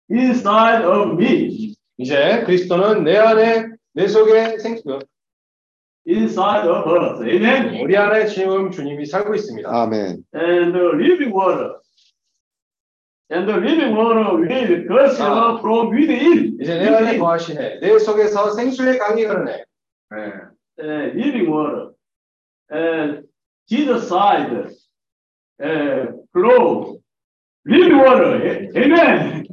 [0.10, 1.76] inside of me.
[1.98, 4.78] 이제 그리스도는 내 안에 내 속에 생
[6.10, 7.22] Inside of us.
[7.22, 7.84] Amen.
[7.84, 9.70] 우리 안에 지금 주님이 살고 있습니다.
[9.70, 10.24] 아멘.
[10.34, 11.76] And the living water.
[13.32, 15.60] And the living water will gush Ah.
[15.62, 16.58] from within.
[16.60, 17.80] 이제 내 안에 거하시네.
[17.82, 19.64] 내 속에서 생수의 강이 흐르네.
[20.82, 21.92] Uh, living water.
[22.72, 23.28] And
[23.68, 24.74] Jesus side.
[25.62, 26.98] Uh, flow.
[27.68, 28.42] Living water.
[28.76, 29.46] Amen.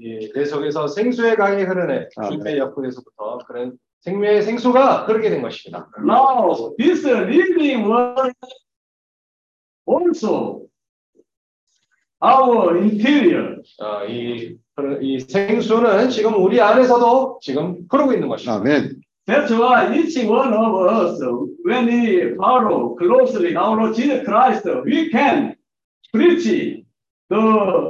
[0.00, 2.08] 예, 내 속에서 생수의 강이 흐르네.
[2.26, 5.88] 주님의 옆구리에서부터 그런 생명의 생수가 흐르게 된 것입니다.
[5.98, 8.32] Now, this living water
[9.86, 10.62] also
[12.22, 13.62] our interior.
[13.78, 14.56] 어, 이,
[15.00, 18.60] 이 생수는 지금 우리 안에서도 지금 흐르고 있는 것입니다.
[18.60, 19.00] 아멘.
[19.26, 21.20] That's why each one of us,
[21.62, 25.54] when we follow closely our Lord Jesus Christ, we can
[26.14, 26.44] preach
[27.28, 27.87] the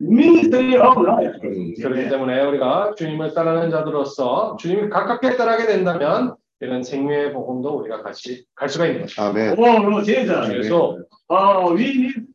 [0.00, 1.38] ministry of life.
[1.44, 8.02] 음, 그렇기 때문에 우리가 주님을 따르는 자들로서 주님을 가깝게 따르게 된다면 이런 생명의 복음도 우리가
[8.02, 9.28] 같이 갈 수가 있는 것입니다.
[9.30, 9.58] 아멘.
[9.58, 10.48] Oh, Lord Jesus.
[10.48, 10.98] 그래서
[11.30, 12.26] uh, we need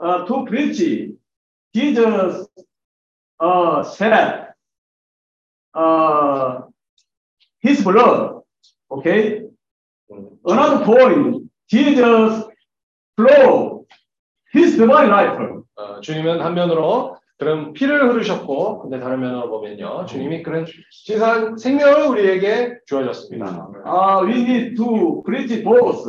[0.00, 1.14] uh, to preach.
[1.74, 2.48] Jesus
[3.40, 4.48] uh, said,
[5.74, 6.62] uh,
[7.60, 8.42] his blood.
[8.90, 9.42] Okay.
[10.10, 12.44] 음, Another point, Jesus
[13.16, 13.67] flow
[14.78, 15.62] divine life.
[15.76, 22.78] 어, 주님은 한면으로 그런 피를 흐르셨고 근데 다른 면으로 보면요 주님이 그런 신선 생명을 우리에게
[22.86, 23.70] 주어졌습니다.
[23.86, 26.08] Uh, we need to preach both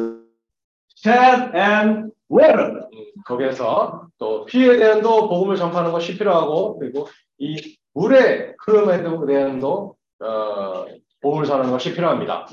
[0.96, 2.88] shed and water.
[2.94, 10.86] 음, 거기에서 또 피에 대한도 복음을 전파하는 것이 필요하고 그리고 이 물의 흐름에 대한도 어,
[11.22, 12.48] 복음을 전하는 것이 필요합니다.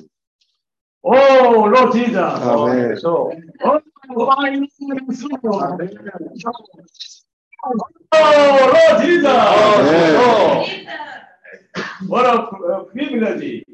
[1.02, 2.18] Oh, Lord Jesus.
[2.18, 2.88] 어, 아멘.
[2.88, 3.30] 그래서.
[3.64, 3.78] 어,
[12.08, 13.64] What a uh, privilege.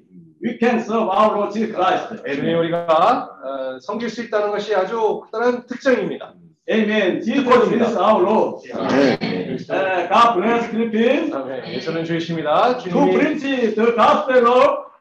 [0.40, 2.24] We can serve our Lord Jesus Christ.
[2.26, 6.34] 주님 우리가 어, 섬길 수 있다는 것이 아주 커다란 특징입니다.
[6.70, 7.20] Amen.
[7.22, 8.62] Jesus is our Lord.
[8.72, 11.32] Uh, God bless Philippines.
[11.68, 12.78] 예수는 주이십니다.
[12.78, 14.91] to preach the gospel of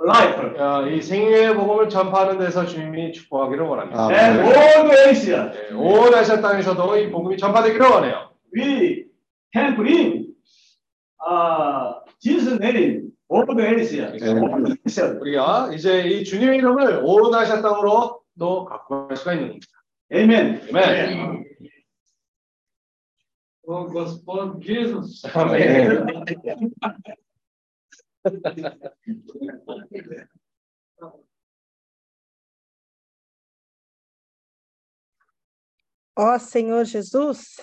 [0.00, 4.08] life 어, 이 생애의 복음을 전파하는 데서 주님이 축복하기를 원합니다.
[4.10, 4.54] and 아멘.
[4.56, 5.50] all the Asia.
[5.50, 8.30] 네, 온 아시아 땅에서도 이 복음이 전파되기를 원해요.
[8.56, 9.06] We
[9.52, 10.28] can bring
[11.28, 14.12] uh, Jesus' name all the Asia.
[14.12, 15.18] All the Asia.
[15.20, 19.66] 우리가 이제 이 주님의 이름을 온 아시아 땅으로 또 갖고 갈 수가 있는 겁니다.
[20.14, 20.60] Amen.
[20.72, 21.44] 아멘.
[23.70, 25.26] Oh, Господь Jesus.
[25.36, 26.06] 아멘.
[36.15, 37.57] Ó Senhor Jesus.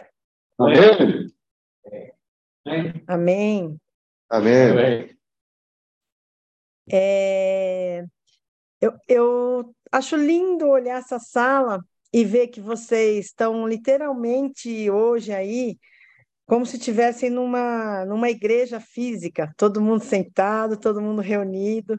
[0.58, 1.32] Amém.
[3.06, 3.80] Amém.
[4.28, 4.70] Amém.
[4.70, 5.16] Amém.
[6.92, 8.04] É,
[8.80, 15.78] eu, eu acho lindo olhar essa sala e ver que vocês estão literalmente hoje aí
[16.49, 21.97] como se estivessem numa, numa igreja física, todo mundo sentado, todo mundo reunido.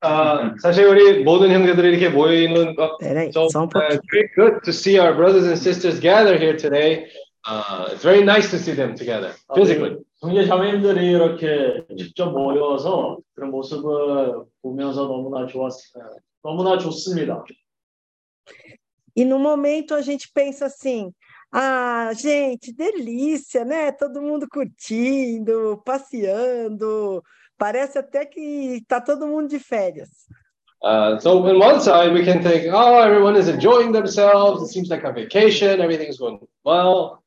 [0.00, 3.94] 아, 사실 우리 모든 형제들이 이렇게 모여 있는 것 Peraí, So só um uh, pouquinho.
[3.94, 7.06] it's very good to see our brothers and sisters gather here today.
[7.46, 9.96] Uh, it's very nice to see them together physically.
[10.20, 16.16] 형제 자매님들이 이렇게 직접 모여서 그런 모습을 보면서 너무나 좋았어요.
[16.42, 17.42] 너무나 좋습니다.
[19.16, 21.12] E no momento a gente pensa assim:
[21.51, 23.91] ah, gente, delícia, né?
[23.91, 27.23] Todo mundo curtindo, passeando.
[27.57, 30.09] Parece até que está todo mundo de férias.
[30.81, 34.63] Uh, so on one side we can think, oh, everyone is enjoying themselves.
[34.63, 35.81] It seems like a vacation.
[35.81, 37.19] Everything's going well.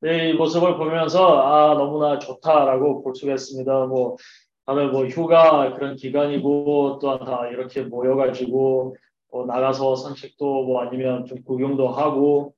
[0.00, 3.86] 네, 이 모습을 보면서 아 너무나 좋다라고 볼 수가 있습니다.
[3.86, 4.16] 뭐
[4.64, 8.96] 다들 뭐 휴가 그런 기간이고 또한 다 이렇게 모여가지고
[9.32, 12.54] 뭐 나가서 산책도 뭐 아니면 좀 구경도 하고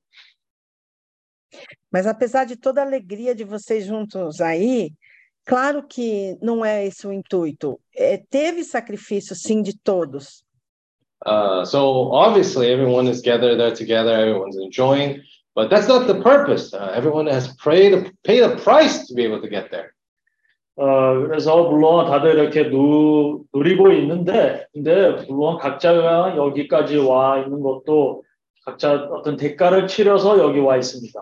[1.92, 4.92] Mas apesar de toda a alegria de vocês juntos aí,
[5.46, 7.80] claro que não é esse o intuito.
[7.96, 10.44] É, teve sacrifício, sim, de todos.
[11.26, 14.12] Uh, so obviously everyone is gathered there together.
[14.12, 15.22] Everyone's enjoying,
[15.56, 16.74] but that's not the purpose.
[16.74, 19.96] Uh, everyone has paid paid a price to be able to get there.
[20.78, 28.24] 어 그래서 물론 다들 이렇게 누, 누리고 있는데 근데 물론 각자가 여기까지 와 있는 것도
[28.66, 31.20] 각자 어떤 대가를 치러서 여기 와 있습니다.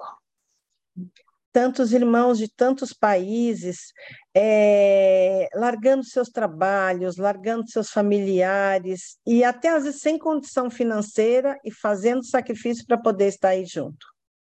[1.61, 3.93] Tantos irmãos de tantos países,
[4.33, 11.73] é, largando seus trabalhos, largando seus familiares, e até às vezes sem condição financeira e
[11.73, 14.07] fazendo sacrifício para poder estar aí junto.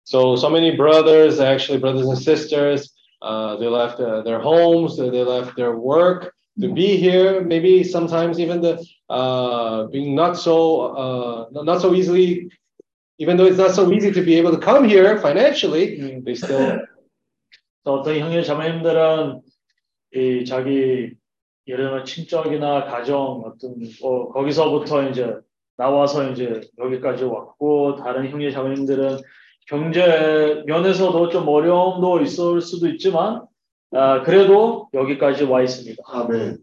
[0.02, 2.89] So so many brothers, actually brothers and sisters,
[3.20, 7.44] uh, they left uh, their homes, they left their work to be here.
[7.44, 8.78] Maybe sometimes even the
[9.10, 12.51] uh, being not so uh, not so easily,
[13.18, 16.81] even though it's not so easy to be able to come here financially, they still
[17.85, 19.40] 또 어떤 형제 자매님들은
[20.15, 21.12] 이 자기
[21.66, 25.35] 예를 들면 친척이나 가정 어떤 뭐 거기서부터 이제
[25.77, 29.19] 나와서 이제 여기까지 왔고 다른 형제 자매님들은
[29.66, 33.43] 경제 면에서도 좀 어려움도 있을 수도 있지만
[33.93, 36.02] 아, 그래도 여기까지 와 있습니다.
[36.06, 36.59] 아멘.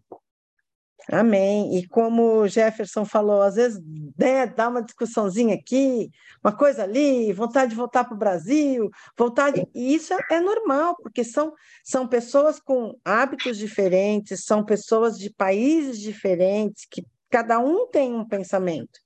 [1.11, 1.77] Amém.
[1.77, 3.81] E como o Jefferson falou, às vezes
[4.17, 6.09] né, dá uma discussãozinha aqui,
[6.41, 9.67] uma coisa ali, vontade de voltar para o Brasil, vontade.
[9.75, 11.51] E isso é normal, porque são,
[11.83, 18.25] são pessoas com hábitos diferentes, são pessoas de países diferentes, que cada um tem um
[18.25, 18.99] pensamento.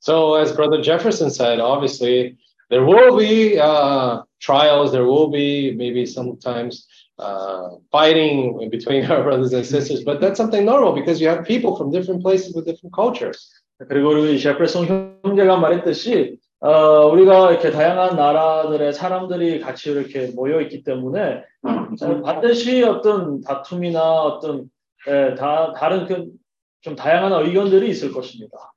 [0.00, 2.36] So, as Brother Jefferson said, obviously
[2.70, 6.86] there will be uh, trials, there will be maybe sometimes
[7.18, 11.76] uh, fighting between our brothers and sisters, but that's something normal because you have people
[11.76, 13.48] from different places with different cultures.
[13.88, 20.84] 그리고 우리 제프슨 형제가 말했듯이 어, 우리가 이렇게 다양한 나라들의 사람들이 같이 이렇게 모여 있기
[20.84, 21.42] 때문에
[22.24, 24.70] 반드시 어떤 다툼이나 어떤
[25.08, 26.26] 예, 다, 다른 그,
[26.80, 28.72] 좀 다양한 의견들이 있을 것입니다.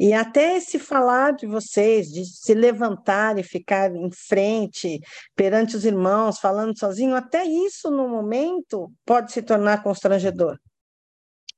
[0.00, 5.00] E até se falar de vocês, de se levantar e ficar em frente
[5.34, 10.58] perante os irmãos, falando sozinho, até isso no momento pode se tornar constrangedor.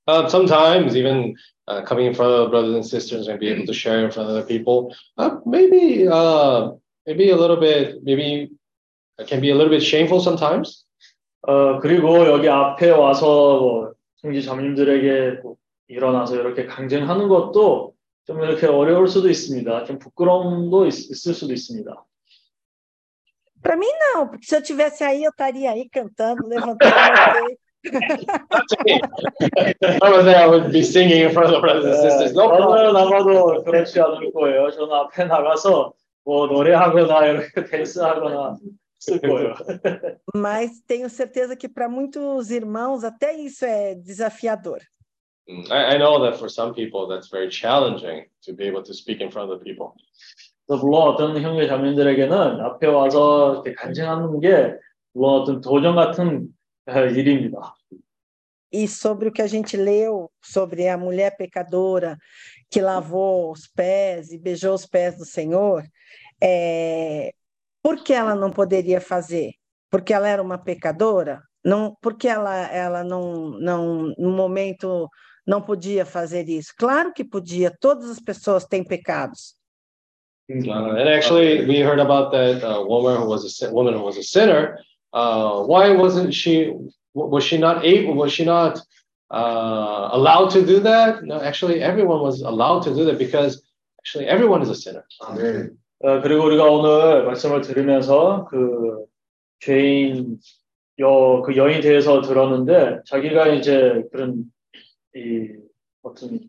[0.09, 1.35] Uh, sometimes even
[1.66, 4.31] uh, coming in front of brothers and sisters and be able to share in front
[4.31, 4.95] of other people.
[5.19, 6.70] Uh, maybe, uh,
[7.07, 8.51] maybe a little bit, maybe
[9.19, 10.85] it can be a little bit shameful sometimes.
[11.43, 15.57] 어, 그리고 여기 앞에 와서 뭐 형제 자매님들에게 뭐
[15.89, 17.95] 일어나서 이렇게 강쟁하는 것도
[18.27, 19.85] 좀 이렇게 어려울 수도 있습니다.
[19.85, 22.05] 좀 부끄러움도 있, 있을 수도 있습니다.
[23.62, 27.61] Para mim, não, porque se eu tivesse aí, eu estaria aí cantando, levantando meu peito.
[30.03, 32.32] I was there, I would be singing in front of the brothers and sisters.
[32.35, 32.93] No problem.
[32.93, 34.70] 저는 아마도 그렇지 않을 거예요.
[34.70, 35.93] 저는 앞에 나가서
[36.24, 38.57] 뭐 노래하거나 이렇게 댄스하거나
[39.01, 39.55] 했을 거예요.
[40.35, 44.81] Mas tenho certeza que para muitos irmãos, até isso é desafiador.
[45.49, 48.95] Mm, I, I know that for some people that's very challenging to be able to
[48.95, 49.95] speak in front of the people.
[50.66, 54.74] 그래서 물론 어떤 형제 자매들에게는 앞에 와서 이렇게 간증하는 게
[55.15, 56.49] 물론 어떤 도전 같은
[56.86, 57.74] 어, 일입니다.
[58.70, 62.19] E sobre o que a gente leu sobre a mulher pecadora
[62.70, 65.82] que lavou os pés e beijou os pés do Senhor,
[66.43, 67.32] é,
[67.82, 69.53] por que ela não poderia fazer?
[69.90, 71.40] Porque ela era uma pecadora?
[71.65, 75.09] Não, porque ela, ela não, não, no momento,
[75.47, 76.73] não podia fazer isso?
[76.77, 79.57] Claro que podia, todas as pessoas têm pecados.
[80.51, 84.03] Uh, and actually, we heard about that uh, woman who was a sin- woman who
[84.03, 84.78] was a sinner.
[85.12, 86.73] Uh, why wasn't she?
[87.12, 88.15] Was she not able?
[88.15, 88.81] Was she not
[89.31, 91.23] uh, allowed to do that?
[91.23, 93.62] No, actually, everyone was allowed to do that because
[94.01, 95.05] actually everyone is a sinner.
[96.01, 99.05] 어, 그리고 우리가 오늘 말씀을 들으면서 그
[99.61, 100.39] 죄인
[101.01, 104.45] 여, 그 여인에 대해서 들었는데 자기가 이제 그런
[105.15, 105.49] 이
[106.02, 106.40] 어떤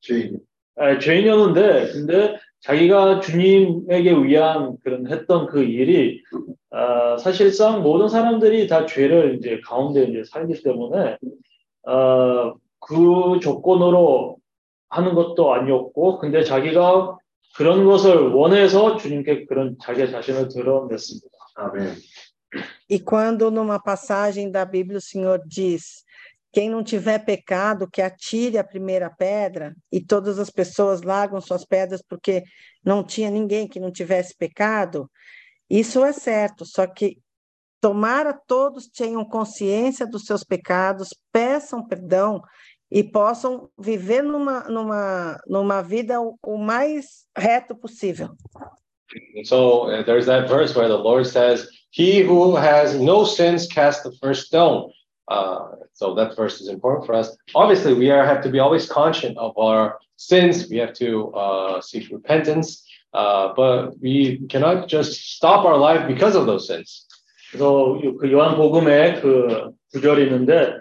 [0.00, 0.40] 죄인.
[0.76, 6.22] 아, 죄인이었는데 근데 자기가 주님에게 위한 그런 했던 그 일이
[6.70, 11.18] 아, 사실상 모든 사람들이 다 죄를 이제 가운데 이제 살기 때문에
[11.86, 14.38] 어, 그 조건으로
[14.88, 17.18] 하는 것도 아니었고 근데 자기가
[17.56, 21.28] 그런 것을 원해서 주님께 그런 자기 자신을 드러냈습니다.
[21.56, 21.94] 아멘.
[22.88, 26.04] E quando numa passagem da Bíblia o Senhor diz:
[26.52, 31.64] quem não tiver pecado, que atire a primeira pedra, e todas as pessoas largam suas
[31.64, 32.42] pedras porque
[32.84, 35.10] não tinha ninguém que não tivesse pecado,
[35.70, 37.16] isso é certo, só que
[37.80, 42.42] tomara todos tenham consciência dos seus pecados, peçam perdão
[42.90, 48.28] e possam viver numa, numa, numa vida o, o mais reto possível.
[49.44, 54.02] So uh, there's that verse where the Lord says, "He who has no sins cast
[54.02, 54.90] the first stone."
[55.27, 57.35] Uh, so that verse is important for us.
[57.53, 60.67] Obviously, we are, have to be always conscious of our sins.
[60.69, 66.35] We have to uh, seek repentance, uh, but we cannot just stop our life because
[66.35, 67.05] of those sins.
[67.51, 70.75] 그래서 요- 그 요한복음에 그 구절이 있는데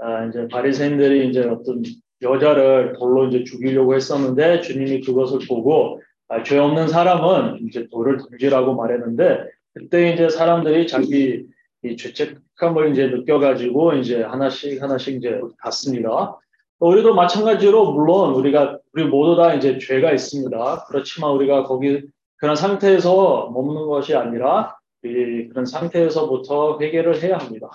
[0.00, 1.82] 아, 이제 바리새인들이 이제 어떤
[2.22, 8.74] 여자를 돌로 이제 죽이려고 했었는데 주님이 그것을 보고 아, 죄 없는 사람은 이제 돌을 던지라고
[8.74, 9.44] 말했는데
[9.74, 11.44] 그때 이제 사람들이 자기
[11.83, 16.37] 이 죄책감을 이제 느껴가지고 이제 하나씩 하나씩 이제 갔습니다.
[16.79, 20.85] 우리도 마찬가지로 물론 우리가 우리 모두 다 이제 죄가 있습니다.
[20.87, 22.03] 그렇지만 우리가 거기
[22.37, 27.69] 그런 상태에서 머무는 것이 아니라 이 그런 상태에서부터 회개를 해야 합니다.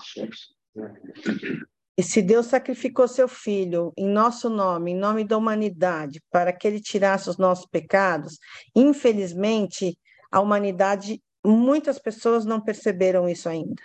[1.96, 6.68] E se Deus sacrificou seu filho em nosso nome, em nome da humanidade, para que
[6.68, 8.38] ele tirasse os nossos pecados,
[8.72, 9.98] infelizmente,
[10.30, 13.82] a humanidade, muitas pessoas não perceberam isso ainda.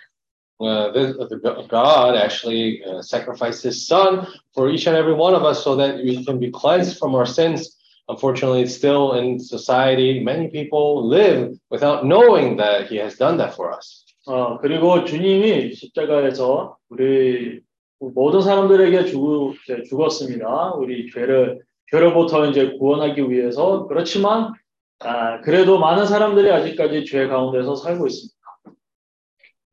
[0.59, 5.33] Uh, this, uh, the- God actually uh, sacrificed His Son for each and every one
[5.33, 7.77] of us, so that we can be cleansed from our sins.
[8.09, 13.55] Unfortunately, it's still in society, many people live without knowing that He has done that
[13.55, 14.03] for us.
[14.27, 17.61] 어, 그리고 주님이 십자가에서 우리
[17.99, 20.73] 모든 사람들에게 죽, 이제 죽었습니다.
[20.73, 21.59] 우리 죄를
[21.89, 24.53] 죄로부터 이제 구원하기 위해서 그렇지만
[24.99, 28.32] 아, 그래도 많은 사람들이 아직까지 죄 가운데서 살고 있습니다.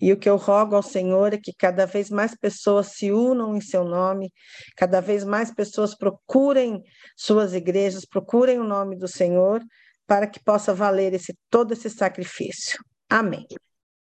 [0.00, 3.56] E o que eu rogo ao Senhor é que cada vez mais pessoas se unam
[3.56, 4.30] em seu nome,
[4.76, 6.82] cada vez mais pessoas procurem
[7.16, 9.62] suas igrejas, procurem o nome do Senhor,
[10.06, 12.78] para que possa valer esse, todo esse sacrifício.
[13.10, 13.46] Amém.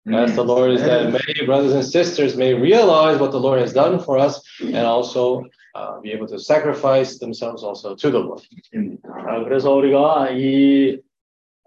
[0.09, 3.73] As the Lord is that many brothers and sisters may realize what the Lord has
[3.73, 5.43] done for us and also
[5.75, 8.41] uh, be able to sacrifice themselves also to the Lord.
[9.03, 11.01] 아, 그래서 우리가 이,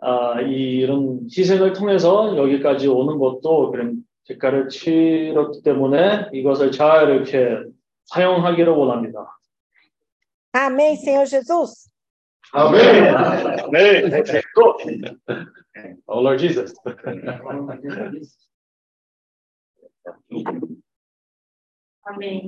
[0.01, 7.62] 아, 이 이런 희생을 통해서 여기까지 오는 것도 그런 대가를 치렀기 때문에 이것을 잘 이렇게
[8.06, 9.38] 사용하기를 원합니다.
[10.54, 11.90] Amém, Senhor Jesus.
[12.52, 12.80] 아멘.
[13.72, 14.40] 네, 네, 네.
[14.54, 14.76] 또
[16.06, 16.74] Oh Lord Jesus.
[22.06, 22.46] Amém.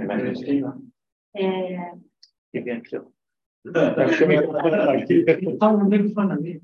[0.00, 0.34] Amen.
[1.34, 1.92] É,
[2.54, 3.12] 얘기할게요.
[3.64, 4.20] Estamos
[5.88, 6.60] muito falando.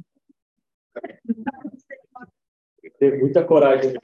[2.98, 3.94] Tem muita coragem.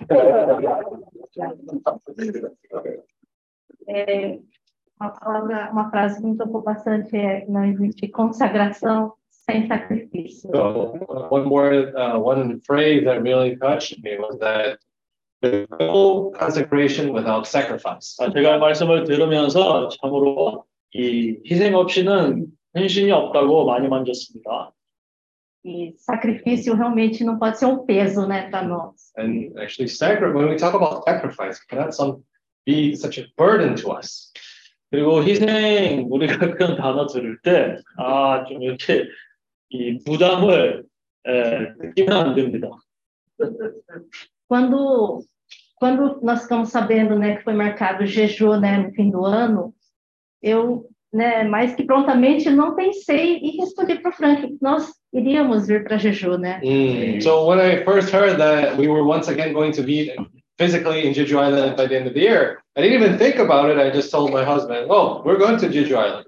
[3.88, 4.38] É,
[5.00, 10.50] uma, palavra, uma frase que me tocou bastante é não existe consagração sem sacrifício.
[10.50, 10.94] So
[11.30, 14.78] one more, uh, one phrase that really touched me was that
[15.42, 18.16] there's no consecration without sacrifice.
[18.20, 20.64] 아, 제가 말씀을 들으면서 참으로
[20.94, 22.46] 이 희생 없이는
[22.76, 24.72] 헌신이 없다고 많이 만졌습니다.
[25.65, 29.11] E sacrifício realmente não pode ser um peso, né, para nós.
[29.17, 32.23] And actually, sacri- when we talk about sacrifice, it cannot some
[32.65, 34.31] be such a burden to us.
[34.91, 39.05] 그리고 희생 우리가 그런 단어 들을 때 아 좀 이렇게
[39.69, 40.83] 이 부담을
[41.27, 42.69] 에, 느끼면 안 됩니다.
[44.47, 45.21] Quando,
[45.75, 49.73] quando nós ficamos sabendo, né, que foi marcado o jejum, né, no fim do ano,
[50.41, 55.68] eu, né, mais que prontamente não pensei e respondi para o Frank que nós iríamos
[55.68, 56.60] vir para jejum, né?
[57.20, 60.12] So when I first heard that we were once again going to meet
[60.58, 63.70] physically in Jeju Island by the end of the year, I didn't even think about
[63.70, 63.78] it.
[63.78, 66.26] I just told my husband, "Oh, we're going to Jeju Island."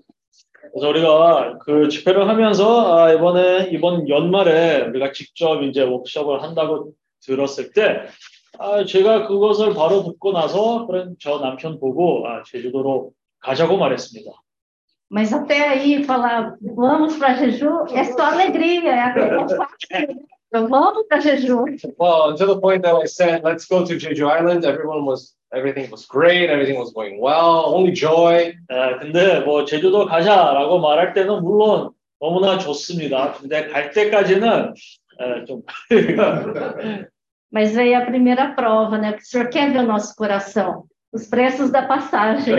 [0.73, 6.93] 그래서 우리가 그 집회를 하면서 아, 이번에 이번 연말에 우리가 직접 이제 워크숍을 한다고
[7.23, 8.03] 들었을 때
[8.59, 14.31] 아, 제가 그것을 바로 듣고 나서 그런 저 남편 보고 아, 제주도로 가자고 말했습니다.
[15.10, 20.26] Mas até aí falar, vamos para jejum, é só alegria, é é fácil.
[20.54, 21.66] Vamos para jejum.
[22.00, 25.90] Well, until the point that I said, "Let's go to Jeju Island," everyone was everything
[25.92, 28.54] was great, everything was going well, only joy.
[28.70, 33.34] 아, 근데 뭐 제주도 가자라고 말할 때는 물론 너무나 좋습니다.
[33.34, 34.74] 근데 갈 때까지는
[35.20, 35.62] 에, 좀
[37.52, 39.12] Mas veio a primeira prova, né?
[39.12, 40.86] Que o senhor quer ver o nosso coração.
[41.16, 42.56] Os preços da passagem.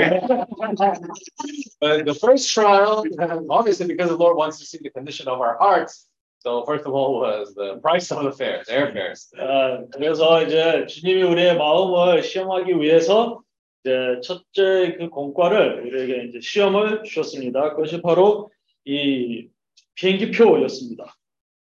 [1.80, 3.02] But the first trial,
[3.48, 6.06] obviously, because the Lord wants to see the condition of our hearts.
[6.40, 9.30] So first of all was the price of the fares, airfares.
[9.38, 13.42] 아, 그래서 이제 주님이 우리의 마음을 시험하기 위해서
[13.84, 17.70] 이제 첫째 그 공과를 우리에게 이제 시험을 주셨습니다.
[17.70, 18.50] 그것이 바로
[18.84, 19.48] 이
[19.94, 21.14] 비행기표였습니다.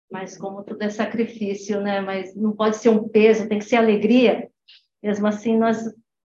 [0.09, 1.99] Mas como tudo é sacrifício, né?
[1.99, 4.49] Mas não pode ser um peso, tem que ser alegria.
[5.03, 5.91] Mesmo assim, nós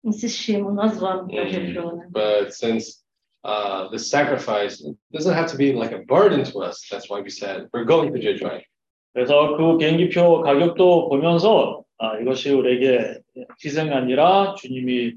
[0.03, 2.07] insistimos, nós vamos para jejum, né?
[2.11, 3.03] But since
[3.43, 7.29] uh, the sacrifice doesn't have to be like a burden to us, that's why we
[7.29, 8.65] said we're going to Jeju Island.
[9.13, 13.19] 그래서 그 비행기표 가격도 보면서 아, 이것이 우리에게
[13.63, 15.15] 희생이 아니라 주님이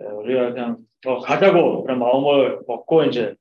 [0.00, 3.34] 에, 우리가 그냥 더 가자고 그런 마음을 먹고 이제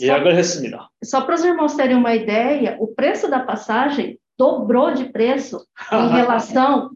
[0.00, 0.88] 예약을 했습니다.
[1.02, 6.08] Só para os irmãos terem uma ideia, o preço da passagem dobrou de preço em
[6.12, 6.90] relação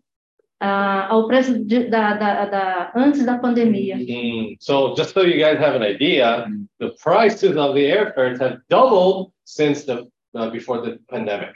[0.62, 3.96] ah, ao preço de- da, da, da- antes da pandemia.
[3.98, 6.48] Mm, So just so you guys have an idea,
[6.80, 11.54] the prices of the airfares have doubled since the uh, before the pandemic.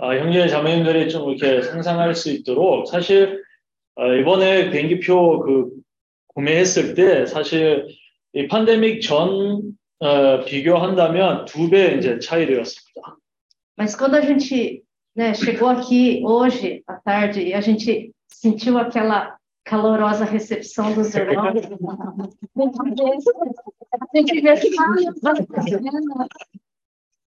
[0.00, 3.42] 아, 형제 자매님들이 좀 이렇게 상상할 수 있도록 사실
[3.96, 5.70] 어, 이번에 비행기표 그
[6.34, 7.86] 구매했을 때 사실
[8.34, 13.16] 이 팬데믹 전 어, 비교한다면 두 배 이제 차이되었습니다.
[13.78, 14.82] Mas quando a gente
[15.16, 21.60] né, chegou aqui hoje à tarde e a gente sentiu aquela calorosa recepção dos irmãos,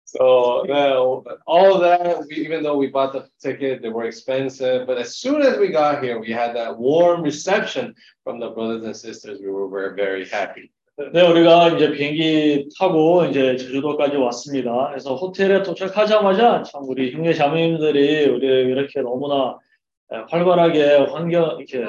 [0.05, 4.87] So well, all that, even though we bought the ticket, they were expensive.
[4.87, 7.95] But as soon as we got here, we had that warm reception
[8.25, 9.39] from the brothers and sisters.
[9.43, 10.71] We were very, very happy.
[11.13, 14.89] 네, 우리가 이제 비행기 타고 이제 제주도까지 왔습니다.
[14.89, 19.68] 그래서 호텔에 도착하자마자 참 우리 형제 자매님들이 우리 이렇게 너무나 에,
[20.11, 21.85] 활발하게 환경 이렇게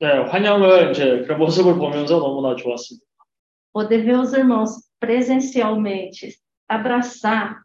[0.00, 3.04] 네, 환영을 이제 그런 모습을 보면서 너무나 좋았습니다.
[3.72, 6.36] poder ver os irmãos presencialmente,
[6.68, 7.62] abraçar,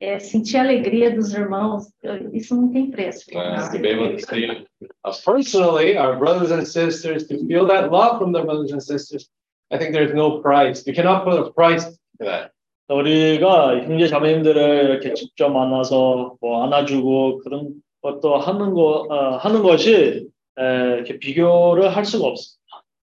[0.00, 1.84] é, sentir a alegria dos irmãos,
[2.32, 3.26] isso não tem preço.
[3.30, 4.66] Uh, to be able to see
[5.04, 9.28] us personally, our brothers and sisters, to feel that love from the brothers and sisters.
[9.70, 10.84] I think there's no price.
[10.86, 12.52] You cannot put a price to that.
[12.88, 20.27] 우리가 형제 자매님들을 이렇게 직접 만나서 뭐 안아주고 그런 것도 하는 거 어, 하는 것이
[20.57, 22.65] 에, 이렇게 비교를 할 수가 없습니다.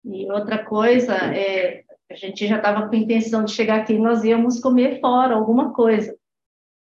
[0.05, 3.99] E outra coisa, é, a gente já estava com a intenção de chegar aqui e
[3.99, 6.16] nós íamos comer fora alguma coisa.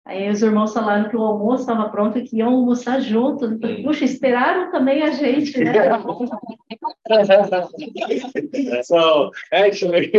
[0.06, 3.50] Aí os irmãos falaram que o almoço estava pronto e que iam almoçar juntos.
[3.50, 5.72] Eu falei, Puxa, esperaram também a gente, né?
[8.82, 10.10] so actually,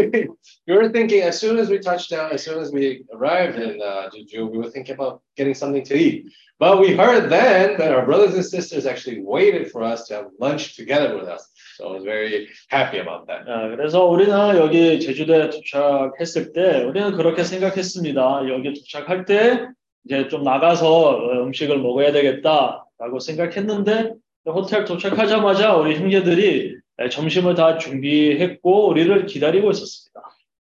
[0.68, 3.82] we were thinking as soon as we touched down, as soon as we arrived in
[3.82, 6.26] uh, Jeju, we were thinking about getting something to eat.
[6.60, 10.28] But we heard then that our brothers and sisters actually waited for us to have
[10.40, 11.52] lunch together with us.
[11.76, 13.46] So I was very happy about that.
[13.48, 18.48] 아, 그래서 우리는 여기 제주도에 도착했을 때 우리는 그렇게 생각했습니다.
[18.48, 19.68] 여기 도착할 때
[20.09, 24.15] 이제 좀 나가서 어, 음식을 먹어야 되겠다라고 생각했는데
[24.47, 30.23] 호텔 도착하자마자 우리 형제들이 에, 점심을 다 준비했고 우리를 기다리고 있었습니다.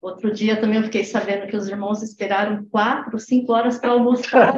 [0.01, 4.55] Outro dia também eu fiquei sabendo que os irmãos esperaram quatro, cinco horas para almoçar.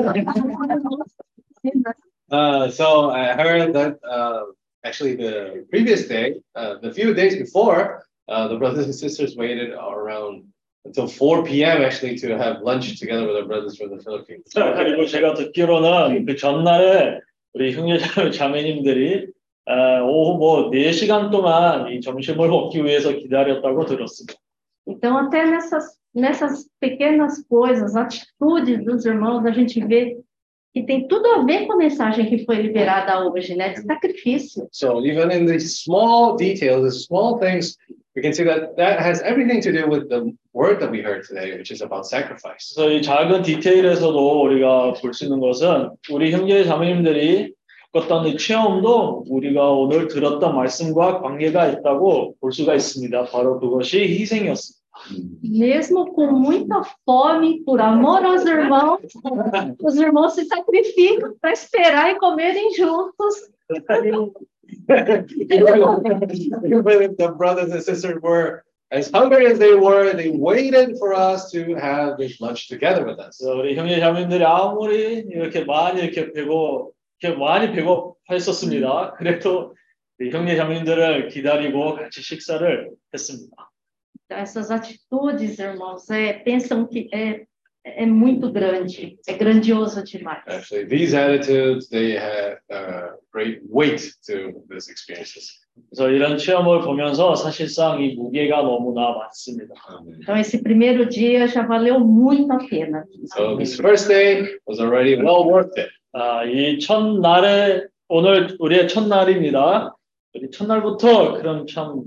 [2.31, 4.45] Uh, so I heard that uh,
[4.85, 9.73] actually the previous day, uh, the few days before, uh, the brothers and sisters waited
[9.73, 10.45] around
[10.85, 11.83] until 4 p.m.
[11.83, 14.45] actually to have lunch together with our brothers from the Philippines.
[14.55, 17.21] 자, 그리고 제가 듣기로는 그 전날에
[17.55, 17.99] 우리 형제
[18.33, 19.27] 자매님들이
[19.69, 24.35] 에, 오후 뭐 4시간 동안 이 점심을 먹기 위해서 기다렸다고 들었습니다.
[24.87, 30.17] Então, até nessas, nessas pequenas coisas, atitudes dos irmãos, a gente vê
[30.73, 33.71] que tem tudo a ver com a mensagem que foi liberada hoje, né?
[33.71, 34.69] De sacrifício.
[34.73, 37.77] So even in these small details, the small things,
[38.15, 41.27] we can see that that has everything to do with the word that we heard
[41.27, 42.75] today, which is about sacrifice.
[42.75, 47.53] 그래서 이 작은 디테일에서도 우리가 볼 수 있는 것은 우리 형제 자매님들이
[47.93, 53.25] 겪었던 이 체험도 우리가 오늘 들었던 말씀과 관계가 있다고 볼 수가 있습니다.
[53.25, 54.80] 바로 그것이 희생이었습니다.
[55.44, 59.02] Mesmo com muita fome, por amor aos irmãos,
[59.84, 63.52] os irmãos se sacrificam para esperar e comerem juntos.
[66.64, 71.14] Even if the brothers and sisters were as hungry as they were, they waited for
[71.14, 73.38] us to have this lunch together with us.
[73.38, 79.16] 그래서 우리 형제 자매님들이 아무리 이렇게 많이 이렇게 배고 이렇게 많이 배고파했었습니다.
[79.18, 79.76] 그래도
[80.22, 83.69] 이 형제 자매님들을 기다리고 같이 식사를 했습니다.
[84.30, 87.46] Então, essas atitudes, irmãos, é, pensam que é,
[87.84, 90.42] é muito grande, é grandioso demais.
[90.48, 95.66] Actually, these attitudes, they had uh, great weight to these experiences.
[95.90, 99.76] 그래서 이런 체험을 보면서 사실상 이 무게가 너무나 많습니다.
[100.22, 103.06] Então, esse primeiro dia já valeu muito a pena.
[103.36, 105.92] So this first day was already well worth it.
[106.14, 109.94] 아, 이 첫날에 오늘 우리의 첫날입니다.
[110.34, 112.04] 우리 첫날부터 그런 참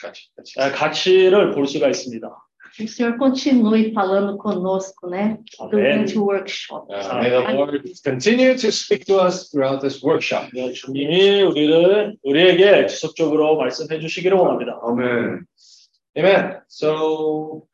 [0.00, 0.60] 같이, 같이.
[0.60, 2.46] 아, 가치를 볼 수가 있습니다.
[2.78, 5.38] O Senhor continue falando conosco, né?
[5.70, 6.86] Durante o workshop.
[6.90, 10.50] Uh, may the Lord continue to speak to us throughout this workshop.
[10.52, 14.78] 네, 주님이 우리를 우리에게 지속적으로 말씀해 주시기를 원합니다.
[14.82, 15.46] 아멘.
[16.18, 16.60] Amen.
[16.68, 17.66] So,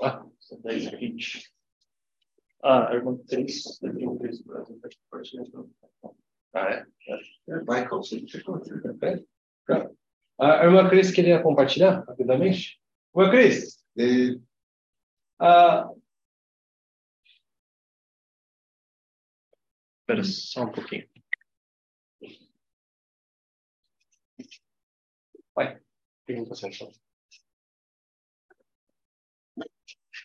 [0.00, 0.22] ah,
[2.62, 3.80] 아, 여러분, 드리스.
[6.54, 6.84] ah,
[9.02, 9.24] é.
[9.68, 9.96] Ok.
[10.38, 12.80] A irmã Cris queria compartilhar rapidamente?
[13.14, 14.38] Irmã Cris, 네,
[15.38, 15.90] ah,
[20.00, 21.08] espera só um pouquinho.
[25.54, 25.80] Vai,
[26.26, 26.68] pergunta só.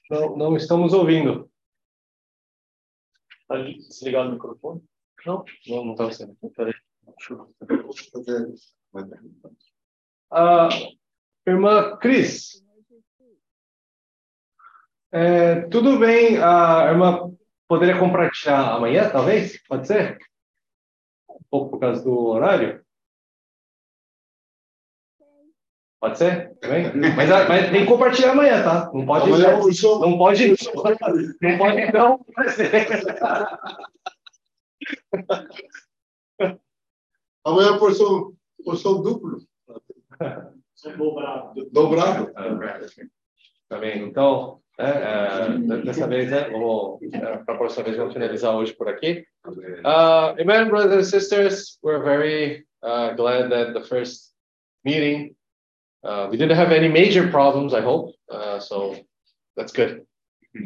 [0.09, 1.49] Não, não estamos ouvindo.
[3.47, 4.83] Tá desligado o microfone?
[5.25, 6.35] Não, não, não está sendo.
[6.55, 6.73] Peraí.
[7.17, 8.55] Deixa eu- 네,
[10.31, 10.69] Ah,
[11.45, 12.61] irmã Cris,
[15.11, 17.31] é, tudo bem, a irmã
[17.67, 19.61] poderia compartilhar amanhã, talvez?
[19.67, 20.17] Pode ser?
[21.29, 22.83] Um pouco por causa do horário?
[26.01, 26.55] Pode ser?
[26.59, 26.91] Também?
[27.15, 28.91] Mas, a- mas tem que compartilhar amanhã, tá?
[28.93, 29.25] Não pode.
[29.29, 30.55] Amanhã 벌써 Não pode.
[31.41, 32.25] Não pode não.
[37.45, 37.77] amanhã
[38.64, 39.38] porção, porção duplo,
[41.72, 42.32] dobrado.
[43.68, 44.02] Tá bem?
[44.04, 47.00] Então, né, é, dessa vez, né, vamos,
[47.44, 49.24] para a próxima vez, vamos finalizar hoje por aqui.
[49.46, 51.78] Uh, amen, brothers and sisters.
[51.82, 54.34] We're very uh, glad that the first
[54.84, 55.34] meeting,
[56.04, 58.14] uh, we didn't have any major problems, I hope.
[58.30, 58.96] Uh, so
[59.56, 60.06] that's good.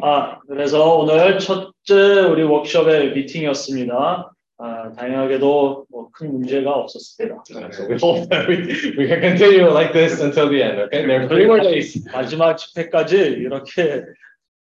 [0.03, 4.33] 아, 그래서 오늘 첫째 우리 워크숍의 미팅이었습니다.
[4.58, 7.44] 아, 다행하게도 뭐큰 문제가 없었습니다.
[7.74, 8.58] So we hope that we,
[8.98, 10.80] we can continue like this until the end.
[10.88, 12.02] Okay, there are three more days.
[12.14, 14.04] 마지막 집회까지 이렇게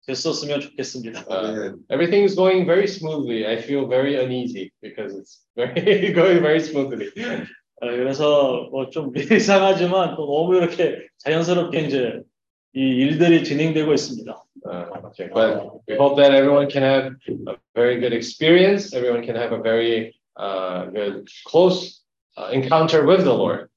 [0.07, 1.25] 됐었으면 좋겠습니다.
[1.29, 3.45] Uh, everything is going very smoothly.
[3.45, 7.11] I feel very uneasy because it's very going very smoothly.
[7.81, 12.21] 아, 그래서 뭐좀 이상하지만 또 너무 이렇게 자연스럽게 이제
[12.75, 14.43] 이 일들이 진행되고 있습니다.
[14.65, 14.85] Uh,
[15.33, 17.13] but we hope that everyone can have
[17.47, 18.93] a very good experience.
[18.93, 22.01] Everyone can have a very uh, good, close
[22.37, 23.67] uh, encounter with the Lord.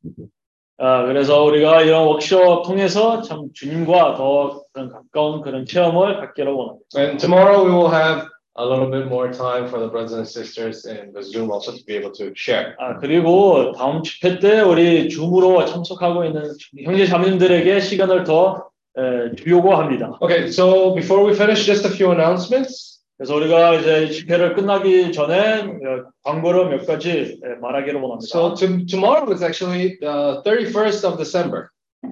[0.79, 7.01] 아, 그래서 우리가 이런 워크숍 통해서 참 주님과 더 그런 가까운 그런 체험을 갖기를 원합니다.
[7.01, 8.29] And tomorrow we will have
[8.59, 11.83] a little bit more time for the brothers and sisters in the Zoom also to
[11.85, 12.75] be able to share.
[12.79, 16.53] 아, 그리고 다음 집회 때 우리 줌으로 참석하고 있는
[16.85, 18.69] 형제 자매님들에게 시간을 더
[18.99, 20.17] 에, 주려고 합니다.
[20.21, 22.97] Okay, so before we finish, just a few announcements.
[23.19, 28.27] 그래서 우리가 이제 이 집회를 끝나기 전에 어, 광고를 몇 가지 에, 말하기를 원합니다.
[28.27, 31.69] So to, tomorrow is actually the 31st of December.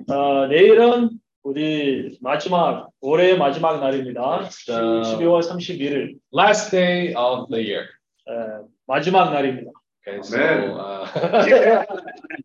[0.09, 1.11] 어, 내일은
[1.43, 4.49] 우리 마지막 올해의 마지막 날입니다.
[4.67, 4.81] 자.
[4.81, 7.87] 12월 31일 Last day of the year.
[8.29, 9.71] 에, 마지막 날입니다.
[10.08, 10.72] Okay, so, Amen.
[10.72, 11.86] uh,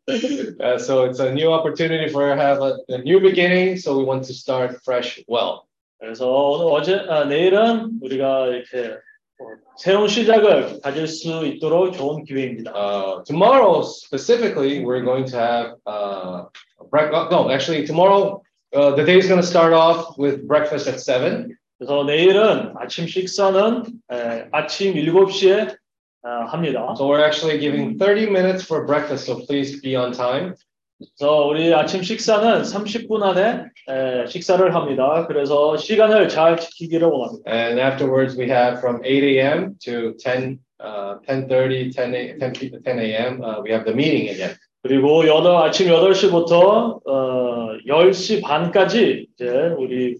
[0.61, 3.77] uh, so it's a new opportunity for have a, a new beginning.
[3.77, 5.67] So we want to start fresh well.
[6.01, 8.97] 그래서 오늘 어제 아, 내일은 우리가 이렇게
[9.41, 9.47] 어,
[9.79, 12.73] 새로운 시작을 가질 수 있도록 좋은 기회입니다.
[12.75, 16.45] Uh, tomorrow specifically, we're going to have uh,
[16.91, 17.31] breakfast.
[17.31, 18.43] No, actually, tomorrow
[18.75, 21.57] uh, the day is going to start off with breakfast at seven.
[21.79, 25.77] 그래서 내일은 아침 식사는 에, 아침 7시에 아,
[26.23, 26.95] 합니다.
[26.97, 29.27] So we're actually giving 30 minutes for breakfast.
[29.27, 30.55] So please be on time.
[30.99, 35.27] 그래서 우리 아침 식사는 30분 안에 에, 식사를 합니다.
[35.27, 37.51] 그래서 시간을 잘 지키기를 원합니다.
[37.51, 39.75] And afterwards, we have from 8 a.m.
[39.85, 43.43] to 10, uh, 10:30, 10 a, 10, p- 10 a.m.
[43.43, 44.55] Uh, we have the meeting again.
[44.83, 50.17] 그리고 여덟, 아침 8시부터 어, 10시 반까지 이제 우리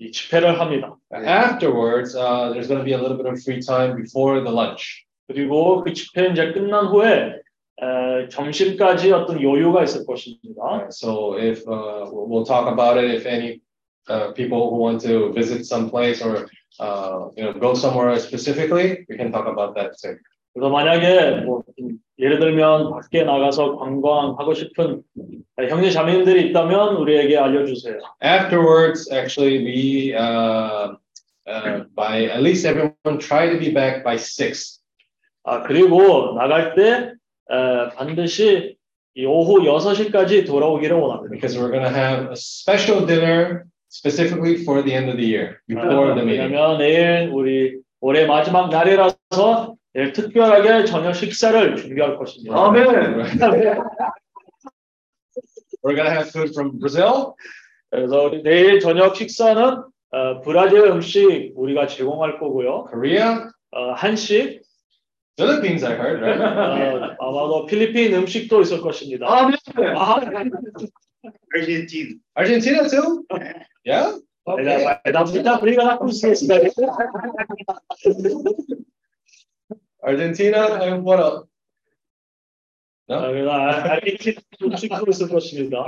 [0.00, 0.96] 이 집회를 합니다.
[1.12, 5.04] Afterwards, uh, there's going to be a little bit of free time before the lunch.
[5.29, 7.35] 그리고 그 집회 이제 끝난 후에
[7.81, 10.59] 에, 점심까지 어떤 여유가 있을 것입니다.
[10.59, 13.61] Uh, so if uh, we'll talk about it, if any
[14.09, 16.49] uh, people who want to visit some place or
[16.79, 20.17] uh, you know go somewhere specifically, we can talk about that too.
[20.53, 21.63] 그래서 만약에 뭐
[22.17, 25.03] 예를 들면 밖에 나가서 관광하고 싶은
[25.69, 27.99] 형제 자매님들이 있다면 우리에게 알려주세요.
[28.21, 30.95] Afterwards, actually, we uh,
[31.47, 34.78] uh, by at least everyone try to be back by six.
[35.43, 37.13] 아 그리고 나갈 때
[37.51, 38.77] 에, 반드시
[39.15, 41.31] 이 오후 6시까지 돌아오기를 원합니다.
[41.31, 45.57] because we're going to have a special dinner specifically for the end of the year
[45.67, 46.53] before the meeting.
[46.53, 52.55] 왜냐면 내일 우리 올해 마지막 날이라서 내일 특별하게 저녁 식사를 준비할 것입니다.
[52.67, 52.85] 아멘.
[55.83, 57.33] We're going to have food from Brazil.
[57.89, 62.85] 그래서 우리 내일 저녁 식사는 어, 브라질 음식 우리가 제공할 거고요.
[62.91, 64.61] Korea, 어, 한식,
[65.39, 66.41] Philippines, I heard, right?
[67.17, 69.25] 어, 아마도 필리핀 음식도 있을 것입니다.
[69.25, 69.55] 아멘.
[69.95, 70.19] 아,
[71.55, 72.19] Argentina.
[72.35, 73.23] Argentina too?
[73.85, 74.19] Yeah?
[74.43, 75.11] Okay.
[75.13, 76.55] 남자 우리가 갖고 있습니다.
[80.03, 81.47] Argentina and what else?
[83.07, 83.15] No?
[83.49, 85.85] 아르헨티나 음식도 있을 것입니다.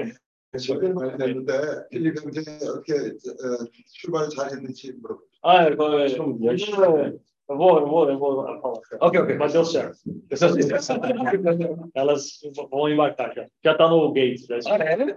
[1.92, 5.22] 필립 형제 어떻게 어, 출발 잘했는지 물어보.
[5.44, 6.78] 아, 그, 좀 열심히.
[7.51, 8.81] Eu vou, eu vou, eu vou falar.
[9.01, 9.37] Ok, ok.
[9.37, 9.99] Mas deu certo.
[11.95, 12.41] Elas
[12.71, 13.47] vão embarcar já.
[13.65, 14.45] Já tá no gate.
[14.47, 14.59] Já.
[14.67, 14.97] Ah, é?
[14.97, 15.17] 네.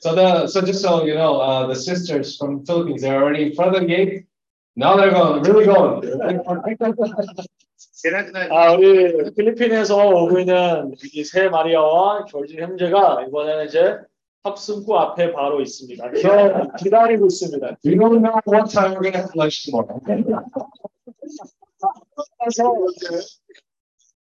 [0.00, 3.54] So the so just so you know, uh, the sisters from Philippines they're already in
[3.54, 4.26] front of the gate.
[4.74, 6.02] Now they're going, really going.
[7.76, 13.98] Será que nós 아, 우리 필리핀에서 오고 있는 이세 마리아와 결지 형제가 이번에는 이제
[14.46, 16.10] 탑승구 앞에 바로 있습니다.
[16.10, 17.76] 기다, 기다리고 있습니다.
[17.84, 20.00] We don't know what time we're gonna have lunch tomorrow.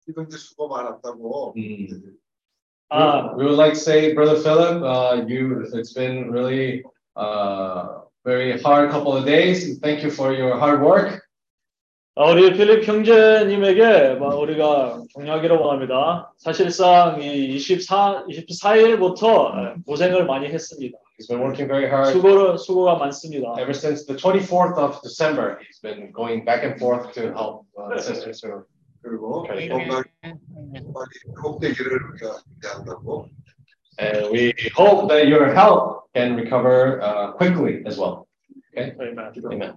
[0.09, 1.55] 이동재 수고 많았다고.
[2.91, 6.83] 아, We would like to say, Brother Philip, uh, you it's been really
[7.17, 9.79] uh, very hard couple of days.
[9.81, 11.22] Thank you for your hard work.
[12.16, 16.32] 아, 우리 필립 형제님에게 막 우리가 격려하기를 원합니다.
[16.38, 20.96] 사실상 이 24, 24일부터 고생을 많이 했습니다.
[21.20, 23.56] He's been working very hard 수고를, 수고가 많습니다.
[23.58, 25.58] ever since the 24th of December.
[25.62, 28.62] He's been going back and forth to help uh, sisters who
[29.02, 29.48] 그리고.
[29.48, 33.28] 건강 빨리 회복되기를 우리가 기대한다고.
[34.00, 38.23] And we hope that your health can recover uh, quickly as well.
[38.77, 38.95] Okay.
[39.01, 39.33] Amen.
[39.53, 39.75] Amen.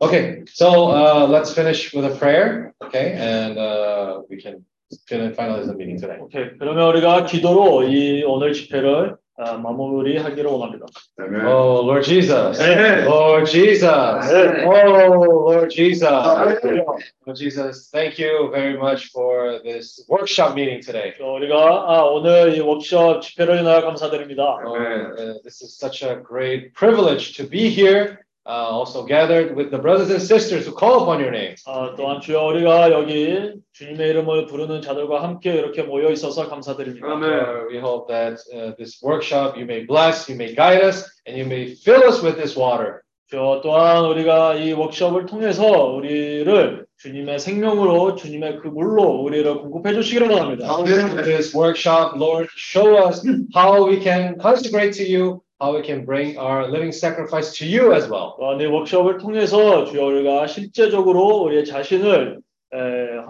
[0.00, 0.42] Okay.
[0.46, 2.74] So uh, let's finish with a prayer.
[2.82, 3.12] Okay.
[3.12, 4.64] And uh, we can
[5.08, 6.18] fin- finalize the meeting today.
[6.20, 6.58] 오케이.
[6.58, 10.84] 그러면 우리가 기도로 이 오늘 집회를 아, 마무리하기를 원합니다.
[11.18, 12.60] Oh, Lord Jesus.
[12.60, 13.06] Amen.
[13.06, 13.82] Lord Jesus.
[13.82, 14.66] Amen.
[14.66, 16.02] Oh, Lord Jesus.
[16.04, 21.14] Lord Jesus, thank you very much for this workshop meeting today.
[21.18, 21.56] 저 우리가
[21.88, 24.58] 아, 오늘 이 워크숍 집회를 인하여 감사드립니다.
[24.64, 29.71] Oh, uh, this is such a great privilege to be here Uh, also gathered with
[29.71, 31.55] the brothers and sisters who call upon your name.
[31.65, 37.07] 아, 또한 주여 우리가 여기 주님의 이름을 부르는 자들과 함께 이렇게 모여 있어서 감사드립니다.
[37.07, 41.37] Uh, we hope that uh, this workshop you may bless, you may guide us, and
[41.37, 43.01] you may fill us with this water.
[43.29, 50.29] 저 또한 우리가 이 워크숍을 통해서 우리를 주님의 생명으로 주님의 그 물로 우리를 공급해 주시기를.
[50.57, 53.21] Through this workshop, Lord, show us
[53.53, 57.93] how we can consecrate to you, how we can bring our living sacrifice to you
[57.93, 58.35] as well.
[58.61, 62.39] 이 워크숍을 통해서 주여 우리가 실제적으로 우리의 자신을
[62.73, 62.77] 에,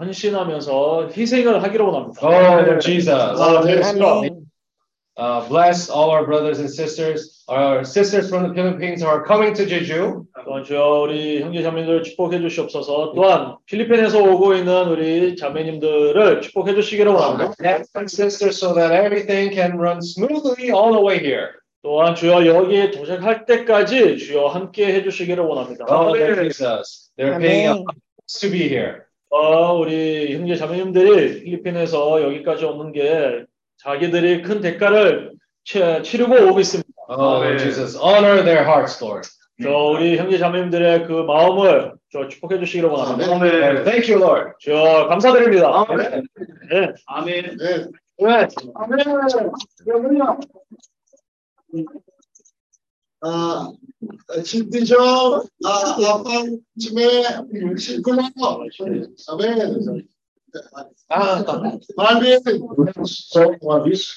[0.00, 2.26] 헌신하면서 희생을 하기를 원합니다.
[2.26, 3.10] Oh, Lord Jesus.
[3.10, 4.48] 아, 네, 아멘.
[5.18, 9.66] Uh, bless all our brothers and sisters, our sisters from the Philippines are coming to
[9.66, 10.26] Jeju.
[10.64, 13.14] 주여 우리 형제 자매님들 축복해 주시옵소서.
[13.16, 17.82] 또한 필리핀에서 오고 있는 우리 자매님들을 축복해 주시기를 원합니다.
[18.06, 21.58] sisters so that everything can run smoothly all the way here.
[21.82, 25.86] 또한 주여 여기에 도착할 때까지 주여 함께 해주시기를 원합니다.
[25.88, 27.10] Oh, Lord Jesus.
[27.16, 27.84] They're paying a 아멘.
[27.84, 29.02] price to be here.
[29.30, 33.44] 어, 우리 형제 자매님들이 필리핀에서 여기까지 오는 게
[33.76, 35.32] 자기들이 큰 대가를
[35.64, 36.88] 치, 치르고 오고 있습니다.
[37.08, 37.96] Oh, Lord Jesus.
[37.96, 39.28] Honor their hearts, Lord.
[39.62, 43.32] 저 우리 형제 자매님들의 그 마음을 저 축복해 주시기를 원합니다.
[43.32, 44.52] And thank you, Lord.
[44.58, 45.84] 주여 감사드립니다.
[45.88, 46.26] 아멘.
[46.70, 46.92] 네.
[47.06, 47.56] 아멘.
[47.56, 47.86] 네.
[48.18, 48.32] 네.
[48.34, 49.38] 아, 신디죠?
[50.18, 50.36] 아, 아
[54.42, 55.36] क्षितिजो
[56.94, 58.24] में शिकुलो
[59.32, 60.08] अबे
[61.96, 62.40] Fábio,
[63.04, 64.14] só um aviso.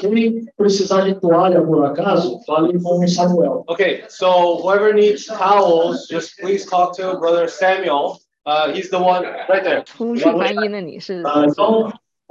[0.00, 3.64] Quem precisar de toalha por acaso, fale com o Samuel.
[3.68, 8.18] Okay, so whoever needs towels, just please talk to Brother Samuel.
[8.44, 9.84] Uh, he's the one right there.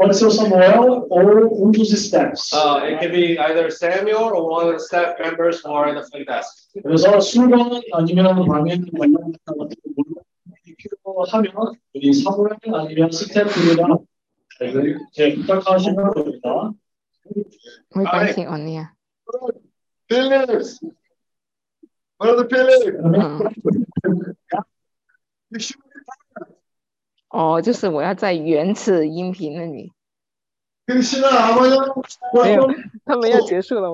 [0.02, 2.52] Pode ser o Samuel ou um dos staffs.
[2.52, 5.96] Uh, it can be either Samuel or one of the staff members who are in
[5.96, 6.72] the front desk.
[6.82, 9.76] 그래서 수건 아니면 방에는 관련된 것들을
[11.28, 11.54] 하면
[11.94, 14.00] 우리 사무엘 아니면 스태프들이랑
[14.62, 16.74] 이렇게 부탁하시면 됩니다.
[17.96, 18.48] We can see.
[20.10, 20.80] Pillars.
[22.18, 22.98] What are the pillars?
[25.52, 25.91] You should
[27.32, 29.92] 哦，就是我要在原始音频那里。
[32.34, 32.70] 没有，
[33.06, 33.90] 他们要结束了。